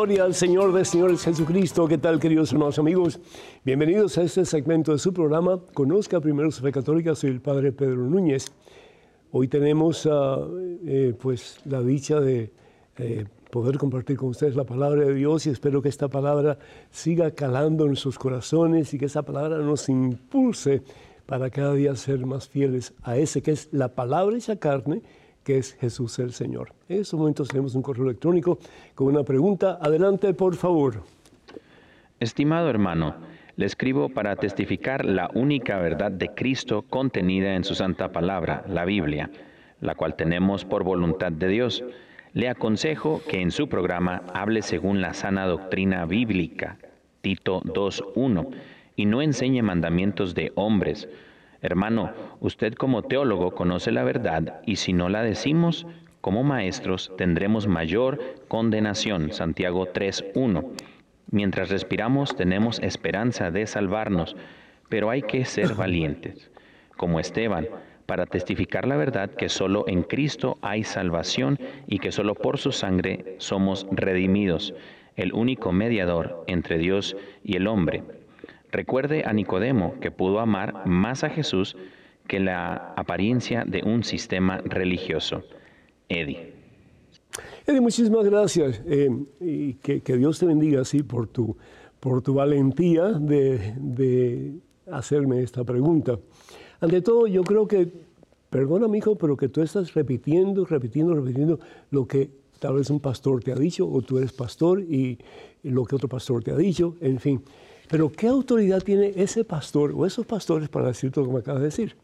Gloria 0.00 0.24
al 0.24 0.34
Señor 0.34 0.72
de 0.72 0.82
señores 0.86 1.22
Jesucristo. 1.22 1.86
¿Qué 1.86 1.98
tal, 1.98 2.18
queridos 2.18 2.50
hermanos 2.52 2.78
amigos? 2.78 3.20
Bienvenidos 3.66 4.16
a 4.16 4.22
este 4.22 4.46
segmento 4.46 4.92
de 4.92 4.98
su 4.98 5.12
programa. 5.12 5.60
Conozca 5.74 6.22
primero 6.22 6.50
su 6.50 6.62
fe 6.62 6.72
católica. 6.72 7.14
Soy 7.14 7.28
el 7.28 7.42
Padre 7.42 7.70
Pedro 7.70 8.06
Núñez. 8.06 8.46
Hoy 9.30 9.46
tenemos 9.48 10.06
uh, 10.06 10.58
eh, 10.86 11.14
pues 11.20 11.60
la 11.66 11.82
dicha 11.82 12.18
de 12.18 12.50
eh, 12.96 13.26
poder 13.50 13.76
compartir 13.76 14.16
con 14.16 14.30
ustedes 14.30 14.56
la 14.56 14.64
palabra 14.64 15.04
de 15.04 15.12
Dios 15.12 15.46
y 15.46 15.50
espero 15.50 15.82
que 15.82 15.90
esta 15.90 16.08
palabra 16.08 16.58
siga 16.90 17.32
calando 17.32 17.84
en 17.84 17.96
sus 17.96 18.18
corazones 18.18 18.94
y 18.94 18.98
que 18.98 19.04
esa 19.04 19.20
palabra 19.20 19.58
nos 19.58 19.86
impulse 19.90 20.82
para 21.26 21.50
cada 21.50 21.74
día 21.74 21.94
ser 21.94 22.24
más 22.24 22.48
fieles 22.48 22.94
a 23.02 23.18
ese 23.18 23.42
que 23.42 23.50
es 23.50 23.68
la 23.70 23.94
palabra 23.94 24.34
esa 24.38 24.56
carne 24.56 25.02
que 25.44 25.58
es 25.58 25.74
Jesús 25.74 26.18
el 26.18 26.32
Señor. 26.32 26.72
En 26.88 27.00
estos 27.00 27.18
momentos 27.18 27.48
tenemos 27.48 27.74
un 27.74 27.82
correo 27.82 28.04
electrónico 28.04 28.58
con 28.94 29.08
una 29.08 29.22
pregunta. 29.22 29.78
Adelante, 29.80 30.34
por 30.34 30.54
favor. 30.56 31.02
Estimado 32.18 32.68
hermano, 32.68 33.14
le 33.56 33.66
escribo 33.66 34.08
para 34.08 34.36
testificar 34.36 35.04
la 35.04 35.30
única 35.34 35.78
verdad 35.78 36.10
de 36.10 36.28
Cristo 36.28 36.82
contenida 36.82 37.54
en 37.54 37.64
su 37.64 37.74
santa 37.74 38.12
palabra, 38.12 38.64
la 38.68 38.84
Biblia, 38.84 39.30
la 39.80 39.94
cual 39.94 40.16
tenemos 40.16 40.64
por 40.64 40.84
voluntad 40.84 41.32
de 41.32 41.48
Dios. 41.48 41.84
Le 42.32 42.48
aconsejo 42.48 43.22
que 43.28 43.40
en 43.40 43.50
su 43.50 43.68
programa 43.68 44.22
hable 44.32 44.62
según 44.62 45.00
la 45.00 45.14
sana 45.14 45.46
doctrina 45.46 46.06
bíblica, 46.06 46.78
Tito 47.22 47.60
2.1, 47.62 48.50
y 48.96 49.06
no 49.06 49.20
enseñe 49.20 49.62
mandamientos 49.62 50.34
de 50.34 50.52
hombres, 50.54 51.08
Hermano, 51.62 52.12
usted 52.40 52.74
como 52.74 53.02
teólogo 53.02 53.50
conoce 53.52 53.92
la 53.92 54.02
verdad 54.02 54.60
y 54.64 54.76
si 54.76 54.92
no 54.92 55.08
la 55.08 55.22
decimos, 55.22 55.86
como 56.20 56.42
maestros 56.42 57.12
tendremos 57.16 57.66
mayor 57.66 58.18
condenación. 58.48 59.32
Santiago 59.32 59.86
3.1. 59.92 60.64
Mientras 61.30 61.70
respiramos 61.70 62.34
tenemos 62.34 62.78
esperanza 62.80 63.50
de 63.50 63.66
salvarnos, 63.66 64.36
pero 64.88 65.10
hay 65.10 65.22
que 65.22 65.44
ser 65.44 65.74
valientes, 65.74 66.50
como 66.96 67.20
Esteban, 67.20 67.68
para 68.06 68.26
testificar 68.26 68.88
la 68.88 68.96
verdad 68.96 69.30
que 69.30 69.48
solo 69.48 69.84
en 69.86 70.02
Cristo 70.02 70.58
hay 70.62 70.82
salvación 70.82 71.58
y 71.86 71.98
que 72.00 72.10
solo 72.10 72.34
por 72.34 72.58
su 72.58 72.72
sangre 72.72 73.36
somos 73.38 73.86
redimidos, 73.92 74.74
el 75.14 75.32
único 75.32 75.72
mediador 75.72 76.42
entre 76.48 76.78
Dios 76.78 77.16
y 77.44 77.56
el 77.56 77.68
hombre. 77.68 78.02
Recuerde 78.72 79.24
a 79.24 79.32
Nicodemo 79.32 79.94
que 80.00 80.10
pudo 80.10 80.40
amar 80.40 80.86
más 80.86 81.24
a 81.24 81.30
Jesús 81.30 81.76
que 82.28 82.38
la 82.38 82.94
apariencia 82.96 83.64
de 83.66 83.82
un 83.82 84.04
sistema 84.04 84.58
religioso. 84.58 85.42
Eddie. 86.08 86.52
Eddie, 87.66 87.80
muchísimas 87.80 88.24
gracias 88.24 88.82
eh, 88.86 89.10
y 89.40 89.74
que, 89.74 90.16
Dios 90.16 90.38
te 90.38 90.46
bendiga 90.46 90.82
así 90.82 91.02
por 91.02 91.26
tu, 91.26 91.56
por 91.98 92.22
tu 92.22 92.34
valentía 92.34 93.06
de, 93.06 93.74
de 93.76 94.54
hacerme 94.90 95.42
esta 95.42 95.64
pregunta. 95.64 96.18
Ante 96.80 97.02
todo, 97.02 97.26
yo 97.26 97.42
creo 97.42 97.66
que, 97.66 97.92
perdona 98.48 98.96
hijo, 98.96 99.16
pero 99.16 99.36
que 99.36 99.48
tú 99.48 99.62
estás 99.62 99.94
repitiendo, 99.94 100.64
repitiendo, 100.64 101.14
repitiendo 101.14 101.60
lo 101.90 102.06
que 102.06 102.30
tal 102.58 102.74
vez 102.74 102.90
un 102.90 103.00
pastor 103.00 103.42
te 103.42 103.52
ha 103.52 103.56
dicho, 103.56 103.88
o 103.88 104.02
tú 104.02 104.18
eres 104.18 104.32
pastor 104.32 104.80
y 104.80 105.18
lo 105.62 105.84
que 105.84 105.96
otro 105.96 106.08
pastor 106.08 106.44
te 106.44 106.52
ha 106.52 106.56
dicho, 106.56 106.96
en 107.00 107.18
fin. 107.18 107.42
Pero 107.90 108.12
¿qué 108.12 108.28
autoridad 108.28 108.82
tiene 108.82 109.12
ese 109.16 109.44
pastor 109.44 109.92
o 109.96 110.06
esos 110.06 110.24
pastores 110.24 110.68
para 110.68 110.86
decir 110.86 111.10
todo 111.10 111.24
lo 111.24 111.30
que 111.30 111.34
me 111.34 111.40
acabas 111.40 111.60
de 111.60 111.66
decir? 111.66 111.96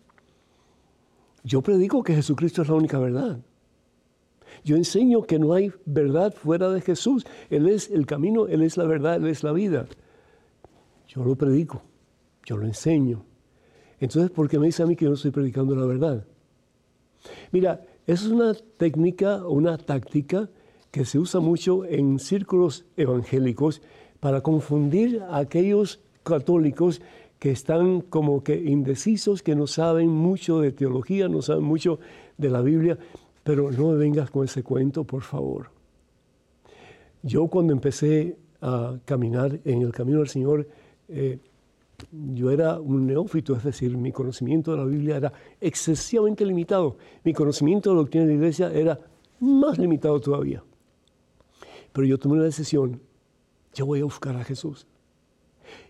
Yo 1.45 1.63
predico 1.63 2.03
que 2.03 2.13
Jesucristo 2.13 2.63
es 2.63 2.69
la 2.69 2.75
única 2.75 2.99
verdad. 2.99 3.39
Yo 4.65 4.75
enseño 4.75 5.23
que 5.23 5.39
no 5.39 5.53
hay 5.53 5.73
verdad 5.85 6.35
fuera 6.35 6.71
de 6.71 6.81
Jesús. 6.81 7.25
Él 7.51 7.69
es 7.69 7.89
el 7.89 8.05
camino, 8.05 8.49
Él 8.49 8.63
es 8.63 8.77
la 8.77 8.85
verdad, 8.85 9.15
Él 9.15 9.29
es 9.29 9.45
la 9.45 9.53
vida. 9.53 9.87
Yo 11.07 11.25
lo 11.25 11.37
predico, 11.37 11.83
yo 12.45 12.57
lo 12.57 12.67
enseño. 12.67 13.23
Entonces, 14.01 14.33
¿por 14.33 14.49
qué 14.49 14.59
me 14.59 14.67
dice 14.67 14.83
a 14.83 14.87
mí 14.87 14.97
que 14.97 15.05
no 15.05 15.15
estoy 15.15 15.31
predicando 15.31 15.77
la 15.77 15.87
verdad? 15.87 16.27
Mira, 17.53 17.87
esa 18.09 18.25
es 18.25 18.33
una 18.33 18.55
técnica, 18.55 19.47
una 19.47 19.79
táctica 19.79 20.51
que 20.91 21.05
se 21.05 21.21
usa 21.21 21.39
mucho 21.39 21.85
en 21.85 22.19
círculos 22.19 22.87
evangélicos 22.97 23.83
para 24.27 24.41
confundir 24.41 25.23
a 25.31 25.39
aquellos 25.39 26.01
católicos 26.25 27.01
que 27.39 27.53
están 27.53 28.01
como 28.01 28.43
que 28.43 28.57
indecisos, 28.57 29.41
que 29.41 29.55
no 29.55 29.69
saben 29.69 30.09
mucho 30.09 30.59
de 30.59 30.73
teología, 30.73 31.29
no 31.29 31.43
saben 31.43 31.63
mucho 31.63 32.01
de 32.37 32.51
la 32.51 32.61
Biblia, 32.61 32.99
pero 33.45 33.71
no 33.71 33.91
me 33.91 33.97
vengas 33.99 34.29
con 34.33 34.45
ese 34.45 34.65
cuento, 34.65 35.05
por 35.05 35.23
favor. 35.23 35.71
Yo 37.23 37.47
cuando 37.47 37.73
empecé 37.73 38.37
a 38.61 38.99
caminar 39.05 39.61
en 39.65 39.83
el 39.83 39.93
camino 39.93 40.19
del 40.19 40.29
Señor, 40.29 40.67
eh, 41.09 41.39
yo 42.35 42.51
era 42.51 42.81
un 42.81 43.07
neófito, 43.07 43.55
es 43.55 43.63
decir, 43.63 43.97
mi 43.97 44.11
conocimiento 44.11 44.73
de 44.73 44.79
la 44.79 44.87
Biblia 44.87 45.19
era 45.19 45.33
excesivamente 45.61 46.45
limitado. 46.45 46.97
Mi 47.23 47.33
conocimiento 47.33 47.91
de 47.91 47.95
la 47.95 48.01
doctrina 48.01 48.27
de 48.27 48.33
la 48.33 48.37
iglesia 48.39 48.73
era 48.73 48.99
más 49.39 49.79
limitado 49.79 50.19
todavía. 50.19 50.65
Pero 51.93 52.09
yo 52.09 52.19
tomé 52.19 52.35
una 52.35 52.43
decisión 52.43 53.01
yo 53.77 53.85
voy 53.85 54.01
a 54.01 54.05
buscar 54.05 54.35
a 54.37 54.43
Jesús. 54.43 54.87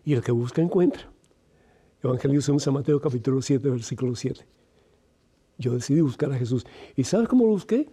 Y 0.04 0.14
el 0.14 0.22
que 0.22 0.32
busca 0.32 0.60
encuentra. 0.60 1.08
Evangelio 2.02 2.42
según 2.42 2.60
San 2.60 2.74
Mateo 2.74 3.00
capítulo 3.00 3.40
7, 3.40 3.70
versículo 3.70 4.16
7. 4.16 4.44
Yo 5.58 5.72
decidí 5.72 6.00
buscar 6.00 6.32
a 6.32 6.36
Jesús. 6.36 6.66
¿Y 6.96 7.04
sabes 7.04 7.28
cómo 7.28 7.44
lo 7.44 7.50
busqué? 7.50 7.88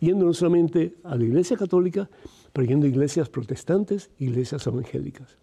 Yendo 0.00 0.26
no 0.26 0.34
solamente 0.34 0.96
a 1.04 1.14
la 1.14 1.24
iglesia 1.24 1.56
católica, 1.56 2.10
pero 2.52 2.66
yendo 2.66 2.86
a 2.86 2.88
iglesias 2.88 3.28
protestantes, 3.28 4.10
iglesias 4.18 4.66
evangélicas. 4.66 5.38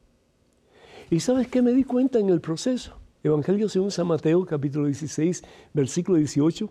¿Y 1.10 1.22
sabes 1.22 1.48
qué 1.48 1.62
me 1.62 1.72
di 1.72 1.86
cuenta 1.86 2.20
en 2.20 2.30
el 2.30 2.42
proceso? 2.42 2.98
Evangelio 3.24 3.70
según 3.70 3.92
San 3.92 4.08
Mateo 4.08 4.46
capítulo 4.46 4.88
16, 4.88 5.42
versículo 5.74 6.18
18, 6.18 6.70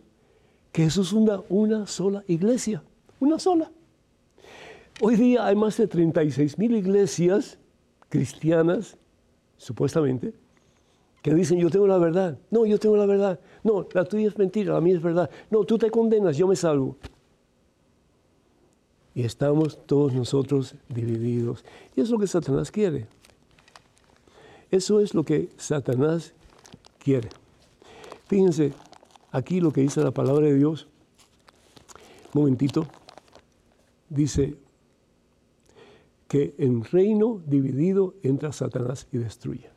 que 0.70 0.84
Jesús 0.84 1.11
funda 1.11 1.43
una 1.49 1.86
sola 1.86 2.22
iglesia, 2.28 2.82
una 3.18 3.38
sola. 3.38 3.72
Hoy 5.05 5.16
día 5.16 5.44
hay 5.44 5.57
más 5.57 5.76
de 5.78 5.88
36 5.88 6.59
mil 6.59 6.76
iglesias 6.76 7.59
cristianas, 8.09 8.96
supuestamente, 9.57 10.32
que 11.22 11.34
dicen 11.34 11.59
yo 11.59 11.70
tengo 11.70 11.88
la 11.88 11.98
verdad. 11.98 12.38
No, 12.53 12.64
yo 12.66 12.78
tengo 12.78 12.96
la 12.96 13.05
verdad. 13.05 13.40
No, 13.64 13.84
la 13.94 14.05
tuya 14.05 14.28
es 14.28 14.38
mentira, 14.38 14.74
la 14.74 14.80
mía 14.80 14.94
es 14.94 15.03
verdad. 15.03 15.28
No, 15.50 15.64
tú 15.64 15.76
te 15.76 15.90
condenas, 15.90 16.36
yo 16.36 16.46
me 16.46 16.55
salvo. 16.55 16.96
y 19.12 19.24
estamos 19.24 19.84
todos 19.86 20.12
nosotros 20.14 20.76
divididos. 20.88 21.64
Y 21.96 22.00
eso 22.00 22.05
es 22.05 22.11
lo 22.11 22.18
que 22.20 22.28
Satanás 22.28 22.70
quiere. 22.70 23.09
Eso 24.70 25.00
es 25.00 25.14
lo 25.14 25.24
que 25.24 25.48
Satanás 25.57 26.32
quiere. 27.00 27.28
Fíjense 28.28 28.72
aquí 29.32 29.61
lo 29.61 29.72
que 29.72 29.80
dice 29.80 30.00
la 30.00 30.12
palabra 30.12 30.46
de 30.46 30.55
Dios. 30.55 30.86
Un 32.32 32.42
momentito. 32.42 32.86
Dice 34.09 34.57
que 36.33 36.55
en 36.57 36.83
reino 36.83 37.43
dividido 37.47 38.14
entra 38.22 38.55
Satanás 38.55 39.07
y 39.12 39.18
destruye. 39.18 39.68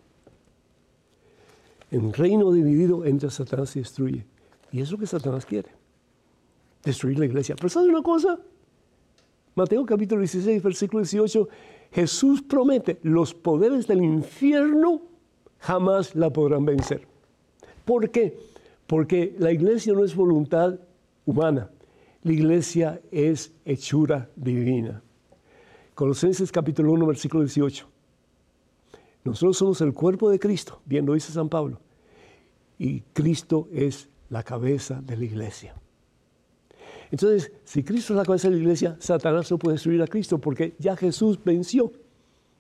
En 1.92 2.14
reino 2.14 2.50
dividido 2.54 3.04
entra 3.04 3.30
Satanás 3.30 3.76
y 3.76 3.80
destruye. 3.80 4.26
Y 4.72 4.80
es 4.80 4.90
lo 4.90 4.98
que 4.98 5.06
Satanás 5.06 5.46
quiere. 5.46 5.72
Destruir 6.82 7.20
la 7.20 7.26
iglesia. 7.26 7.58
Pero 7.58 7.68
¿sabes 7.68 7.90
una 7.90 8.02
cosa? 8.02 8.40
Mateo 9.54 9.86
capítulo 9.86 10.22
16, 10.22 10.64
versículo 10.64 11.04
18, 11.04 11.50
Jesús 11.92 12.42
promete, 12.42 13.00
los 13.04 13.34
poderes 13.34 13.86
del 13.86 14.02
infierno 14.02 15.02
jamás 15.60 16.16
la 16.16 16.32
podrán 16.32 16.64
vencer. 16.64 17.06
¿Por 17.84 18.10
qué? 18.12 18.40
Porque 18.88 19.36
la 19.40 19.52
iglesia 19.52 19.92
no 19.92 20.06
es 20.06 20.16
voluntad 20.16 20.80
humana, 21.26 21.70
la 22.24 22.32
iglesia 22.32 23.02
es 23.12 23.52
hechura 23.66 24.30
divina. 24.38 25.02
Colosenses 25.96 26.52
capítulo 26.52 26.92
1, 26.92 27.08
versículo 27.08 27.44
18. 27.44 27.88
Nosotros 29.24 29.58
somos 29.58 29.80
el 29.80 29.94
cuerpo 29.94 30.30
de 30.30 30.40
Cristo, 30.40 30.82
bien 30.84 31.06
lo 31.06 31.14
dice 31.14 31.32
San 31.32 31.48
Pablo, 31.48 31.80
y 32.78 33.00
Cristo 33.14 33.70
es 33.72 34.10
la 34.30 34.44
cabeza 34.44 35.02
de 35.02 35.16
la 35.16 35.24
iglesia. 35.24 35.74
Entonces, 37.12 37.54
si 37.64 37.82
Cristo 37.82 38.12
es 38.12 38.18
la 38.18 38.26
cabeza 38.26 38.50
de 38.50 38.56
la 38.56 38.62
iglesia, 38.62 38.98
Satanás 39.00 39.50
no 39.50 39.58
puede 39.58 39.76
destruir 39.76 40.02
a 40.02 40.08
Cristo 40.08 40.38
porque 40.38 40.76
ya 40.80 40.98
Jesús 40.98 41.40
venció 41.42 41.94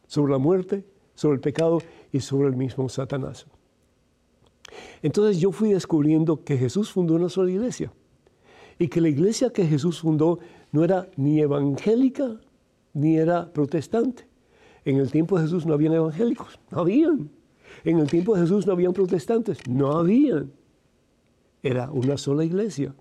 sobre 0.07 0.31
la 0.31 0.37
muerte, 0.37 0.85
sobre 1.13 1.35
el 1.35 1.41
pecado 1.41 1.81
y 2.13 2.21
sobre 2.21 2.47
el 2.47 2.55
mismo 2.55 2.87
Satanás. 2.87 3.47
Entonces 5.01 5.41
yo 5.41 5.51
fui 5.51 5.73
descubriendo 5.73 6.41
que 6.41 6.57
Jesús 6.57 6.89
fundó 6.89 7.15
una 7.15 7.27
sola 7.27 7.51
iglesia 7.51 7.91
y 8.79 8.87
que 8.87 9.01
la 9.01 9.09
iglesia 9.09 9.51
que 9.51 9.65
Jesús 9.65 9.99
fundó 9.99 10.39
no 10.71 10.85
era 10.85 11.09
ni 11.17 11.41
evangélica 11.41 12.39
ni 12.95 13.17
era 13.17 13.53
protestante. 13.53 14.25
En 14.85 14.97
el 14.97 15.11
tiempo 15.11 15.37
de 15.37 15.43
Jesús 15.43 15.65
no 15.65 15.73
habían 15.73 15.93
evangélicos, 15.93 16.59
no 16.71 16.79
habían. 16.79 17.29
En 17.83 17.99
el 17.99 18.09
tiempo 18.09 18.33
de 18.33 18.41
Jesús 18.41 18.65
no 18.65 18.73
habían 18.73 18.93
protestantes, 18.93 19.67
no 19.67 19.91
habían. 19.91 20.51
Era 21.61 21.91
una 21.91 22.17
sola 22.17 22.43
iglesia. 22.43 22.95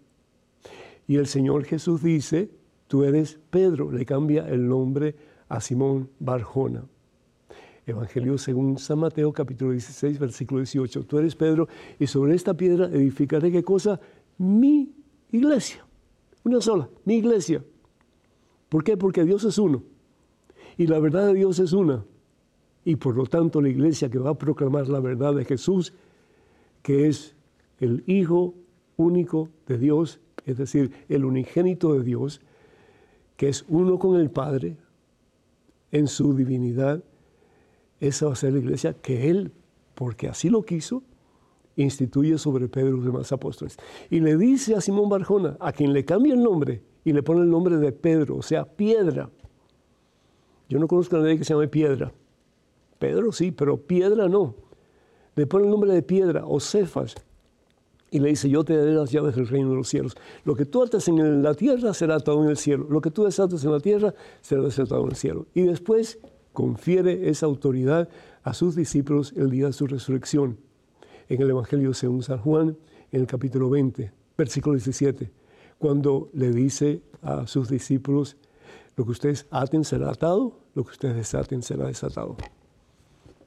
Y 1.06 1.16
el 1.16 1.26
Señor 1.26 1.64
Jesús 1.64 2.02
dice, 2.02 2.50
tú 2.88 3.04
eres 3.04 3.38
Pedro, 3.50 3.92
le 3.92 4.04
cambia 4.04 4.48
el 4.48 4.66
nombre 4.68 5.14
a 5.48 5.60
Simón 5.60 6.10
Barjona. 6.18 6.84
Evangelio 7.86 8.38
según 8.38 8.78
San 8.78 8.98
Mateo 8.98 9.32
capítulo 9.32 9.72
16 9.72 10.18
versículo 10.18 10.60
18. 10.60 11.04
Tú 11.04 11.18
eres 11.18 11.36
Pedro 11.36 11.68
y 11.98 12.06
sobre 12.06 12.34
esta 12.34 12.54
piedra 12.54 12.86
edificaré 12.86 13.52
qué 13.52 13.62
cosa? 13.62 14.00
Mi 14.38 14.90
iglesia. 15.30 15.84
Una 16.44 16.60
sola, 16.60 16.88
mi 17.04 17.16
iglesia. 17.16 17.62
¿Por 18.74 18.82
qué? 18.82 18.96
Porque 18.96 19.22
Dios 19.22 19.44
es 19.44 19.56
uno. 19.56 19.84
Y 20.76 20.88
la 20.88 20.98
verdad 20.98 21.28
de 21.28 21.34
Dios 21.34 21.60
es 21.60 21.72
una. 21.72 22.04
Y 22.84 22.96
por 22.96 23.14
lo 23.14 23.24
tanto 23.24 23.62
la 23.62 23.68
iglesia 23.68 24.10
que 24.10 24.18
va 24.18 24.30
a 24.30 24.34
proclamar 24.34 24.88
la 24.88 24.98
verdad 24.98 25.32
de 25.32 25.44
Jesús, 25.44 25.94
que 26.82 27.06
es 27.06 27.36
el 27.78 28.02
Hijo 28.08 28.52
único 28.96 29.48
de 29.68 29.78
Dios, 29.78 30.18
es 30.44 30.58
decir, 30.58 30.90
el 31.08 31.24
unigénito 31.24 31.94
de 31.94 32.02
Dios, 32.02 32.40
que 33.36 33.48
es 33.48 33.64
uno 33.68 33.96
con 34.00 34.18
el 34.18 34.28
Padre 34.28 34.76
en 35.92 36.08
su 36.08 36.34
divinidad, 36.34 37.04
esa 38.00 38.26
va 38.26 38.32
a 38.32 38.34
ser 38.34 38.54
la 38.54 38.58
iglesia 38.58 38.92
que 38.92 39.30
Él, 39.30 39.52
porque 39.94 40.26
así 40.26 40.48
lo 40.48 40.64
quiso, 40.64 41.04
instituye 41.76 42.38
sobre 42.38 42.66
Pedro 42.66 42.88
y 42.88 42.96
los 42.96 43.04
demás 43.04 43.30
apóstoles. 43.30 43.76
Y 44.10 44.18
le 44.18 44.36
dice 44.36 44.74
a 44.74 44.80
Simón 44.80 45.08
Barjona, 45.08 45.56
a 45.60 45.70
quien 45.70 45.92
le 45.92 46.04
cambia 46.04 46.34
el 46.34 46.42
nombre 46.42 46.82
y 47.04 47.12
le 47.12 47.22
pone 47.22 47.42
el 47.42 47.50
nombre 47.50 47.76
de 47.76 47.92
Pedro, 47.92 48.36
o 48.36 48.42
sea, 48.42 48.64
piedra. 48.64 49.30
Yo 50.68 50.78
no 50.78 50.88
conozco 50.88 51.16
a 51.16 51.20
nadie 51.20 51.38
que 51.38 51.44
se 51.44 51.52
llame 51.52 51.68
piedra. 51.68 52.12
Pedro 52.98 53.30
sí, 53.32 53.52
pero 53.52 53.76
piedra 53.76 54.28
no. 54.28 54.54
Le 55.36 55.46
pone 55.46 55.64
el 55.64 55.70
nombre 55.70 55.92
de 55.92 56.02
piedra 56.02 56.44
o 56.46 56.60
Cefas 56.60 57.14
y 58.10 58.20
le 58.20 58.28
dice, 58.28 58.48
yo 58.48 58.64
te 58.64 58.76
daré 58.76 58.92
las 58.94 59.10
llaves 59.10 59.34
del 59.34 59.48
reino 59.48 59.70
de 59.70 59.76
los 59.76 59.88
cielos. 59.88 60.16
Lo 60.44 60.54
que 60.54 60.64
tú 60.64 60.82
atas 60.82 61.08
en 61.08 61.42
la 61.42 61.54
tierra 61.54 61.92
será 61.92 62.14
atado 62.14 62.42
en 62.44 62.48
el 62.48 62.56
cielo. 62.56 62.86
Lo 62.88 63.00
que 63.00 63.10
tú 63.10 63.24
desatas 63.24 63.64
en 63.64 63.72
la 63.72 63.80
tierra 63.80 64.14
será 64.40 64.62
desatado 64.62 65.02
en 65.02 65.08
el 65.10 65.16
cielo. 65.16 65.46
Y 65.52 65.62
después 65.62 66.20
confiere 66.52 67.28
esa 67.28 67.46
autoridad 67.46 68.08
a 68.44 68.54
sus 68.54 68.76
discípulos 68.76 69.34
el 69.36 69.50
día 69.50 69.66
de 69.66 69.72
su 69.72 69.88
resurrección. 69.88 70.58
En 71.28 71.42
el 71.42 71.50
Evangelio 71.50 71.92
según 71.92 72.22
San 72.22 72.38
Juan, 72.38 72.76
en 73.10 73.20
el 73.20 73.26
capítulo 73.26 73.68
20, 73.68 74.12
versículo 74.38 74.76
17, 74.76 75.32
cuando 75.84 76.30
le 76.32 76.50
dice 76.50 77.02
a 77.20 77.46
sus 77.46 77.68
discípulos, 77.68 78.38
lo 78.96 79.04
que 79.04 79.10
ustedes 79.10 79.44
aten 79.50 79.84
será 79.84 80.08
atado, 80.08 80.56
lo 80.74 80.82
que 80.82 80.92
ustedes 80.92 81.14
desaten 81.14 81.60
será 81.62 81.88
desatado. 81.88 82.38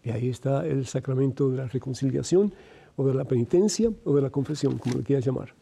Y 0.04 0.12
ahí 0.12 0.30
está 0.30 0.64
el 0.68 0.86
sacramento 0.86 1.50
de 1.50 1.58
la 1.58 1.68
reconciliación 1.68 2.54
o 2.96 3.08
de 3.08 3.16
la 3.16 3.26
penitencia 3.26 3.92
o 4.04 4.16
de 4.16 4.22
la 4.22 4.30
confesión, 4.30 4.78
como 4.78 4.98
lo 4.98 5.04
quieras 5.04 5.26
llamar. 5.26 5.56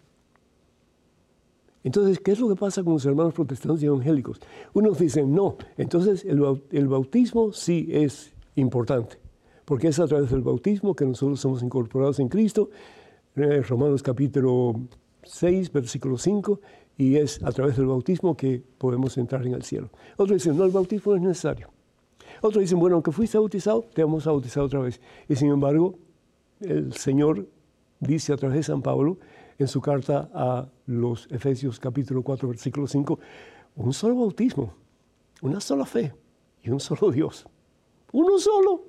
Entonces, 1.82 2.19
¿qué 2.19 2.34
es 2.34 2.41
lo 2.41 2.49
que 2.49 2.57
pasa 2.57 2.84
con 2.84 2.91
los 2.91 3.05
hermanos 3.05 3.34
protestantes 3.34 3.82
y 3.82 3.86
evangélicos? 3.86 4.41
Unos 4.73 4.99
dicen, 4.99 5.34
no, 5.34 5.55
entonces 5.78 6.26
el, 6.26 6.88
bautismo 6.88 7.53
sí 7.53 7.88
es 7.89 8.34
importante, 8.55 9.17
porque 9.63 9.88
es 9.88 9.99
a 10.01 10.07
través 10.07 10.30
del 10.30 10.41
bautismo 10.41 10.93
que 10.93 11.05
nosotros 11.05 11.39
somos 11.39 11.63
incorporados 11.63 12.19
en 12.19 12.28
Cristo, 12.28 12.69
eh, 13.38 13.61
Romanos 13.61 14.03
capítulo 14.03 14.76
6, 15.26 15.71
versículo 15.71 16.17
5, 16.17 16.59
y 16.97 17.17
es 17.17 17.43
a 17.43 17.51
través 17.51 17.76
del 17.78 17.88
bautismo 17.88 18.38
que 18.38 18.63
podemos 18.78 19.17
entrar 19.17 19.45
en 19.45 19.53
el 19.53 19.63
cielo. 19.63 19.89
Otros 20.17 20.41
dicen, 20.41 20.57
no, 20.57 20.63
el 20.63 20.71
bautismo 20.71 21.11
no 21.11 21.17
es 21.17 21.23
necesario. 21.23 21.69
Otros 22.41 22.61
dicen, 22.61 22.80
bueno, 22.80 22.95
aunque 22.95 23.11
fuiste 23.11 23.38
bautizado, 23.38 23.82
te 23.93 24.03
vamos 24.03 24.26
a 24.28 24.32
bautizar 24.32 24.63
otra 24.63 24.80
vez. 24.80 25.01
Y 25.28 25.36
sin 25.36 25.49
embargo, 25.49 25.95
el 26.61 26.93
Señor 26.93 27.47
dice 27.99 28.34
a 28.34 28.38
través 28.38 28.57
de 28.57 28.63
San 28.63 28.82
Pablo 28.82 29.17
en 29.57 29.67
su 29.67 29.82
carta 29.82 30.30
a 30.34 30.67
los 30.86 31.28
Efesios 31.32 31.80
capítulo 31.80 32.21
4 32.23 32.47
versículo 32.49 32.88
5, 32.88 33.19
un 33.78 33.93
solo 33.93 34.15
bautismo, 34.15 34.73
una 35.41 35.59
sola 35.59 35.86
fe 35.86 36.13
y 36.63 36.69
un 36.69 36.80
solo 36.80 37.11
Dios. 37.11 37.47
Uno 38.11 38.38
solo. 38.39 38.84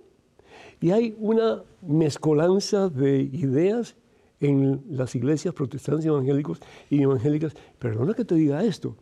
Y 0.80 0.90
hay 0.90 1.16
una 1.18 1.62
mezcolanza 1.82 2.88
de 2.88 3.22
ideas 3.22 3.96
en 4.40 4.82
las 4.90 5.14
iglesias 5.14 5.54
protestantes 5.54 6.04
y 6.04 6.08
evangélicos 6.08 6.60
y 6.90 7.02
evangélicas. 7.02 7.54
Perdona 7.78 8.14
que 8.14 8.24
te 8.24 8.34
diga 8.34 8.64
esto, 8.64 8.96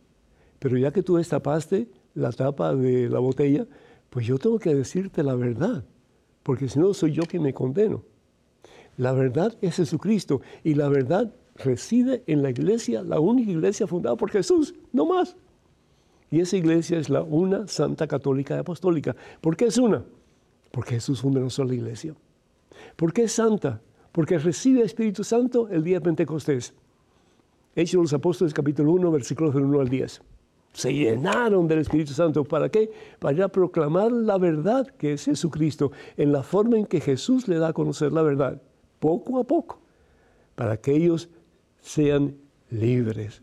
pero 0.59 0.77
ya 0.77 0.91
que 0.91 1.03
tú 1.03 1.17
destapaste 1.17 1.89
la 2.13 2.31
tapa 2.31 2.73
de 2.73 3.09
la 3.09 3.19
botella, 3.19 3.67
pues 4.09 4.25
yo 4.25 4.37
tengo 4.37 4.59
que 4.59 4.73
decirte 4.73 5.23
la 5.23 5.35
verdad, 5.35 5.83
porque 6.43 6.69
si 6.69 6.79
no 6.79 6.93
soy 6.93 7.11
yo 7.11 7.23
quien 7.23 7.43
me 7.43 7.53
condeno. 7.53 8.03
La 8.97 9.11
verdad 9.11 9.57
es 9.61 9.75
Jesucristo 9.75 10.41
y 10.63 10.75
la 10.75 10.87
verdad 10.87 11.33
reside 11.55 12.23
en 12.27 12.41
la 12.41 12.49
iglesia, 12.49 13.03
la 13.03 13.19
única 13.19 13.51
iglesia 13.51 13.87
fundada 13.87 14.15
por 14.15 14.31
Jesús, 14.31 14.73
no 14.93 15.05
más. 15.05 15.35
Y 16.31 16.39
esa 16.39 16.57
iglesia 16.57 16.97
es 16.97 17.09
la 17.09 17.21
una 17.21 17.67
santa 17.67 18.07
católica 18.07 18.55
y 18.55 18.59
apostólica. 18.59 19.15
¿Por 19.41 19.55
qué 19.55 19.65
es 19.65 19.77
una? 19.77 20.03
Porque 20.71 20.95
Jesús 20.95 21.21
fundó 21.21 21.39
una 21.39 21.49
sola 21.49 21.73
iglesia. 21.73 22.15
¿Por 22.95 23.13
qué 23.13 23.23
es 23.23 23.33
santa? 23.33 23.81
Porque 24.15 24.37
recibe 24.37 24.79
el 24.79 24.85
Espíritu 24.85 25.25
Santo 25.25 25.67
el 25.67 25.83
día 25.83 25.97
de 25.97 26.05
Pentecostés. 26.05 26.73
Hechos 27.75 28.01
los 28.01 28.13
Apóstoles 28.13 28.53
capítulo 28.53 28.93
1, 28.93 29.11
versículos 29.11 29.53
del 29.53 29.65
1 29.65 29.81
al 29.81 29.89
10. 29.89 30.21
Se 30.71 30.93
llenaron 30.93 31.67
del 31.67 31.79
Espíritu 31.79 32.13
Santo. 32.13 32.45
¿Para 32.45 32.69
qué? 32.69 32.89
Para 33.19 33.49
proclamar 33.49 34.13
la 34.13 34.37
verdad 34.37 34.87
que 34.87 35.11
es 35.11 35.25
Jesucristo, 35.25 35.91
en 36.15 36.31
la 36.31 36.43
forma 36.43 36.77
en 36.77 36.85
que 36.85 37.01
Jesús 37.01 37.49
le 37.49 37.57
da 37.57 37.67
a 37.67 37.73
conocer 37.73 38.13
la 38.13 38.21
verdad 38.21 38.61
poco 39.01 39.37
a 39.37 39.43
poco, 39.43 39.81
para 40.55 40.77
que 40.77 40.93
ellos 40.93 41.27
sean 41.81 42.37
libres. 42.69 43.41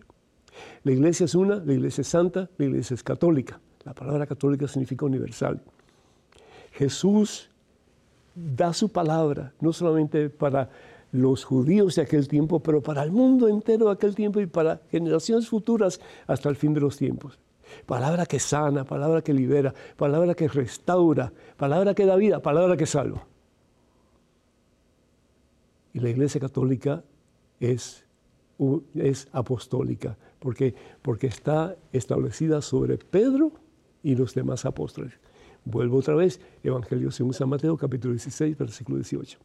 La 0.85 0.93
iglesia 0.93 1.25
es 1.25 1.35
una, 1.35 1.57
la 1.57 1.75
iglesia 1.75 2.01
es 2.01 2.09
santa, 2.09 2.49
la 2.57 2.65
iglesia 2.65 2.95
es 2.95 3.03
católica. 3.03 3.61
La 3.85 3.93
palabra 3.93 4.27
católica 4.27 4.67
significa 4.67 5.05
universal. 5.05 5.61
Jesús 6.73 7.52
da 8.35 8.73
su 8.73 8.91
palabra, 8.91 9.53
no 9.61 9.73
solamente 9.73 10.31
para 10.31 10.71
los 11.13 11.45
judíos 11.45 11.97
de 11.97 12.03
aquel 12.03 12.29
tiempo, 12.29 12.61
pero 12.61 12.83
para 12.83 13.03
el 13.03 13.13
mundo 13.13 13.49
entero 13.49 13.87
de 13.87 13.93
aquel 13.93 14.15
tiempo 14.15 14.41
y 14.41 14.47
para 14.47 14.81
generaciones 14.91 15.49
futuras 15.49 16.01
hasta 16.27 16.49
el 16.49 16.57
fin 16.57 16.73
de 16.73 16.81
los 16.81 16.97
tiempos. 16.97 17.39
Palabra 17.87 18.27
que 18.27 18.39
sana, 18.39 18.85
palabra 18.85 19.23
que 19.23 19.33
libera, 19.33 19.75
palabra 19.97 20.35
que 20.35 20.49
restaura, 20.49 21.33
palabra 21.57 21.95
que 21.95 22.07
da 22.07 22.17
vida, 22.17 22.41
palabra 22.41 22.77
que 22.77 22.87
salva. 22.87 23.27
Y 25.95 26.01
la 26.01 26.09
Iglesia 26.09 26.41
Católica 26.41 27.03
es 27.61 28.05
es 28.95 29.29
apostólica. 29.33 30.17
¿Por 30.39 30.55
qué? 30.55 30.75
Porque 31.03 31.27
está 31.27 31.77
establecida 31.93 32.63
sobre 32.63 32.99
Pedro 32.99 33.53
y 34.03 34.15
los 34.15 34.35
demás 34.35 34.65
apóstoles. 34.65 35.13
Vuelvo 35.65 35.99
otra 35.99 36.15
vez, 36.15 36.41
Evangelio 36.63 37.11
según 37.11 37.35
San 37.35 37.49
Mateo, 37.49 37.77
capítulo 37.77 38.13
16, 38.13 38.59
versículo 38.59 38.99
18. 38.99 39.39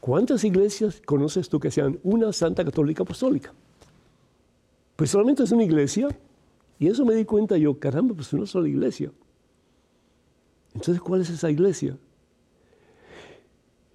¿Cuántas 0.00 0.44
iglesias 0.44 1.00
conoces 1.04 1.48
tú 1.48 1.60
que 1.60 1.70
sean 1.70 1.98
una 2.02 2.32
santa 2.32 2.64
católica 2.64 3.02
apostólica? 3.02 3.52
Pues 4.96 5.10
solamente 5.10 5.44
es 5.44 5.52
una 5.52 5.64
iglesia. 5.64 6.08
Y 6.80 6.86
eso 6.86 7.04
me 7.04 7.14
di 7.14 7.24
cuenta 7.24 7.56
yo, 7.56 7.78
caramba, 7.78 8.14
pues 8.14 8.32
una 8.32 8.46
sola 8.46 8.68
iglesia. 8.68 9.10
Entonces, 10.74 11.00
¿cuál 11.00 11.22
es 11.22 11.30
esa 11.30 11.50
iglesia? 11.50 11.96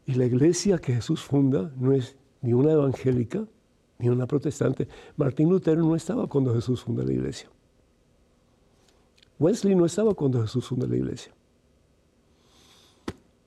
Y 0.05 0.15
la 0.15 0.25
iglesia 0.25 0.77
que 0.77 0.93
Jesús 0.93 1.21
funda 1.21 1.71
no 1.77 1.93
es 1.93 2.15
ni 2.41 2.53
una 2.53 2.73
evangélica 2.73 3.45
ni 3.99 4.09
una 4.09 4.27
protestante. 4.27 4.87
Martín 5.15 5.49
Lutero 5.49 5.81
no 5.81 5.95
estaba 5.95 6.27
cuando 6.27 6.53
Jesús 6.53 6.81
funda 6.81 7.03
la 7.03 7.13
iglesia. 7.13 7.49
Wesley 9.39 9.75
no 9.75 9.86
estaba 9.86 10.13
cuando 10.13 10.41
Jesús 10.41 10.65
funda 10.65 10.88
la 10.88 10.95
iglesia. 10.95 11.34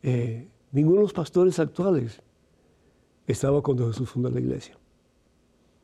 Eh, 0.03 0.49
ninguno 0.73 0.97
de 0.97 1.03
los 1.03 1.13
pastores 1.13 1.59
actuales 1.59 2.21
estaba 3.27 3.63
cuando 3.63 3.89
Jesús 3.89 4.09
funda 4.09 4.31
la 4.31 4.41
iglesia. 4.41 4.77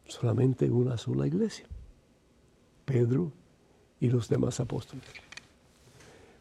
Solamente 0.06 0.70
una 0.70 0.96
sola 0.96 1.26
iglesia. 1.26 1.66
Pedro 2.84 3.32
y 4.00 4.08
los 4.08 4.28
demás 4.28 4.60
apóstoles. 4.60 5.04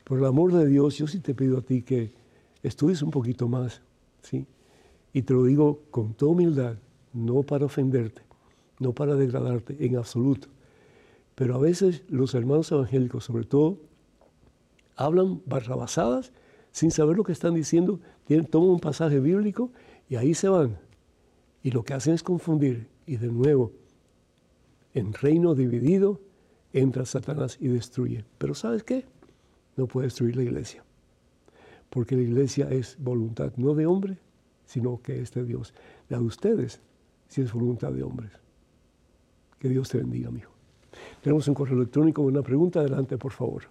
Por 0.04 0.20
el 0.20 0.26
amor 0.26 0.54
de 0.54 0.68
Dios, 0.68 0.98
yo 0.98 1.08
sí 1.08 1.20
te 1.20 1.34
pido 1.34 1.60
a 1.60 1.62
ti 1.62 1.84
que 1.84 2.12
estudies 2.64 3.02
un 3.02 3.12
poquito 3.12 3.48
más, 3.48 3.82
¿sí? 4.22 4.46
Y 5.14 5.22
te 5.22 5.34
lo 5.34 5.44
digo 5.44 5.82
con 5.92 6.14
toda 6.14 6.32
humildad, 6.32 6.76
no 7.14 7.44
para 7.44 7.66
ofenderte, 7.66 8.22
no 8.80 8.94
para 8.94 9.16
degradarte 9.16 9.78
en 9.86 9.98
absoluto. 9.98 10.48
Pero 11.42 11.56
a 11.56 11.58
veces 11.58 12.04
los 12.08 12.36
hermanos 12.36 12.72
evangélicos, 12.72 13.24
sobre 13.24 13.46
todo, 13.46 13.80
hablan 14.96 15.42
barrabasadas 15.48 16.34
sin 16.72 16.92
saber 16.92 17.18
lo 17.18 17.24
que 17.24 17.32
están 17.32 17.56
diciendo, 17.56 18.00
tienen, 18.26 18.46
toman 18.46 18.70
un 18.70 18.80
pasaje 18.80 19.20
bíblico 19.20 19.72
y 20.08 20.18
ahí 20.18 20.36
se 20.36 20.50
van. 20.50 20.78
Y 21.64 21.72
lo 21.72 21.84
que 21.84 21.96
hacen 21.96 22.14
es 22.14 22.22
confundir. 22.22 22.90
Y 23.08 23.18
de 23.18 23.30
nuevo, 23.30 23.72
en 24.94 25.14
reino 25.14 25.56
dividido 25.56 26.22
entra 26.74 27.08
Satanás 27.08 27.58
y 27.60 27.70
destruye. 27.70 28.24
Pero 28.38 28.54
¿sabes 28.54 28.84
qué? 28.84 29.06
No 29.78 29.88
puede 29.88 30.06
destruir 30.06 30.36
la 30.36 30.44
iglesia. 30.44 30.84
Porque 31.90 32.16
la 32.16 32.22
iglesia 32.22 32.70
es 32.70 32.98
voluntad 33.00 33.52
no 33.58 33.74
de 33.74 33.88
hombre, 33.88 34.20
sino 34.68 35.02
que 35.02 35.20
es 35.20 35.34
de 35.34 35.44
Dios. 35.44 35.74
La 36.08 36.20
de 36.20 36.26
ustedes 36.26 36.82
si 37.30 37.42
es 37.42 37.52
voluntad 37.52 37.92
de 37.94 38.04
hombres. 38.04 38.32
Que 39.58 39.70
Dios 39.70 39.90
te 39.90 39.98
bendiga, 39.98 40.28
amigo. 40.28 40.51
Tenemos 41.22 41.48
un 41.48 41.54
correo 41.54 41.78
electrónico, 41.78 42.22
una 42.22 42.42
pregunta. 42.42 42.80
Adelante, 42.80 43.18
por 43.18 43.32
favor. 43.32 43.64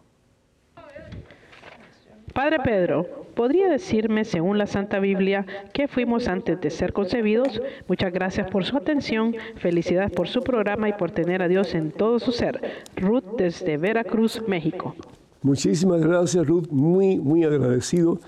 Padre 2.33 2.61
Pedro, 2.61 3.07
¿podría 3.35 3.69
decirme, 3.69 4.25
según 4.25 4.57
la 4.57 4.67
Santa 4.67 5.01
Biblia, 5.01 5.45
qué 5.73 5.89
fuimos 5.89 6.29
antes 6.29 6.61
de 6.61 6.71
ser 6.71 6.93
concebidos? 6.93 7.61
Muchas 7.89 8.13
gracias 8.13 8.49
por 8.49 8.65
su 8.65 8.77
atención, 8.77 9.35
felicidades 9.57 10.13
por 10.13 10.29
su 10.29 10.41
programa 10.41 10.89
y 10.89 10.93
por 10.93 11.11
tener 11.11 11.43
a 11.43 11.49
Dios 11.49 11.75
en 11.75 11.91
todo 11.91 12.21
su 12.21 12.31
ser. 12.31 12.61
Ruth 12.97 13.25
desde 13.37 13.77
Veracruz, 13.79 14.43
México. 14.47 14.95
Muchísimas 15.43 16.01
gracias, 16.03 16.47
Ruth, 16.47 16.69
muy, 16.71 17.19
muy 17.19 17.43
agradecido. 17.45 18.21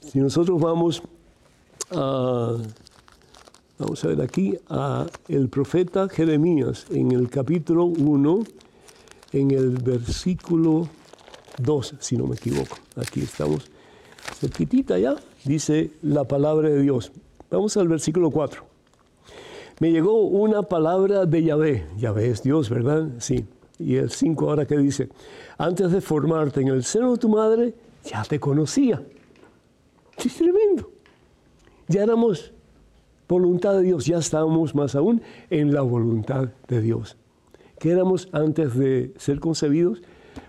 Si 0.00 0.18
nosotros 0.18 0.60
vamos 0.60 1.02
a, 1.92 2.56
vamos 3.78 4.04
a 4.04 4.08
ver 4.08 4.20
aquí, 4.20 4.58
a 4.68 5.06
el 5.28 5.48
profeta 5.48 6.08
Jeremías 6.08 6.86
en 6.90 7.12
el 7.12 7.30
capítulo 7.30 7.84
1, 7.84 8.44
en 9.32 9.50
el 9.52 9.78
versículo 9.78 10.88
2, 11.58 11.94
si 12.00 12.16
no 12.16 12.26
me 12.26 12.34
equivoco. 12.34 12.76
Aquí 12.96 13.20
estamos 13.20 13.70
cerquitita 14.38 14.98
ya, 14.98 15.16
dice 15.44 15.92
la 16.02 16.24
palabra 16.24 16.68
de 16.68 16.82
Dios. 16.82 17.12
Vamos 17.50 17.76
al 17.76 17.88
versículo 17.88 18.30
4. 18.30 18.62
Me 19.80 19.92
llegó 19.92 20.22
una 20.22 20.62
palabra 20.62 21.24
de 21.24 21.44
Yahvé. 21.44 21.86
Yahvé 21.96 22.30
es 22.30 22.42
Dios, 22.42 22.68
¿verdad? 22.68 23.08
Sí. 23.18 23.46
Y 23.78 23.94
el 23.94 24.10
5 24.10 24.50
ahora 24.50 24.66
que 24.66 24.76
dice, 24.76 25.08
antes 25.56 25.92
de 25.92 26.00
formarte 26.00 26.60
en 26.60 26.68
el 26.68 26.82
seno 26.82 27.12
de 27.12 27.18
tu 27.18 27.28
madre, 27.28 27.74
ya 28.04 28.24
te 28.24 28.40
conocía. 28.40 29.00
Es 30.16 30.34
tremendo. 30.34 30.90
Ya 31.86 32.02
éramos 32.02 32.52
voluntad 33.28 33.74
de 33.74 33.82
Dios, 33.82 34.06
ya 34.06 34.18
estábamos 34.18 34.74
más 34.74 34.94
aún 34.94 35.22
en 35.50 35.72
la 35.72 35.82
voluntad 35.82 36.48
de 36.66 36.80
Dios. 36.80 37.16
¿Qué 37.78 37.90
éramos 37.90 38.28
antes 38.32 38.76
de 38.76 39.12
ser 39.18 39.38
concebidos? 39.38 40.02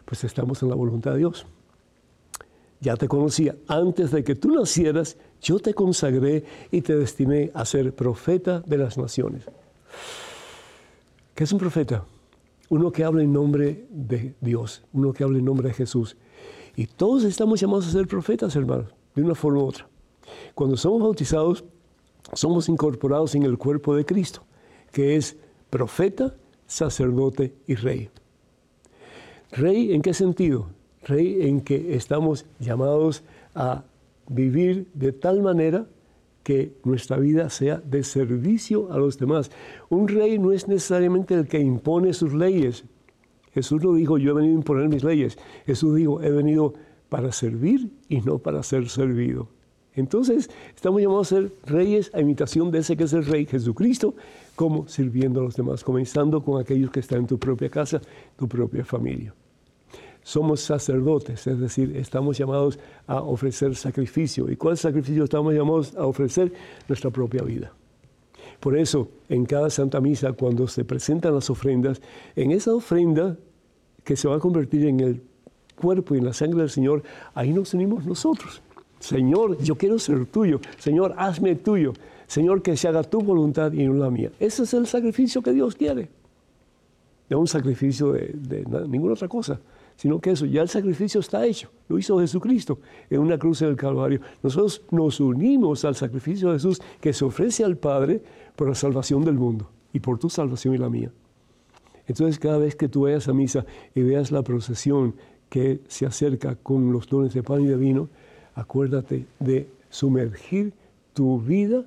pues 0.09 0.23
estamos 0.23 0.63
en 0.63 0.69
la 0.69 0.75
voluntad 0.75 1.11
de 1.11 1.19
Dios. 1.19 1.45
Ya 2.81 2.95
te 2.95 3.07
conocía. 3.07 3.55
Antes 3.67 4.09
de 4.09 4.23
que 4.23 4.33
tú 4.33 4.49
nacieras, 4.49 5.17
yo 5.39 5.59
te 5.59 5.75
consagré 5.75 6.45
y 6.71 6.81
te 6.81 6.95
destiné 6.95 7.51
a 7.53 7.63
ser 7.63 7.93
profeta 7.93 8.61
de 8.61 8.79
las 8.79 8.97
naciones. 8.97 9.43
¿Qué 11.35 11.43
es 11.43 11.51
un 11.51 11.59
profeta? 11.59 12.05
Uno 12.69 12.91
que 12.91 13.03
habla 13.03 13.21
en 13.21 13.31
nombre 13.31 13.85
de 13.91 14.33
Dios, 14.41 14.81
uno 14.93 15.13
que 15.13 15.23
habla 15.23 15.37
en 15.37 15.45
nombre 15.45 15.67
de 15.67 15.75
Jesús. 15.75 16.17
Y 16.75 16.87
todos 16.87 17.23
estamos 17.23 17.59
llamados 17.59 17.87
a 17.87 17.91
ser 17.91 18.07
profetas, 18.07 18.55
hermanos, 18.55 18.87
de 19.13 19.21
una 19.21 19.35
forma 19.35 19.59
u 19.59 19.65
otra. 19.65 19.87
Cuando 20.55 20.75
somos 20.75 21.03
bautizados, 21.03 21.63
somos 22.33 22.69
incorporados 22.69 23.35
en 23.35 23.43
el 23.43 23.57
cuerpo 23.57 23.95
de 23.95 24.05
Cristo, 24.05 24.43
que 24.91 25.15
es 25.15 25.37
profeta, 25.69 26.35
sacerdote 26.67 27.53
y 27.67 27.75
rey. 27.75 28.09
Rey, 29.51 29.93
¿en 29.93 30.01
qué 30.01 30.13
sentido? 30.13 30.67
Rey 31.03 31.47
en 31.47 31.61
que 31.61 31.95
estamos 31.95 32.45
llamados 32.59 33.23
a 33.55 33.83
vivir 34.27 34.87
de 34.93 35.11
tal 35.11 35.41
manera 35.41 35.87
que 36.43 36.73
nuestra 36.83 37.17
vida 37.17 37.49
sea 37.49 37.77
de 37.77 38.03
servicio 38.03 38.91
a 38.91 38.97
los 38.97 39.17
demás. 39.17 39.51
Un 39.89 40.07
rey 40.07 40.39
no 40.39 40.51
es 40.51 40.67
necesariamente 40.67 41.33
el 41.33 41.47
que 41.47 41.59
impone 41.59 42.13
sus 42.13 42.33
leyes. 42.33 42.85
Jesús 43.53 43.83
no 43.83 43.93
dijo, 43.93 44.17
yo 44.17 44.31
he 44.31 44.33
venido 44.35 44.53
a 44.53 44.59
imponer 44.59 44.89
mis 44.89 45.03
leyes. 45.03 45.37
Jesús 45.65 45.95
dijo, 45.95 46.21
he 46.21 46.31
venido 46.31 46.73
para 47.09 47.31
servir 47.31 47.91
y 48.07 48.21
no 48.21 48.37
para 48.37 48.63
ser 48.63 48.87
servido. 48.89 49.49
Entonces, 49.99 50.49
estamos 50.75 51.01
llamados 51.01 51.31
a 51.31 51.35
ser 51.35 51.51
reyes 51.65 52.11
a 52.13 52.21
imitación 52.21 52.71
de 52.71 52.79
ese 52.79 52.97
que 52.97 53.03
es 53.03 53.13
el 53.13 53.25
rey 53.25 53.45
Jesucristo, 53.45 54.15
como 54.55 54.87
sirviendo 54.87 55.41
a 55.41 55.43
los 55.43 55.55
demás, 55.55 55.83
comenzando 55.83 56.43
con 56.43 56.59
aquellos 56.59 56.91
que 56.91 56.99
están 56.99 57.19
en 57.19 57.27
tu 57.27 57.37
propia 57.37 57.69
casa, 57.69 58.01
tu 58.37 58.47
propia 58.47 58.83
familia 58.83 59.33
somos 60.21 60.61
sacerdotes, 60.61 61.47
es 61.47 61.59
decir, 61.59 61.95
estamos 61.97 62.37
llamados 62.37 62.77
a 63.07 63.21
ofrecer 63.21 63.75
sacrificio. 63.75 64.51
¿Y 64.51 64.57
cuál 64.57 64.77
sacrificio 64.77 65.23
estamos 65.23 65.55
llamados 65.55 65.95
a 65.95 66.05
ofrecer? 66.05 66.53
Nuestra 66.87 67.09
propia 67.09 67.41
vida. 67.41 67.73
Por 68.59 68.77
eso, 68.77 69.09
en 69.29 69.45
cada 69.45 69.69
Santa 69.69 70.01
Misa, 70.01 70.33
cuando 70.33 70.67
se 70.67 70.83
presentan 70.83 71.33
las 71.33 71.49
ofrendas, 71.49 72.01
en 72.35 72.51
esa 72.51 72.73
ofrenda 72.73 73.37
que 74.03 74.15
se 74.15 74.27
va 74.27 74.35
a 74.35 74.39
convertir 74.39 74.85
en 74.85 74.99
el 74.99 75.21
cuerpo 75.75 76.13
y 76.13 76.19
en 76.19 76.25
la 76.25 76.33
sangre 76.33 76.59
del 76.59 76.69
Señor, 76.69 77.03
ahí 77.33 77.51
nos 77.53 77.73
unimos 77.73 78.05
nosotros. 78.05 78.61
Señor, 78.99 79.57
yo 79.61 79.75
quiero 79.75 79.97
ser 79.99 80.25
tuyo. 80.25 80.59
Señor, 80.77 81.15
hazme 81.17 81.55
tuyo. 81.55 81.93
Señor, 82.27 82.61
que 82.61 82.77
se 82.77 82.87
haga 82.87 83.03
tu 83.03 83.21
voluntad 83.21 83.71
y 83.71 83.85
no 83.85 83.93
la 83.93 84.09
mía. 84.09 84.31
Ese 84.39 84.63
es 84.63 84.73
el 84.73 84.85
sacrificio 84.85 85.41
que 85.41 85.51
Dios 85.51 85.75
quiere. 85.75 86.09
No 87.29 87.39
un 87.39 87.47
sacrificio 87.47 88.11
de, 88.11 88.65
ninguna 88.87 89.13
otra 89.13 89.27
cosa 89.27 89.59
sino 89.99 90.21
que 90.21 90.31
eso, 90.31 90.45
ya 90.45 90.61
el 90.61 90.69
sacrificio 90.69 91.19
está 91.19 91.45
hecho, 91.45 91.69
lo 91.89 91.99
hizo 91.99 92.17
Jesucristo 92.21 92.79
en 93.09 93.19
una 93.19 93.37
cruz 93.37 93.61
en 93.63 93.67
el 93.67 93.75
Calvario. 93.75 94.21
Nosotros 94.41 94.81
nos 94.91 95.19
unimos 95.19 95.83
al 95.83 95.93
sacrificio 95.93 96.47
de 96.47 96.53
Jesús 96.53 96.81
que 97.01 97.11
se 97.11 97.25
ofrece 97.25 97.65
al 97.65 97.75
Padre 97.75 98.23
por 98.55 98.69
la 98.69 98.75
salvación 98.75 99.25
del 99.25 99.33
mundo 99.33 99.69
y 99.91 99.99
por 99.99 100.17
tu 100.17 100.29
salvación 100.29 100.73
y 100.73 100.77
la 100.77 100.89
mía. 100.89 101.11
Entonces 102.07 102.39
cada 102.39 102.59
vez 102.59 102.77
que 102.77 102.87
tú 102.87 103.01
vayas 103.01 103.27
a 103.27 103.33
misa 103.33 103.65
y 103.93 104.01
veas 104.01 104.31
la 104.31 104.41
procesión 104.41 105.15
que 105.49 105.81
se 105.89 106.05
acerca 106.05 106.55
con 106.55 106.93
los 106.93 107.09
dones 107.09 107.33
de 107.33 107.43
pan 107.43 107.61
y 107.63 107.67
de 107.67 107.75
vino, 107.75 108.07
acuérdate 108.55 109.25
de 109.39 109.67
sumergir 109.89 110.73
tu 111.13 111.39
vida 111.39 111.85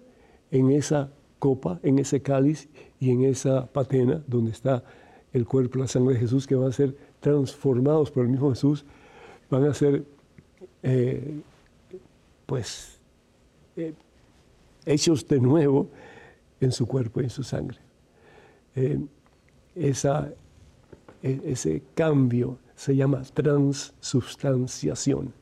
en 0.50 0.70
esa 0.70 1.10
copa, 1.38 1.80
en 1.82 1.98
ese 1.98 2.20
cáliz 2.22 2.68
y 3.00 3.10
en 3.10 3.24
esa 3.24 3.66
patena 3.66 4.22
donde 4.26 4.52
está 4.52 4.84
el 5.32 5.46
cuerpo, 5.46 5.78
la 5.78 5.88
sangre 5.88 6.14
de 6.14 6.20
Jesús 6.20 6.46
que 6.46 6.54
va 6.54 6.68
a 6.68 6.72
ser 6.72 6.96
transformados 7.20 8.10
por 8.10 8.24
el 8.24 8.30
mismo 8.30 8.50
Jesús, 8.50 8.84
van 9.48 9.64
a 9.64 9.74
ser, 9.74 10.04
eh, 10.82 11.40
pues, 12.46 12.98
eh, 13.76 13.94
hechos 14.84 15.26
de 15.26 15.40
nuevo 15.40 15.88
en 16.60 16.70
su 16.72 16.86
cuerpo 16.86 17.20
y 17.20 17.24
en 17.24 17.30
su 17.30 17.42
sangre. 17.42 17.78
Eh, 18.74 19.00
esa, 19.74 20.32
e, 21.22 21.40
ese 21.44 21.82
cambio 21.94 22.58
se 22.74 22.94
llama 22.94 23.22
transubstanciación. 23.34 25.32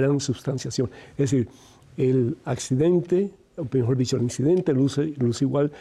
Transubstanciación. 0.00 0.90
Es 1.12 1.30
decir, 1.30 1.48
el 1.96 2.36
accidente, 2.44 3.32
o 3.56 3.66
mejor 3.70 3.96
dicho, 3.96 4.16
el 4.16 4.22
incidente 4.22 4.72
luce, 4.72 5.14
luce 5.18 5.44
igual 5.44 5.72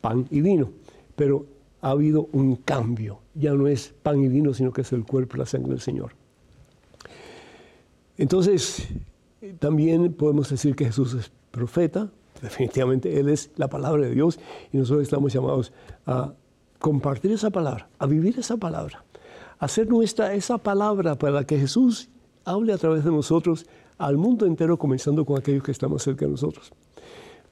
pan 0.00 0.26
y 0.30 0.40
vino 0.40 0.70
pero 1.16 1.46
ha 1.80 1.90
habido 1.90 2.28
un 2.32 2.56
cambio. 2.56 3.20
Ya 3.34 3.52
no 3.54 3.66
es 3.66 3.92
pan 4.02 4.22
y 4.22 4.28
vino, 4.28 4.54
sino 4.54 4.72
que 4.72 4.82
es 4.82 4.92
el 4.92 5.04
cuerpo 5.04 5.36
y 5.36 5.40
la 5.40 5.46
sangre 5.46 5.70
del 5.70 5.80
Señor. 5.80 6.12
Entonces, 8.18 8.86
también 9.58 10.12
podemos 10.12 10.48
decir 10.48 10.76
que 10.76 10.84
Jesús 10.84 11.14
es 11.14 11.32
profeta, 11.50 12.10
definitivamente 12.40 13.18
Él 13.18 13.28
es 13.28 13.50
la 13.56 13.68
palabra 13.68 14.02
de 14.02 14.14
Dios 14.14 14.38
y 14.72 14.76
nosotros 14.76 15.02
estamos 15.02 15.32
llamados 15.32 15.72
a 16.06 16.34
compartir 16.78 17.32
esa 17.32 17.50
palabra, 17.50 17.88
a 17.98 18.06
vivir 18.06 18.38
esa 18.38 18.56
palabra, 18.56 19.04
a 19.58 19.64
hacer 19.64 19.88
nuestra 19.88 20.34
esa 20.34 20.58
palabra 20.58 21.16
para 21.16 21.44
que 21.44 21.58
Jesús 21.58 22.08
hable 22.46 22.72
a 22.72 22.78
través 22.78 23.04
de 23.04 23.10
nosotros 23.10 23.66
al 23.98 24.16
mundo 24.16 24.46
entero, 24.46 24.78
comenzando 24.78 25.26
con 25.26 25.36
aquellos 25.36 25.62
que 25.62 25.72
estamos 25.72 26.02
cerca 26.02 26.24
de 26.24 26.30
nosotros, 26.30 26.72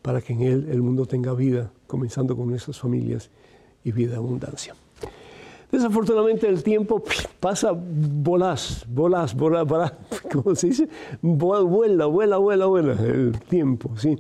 para 0.01 0.22
que 0.22 0.32
en 0.32 0.42
Él 0.42 0.68
el 0.70 0.80
mundo 0.80 1.05
tenga 1.05 1.34
vida, 1.34 1.70
comenzando 1.86 2.36
con 2.36 2.49
nuestras 2.49 2.78
familias 2.78 3.30
y 3.82 3.92
vida 3.92 4.16
abundancia. 4.16 4.74
Desafortunadamente 5.70 6.49
el 6.49 6.62
tiempo 6.62 7.03
pasa 7.40 7.72
volás, 7.74 8.86
volás, 8.88 9.34
volás, 9.34 9.66
volás, 9.66 9.92
¿cómo 10.32 10.55
se 10.55 10.68
dice? 10.68 10.88
Vuela, 11.20 12.07
vuela, 12.07 12.36
vuela, 12.36 12.66
vuela 12.66 12.92
el 12.92 13.38
tiempo, 13.49 13.90
¿sí? 13.97 14.16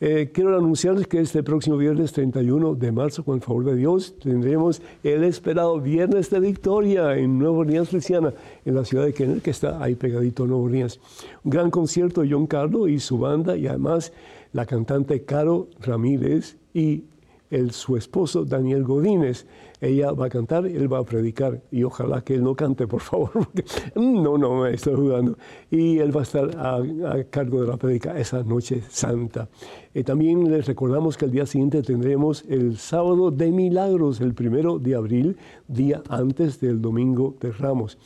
Eh, 0.00 0.30
quiero 0.32 0.56
anunciarles 0.56 1.08
que 1.08 1.20
este 1.20 1.42
próximo 1.42 1.76
viernes 1.76 2.12
31 2.12 2.76
de 2.76 2.92
marzo, 2.92 3.24
con 3.24 3.34
el 3.34 3.40
favor 3.42 3.64
de 3.64 3.74
Dios, 3.74 4.14
tendremos 4.22 4.80
el 5.02 5.24
esperado 5.24 5.80
Viernes 5.80 6.30
de 6.30 6.38
Victoria 6.38 7.16
en 7.16 7.36
Nueva 7.36 7.58
Orleans, 7.58 7.92
Luisiana, 7.92 8.32
en 8.64 8.74
la 8.76 8.84
ciudad 8.84 9.04
de 9.06 9.12
Kennel, 9.12 9.42
que 9.42 9.50
está 9.50 9.82
ahí 9.82 9.96
pegadito 9.96 10.44
a 10.44 10.46
Nueva 10.46 10.62
Orleans. 10.62 11.00
Un 11.42 11.50
gran 11.50 11.70
concierto 11.70 12.22
de 12.22 12.30
John 12.30 12.46
Carlos 12.46 12.88
y 12.88 13.00
su 13.00 13.18
banda, 13.18 13.56
y 13.56 13.66
además 13.66 14.12
la 14.52 14.66
cantante 14.66 15.24
Caro 15.24 15.68
Ramírez 15.80 16.56
y 16.72 17.02
el, 17.50 17.72
su 17.72 17.96
esposo 17.96 18.44
Daniel 18.44 18.84
Godínez. 18.84 19.46
Ella 19.80 20.10
va 20.12 20.26
a 20.26 20.28
cantar, 20.28 20.66
él 20.66 20.92
va 20.92 20.98
a 20.98 21.04
predicar 21.04 21.62
y 21.70 21.84
ojalá 21.84 22.22
que 22.22 22.34
él 22.34 22.42
no 22.42 22.56
cante, 22.56 22.86
por 22.86 23.00
favor, 23.00 23.30
porque 23.32 23.64
mm, 23.94 24.22
no, 24.22 24.36
no, 24.36 24.62
me 24.62 24.74
estoy 24.74 24.94
jugando. 24.96 25.38
Y 25.70 25.98
él 25.98 26.14
va 26.14 26.20
a 26.20 26.24
estar 26.24 26.50
a, 26.56 26.82
cargo 27.30 27.60
de 27.60 27.68
la 27.68 27.76
predica 27.76 28.18
esa 28.18 28.42
noche 28.42 28.82
santa. 28.88 29.48
Eh, 29.94 30.02
también 30.02 30.50
les 30.50 30.66
recordamos 30.66 31.16
que 31.16 31.26
el 31.26 31.30
día 31.30 31.46
siguiente 31.46 31.82
tendremos 31.82 32.44
el 32.48 32.76
sábado 32.76 33.30
de 33.30 33.52
milagros, 33.52 34.20
el 34.20 34.34
primero 34.34 34.78
de 34.78 34.94
abril, 34.96 35.36
día 35.68 36.02
antes 36.08 36.60
del 36.60 36.82
domingo 36.82 37.36
de 37.40 37.52
Ramos. 37.52 37.98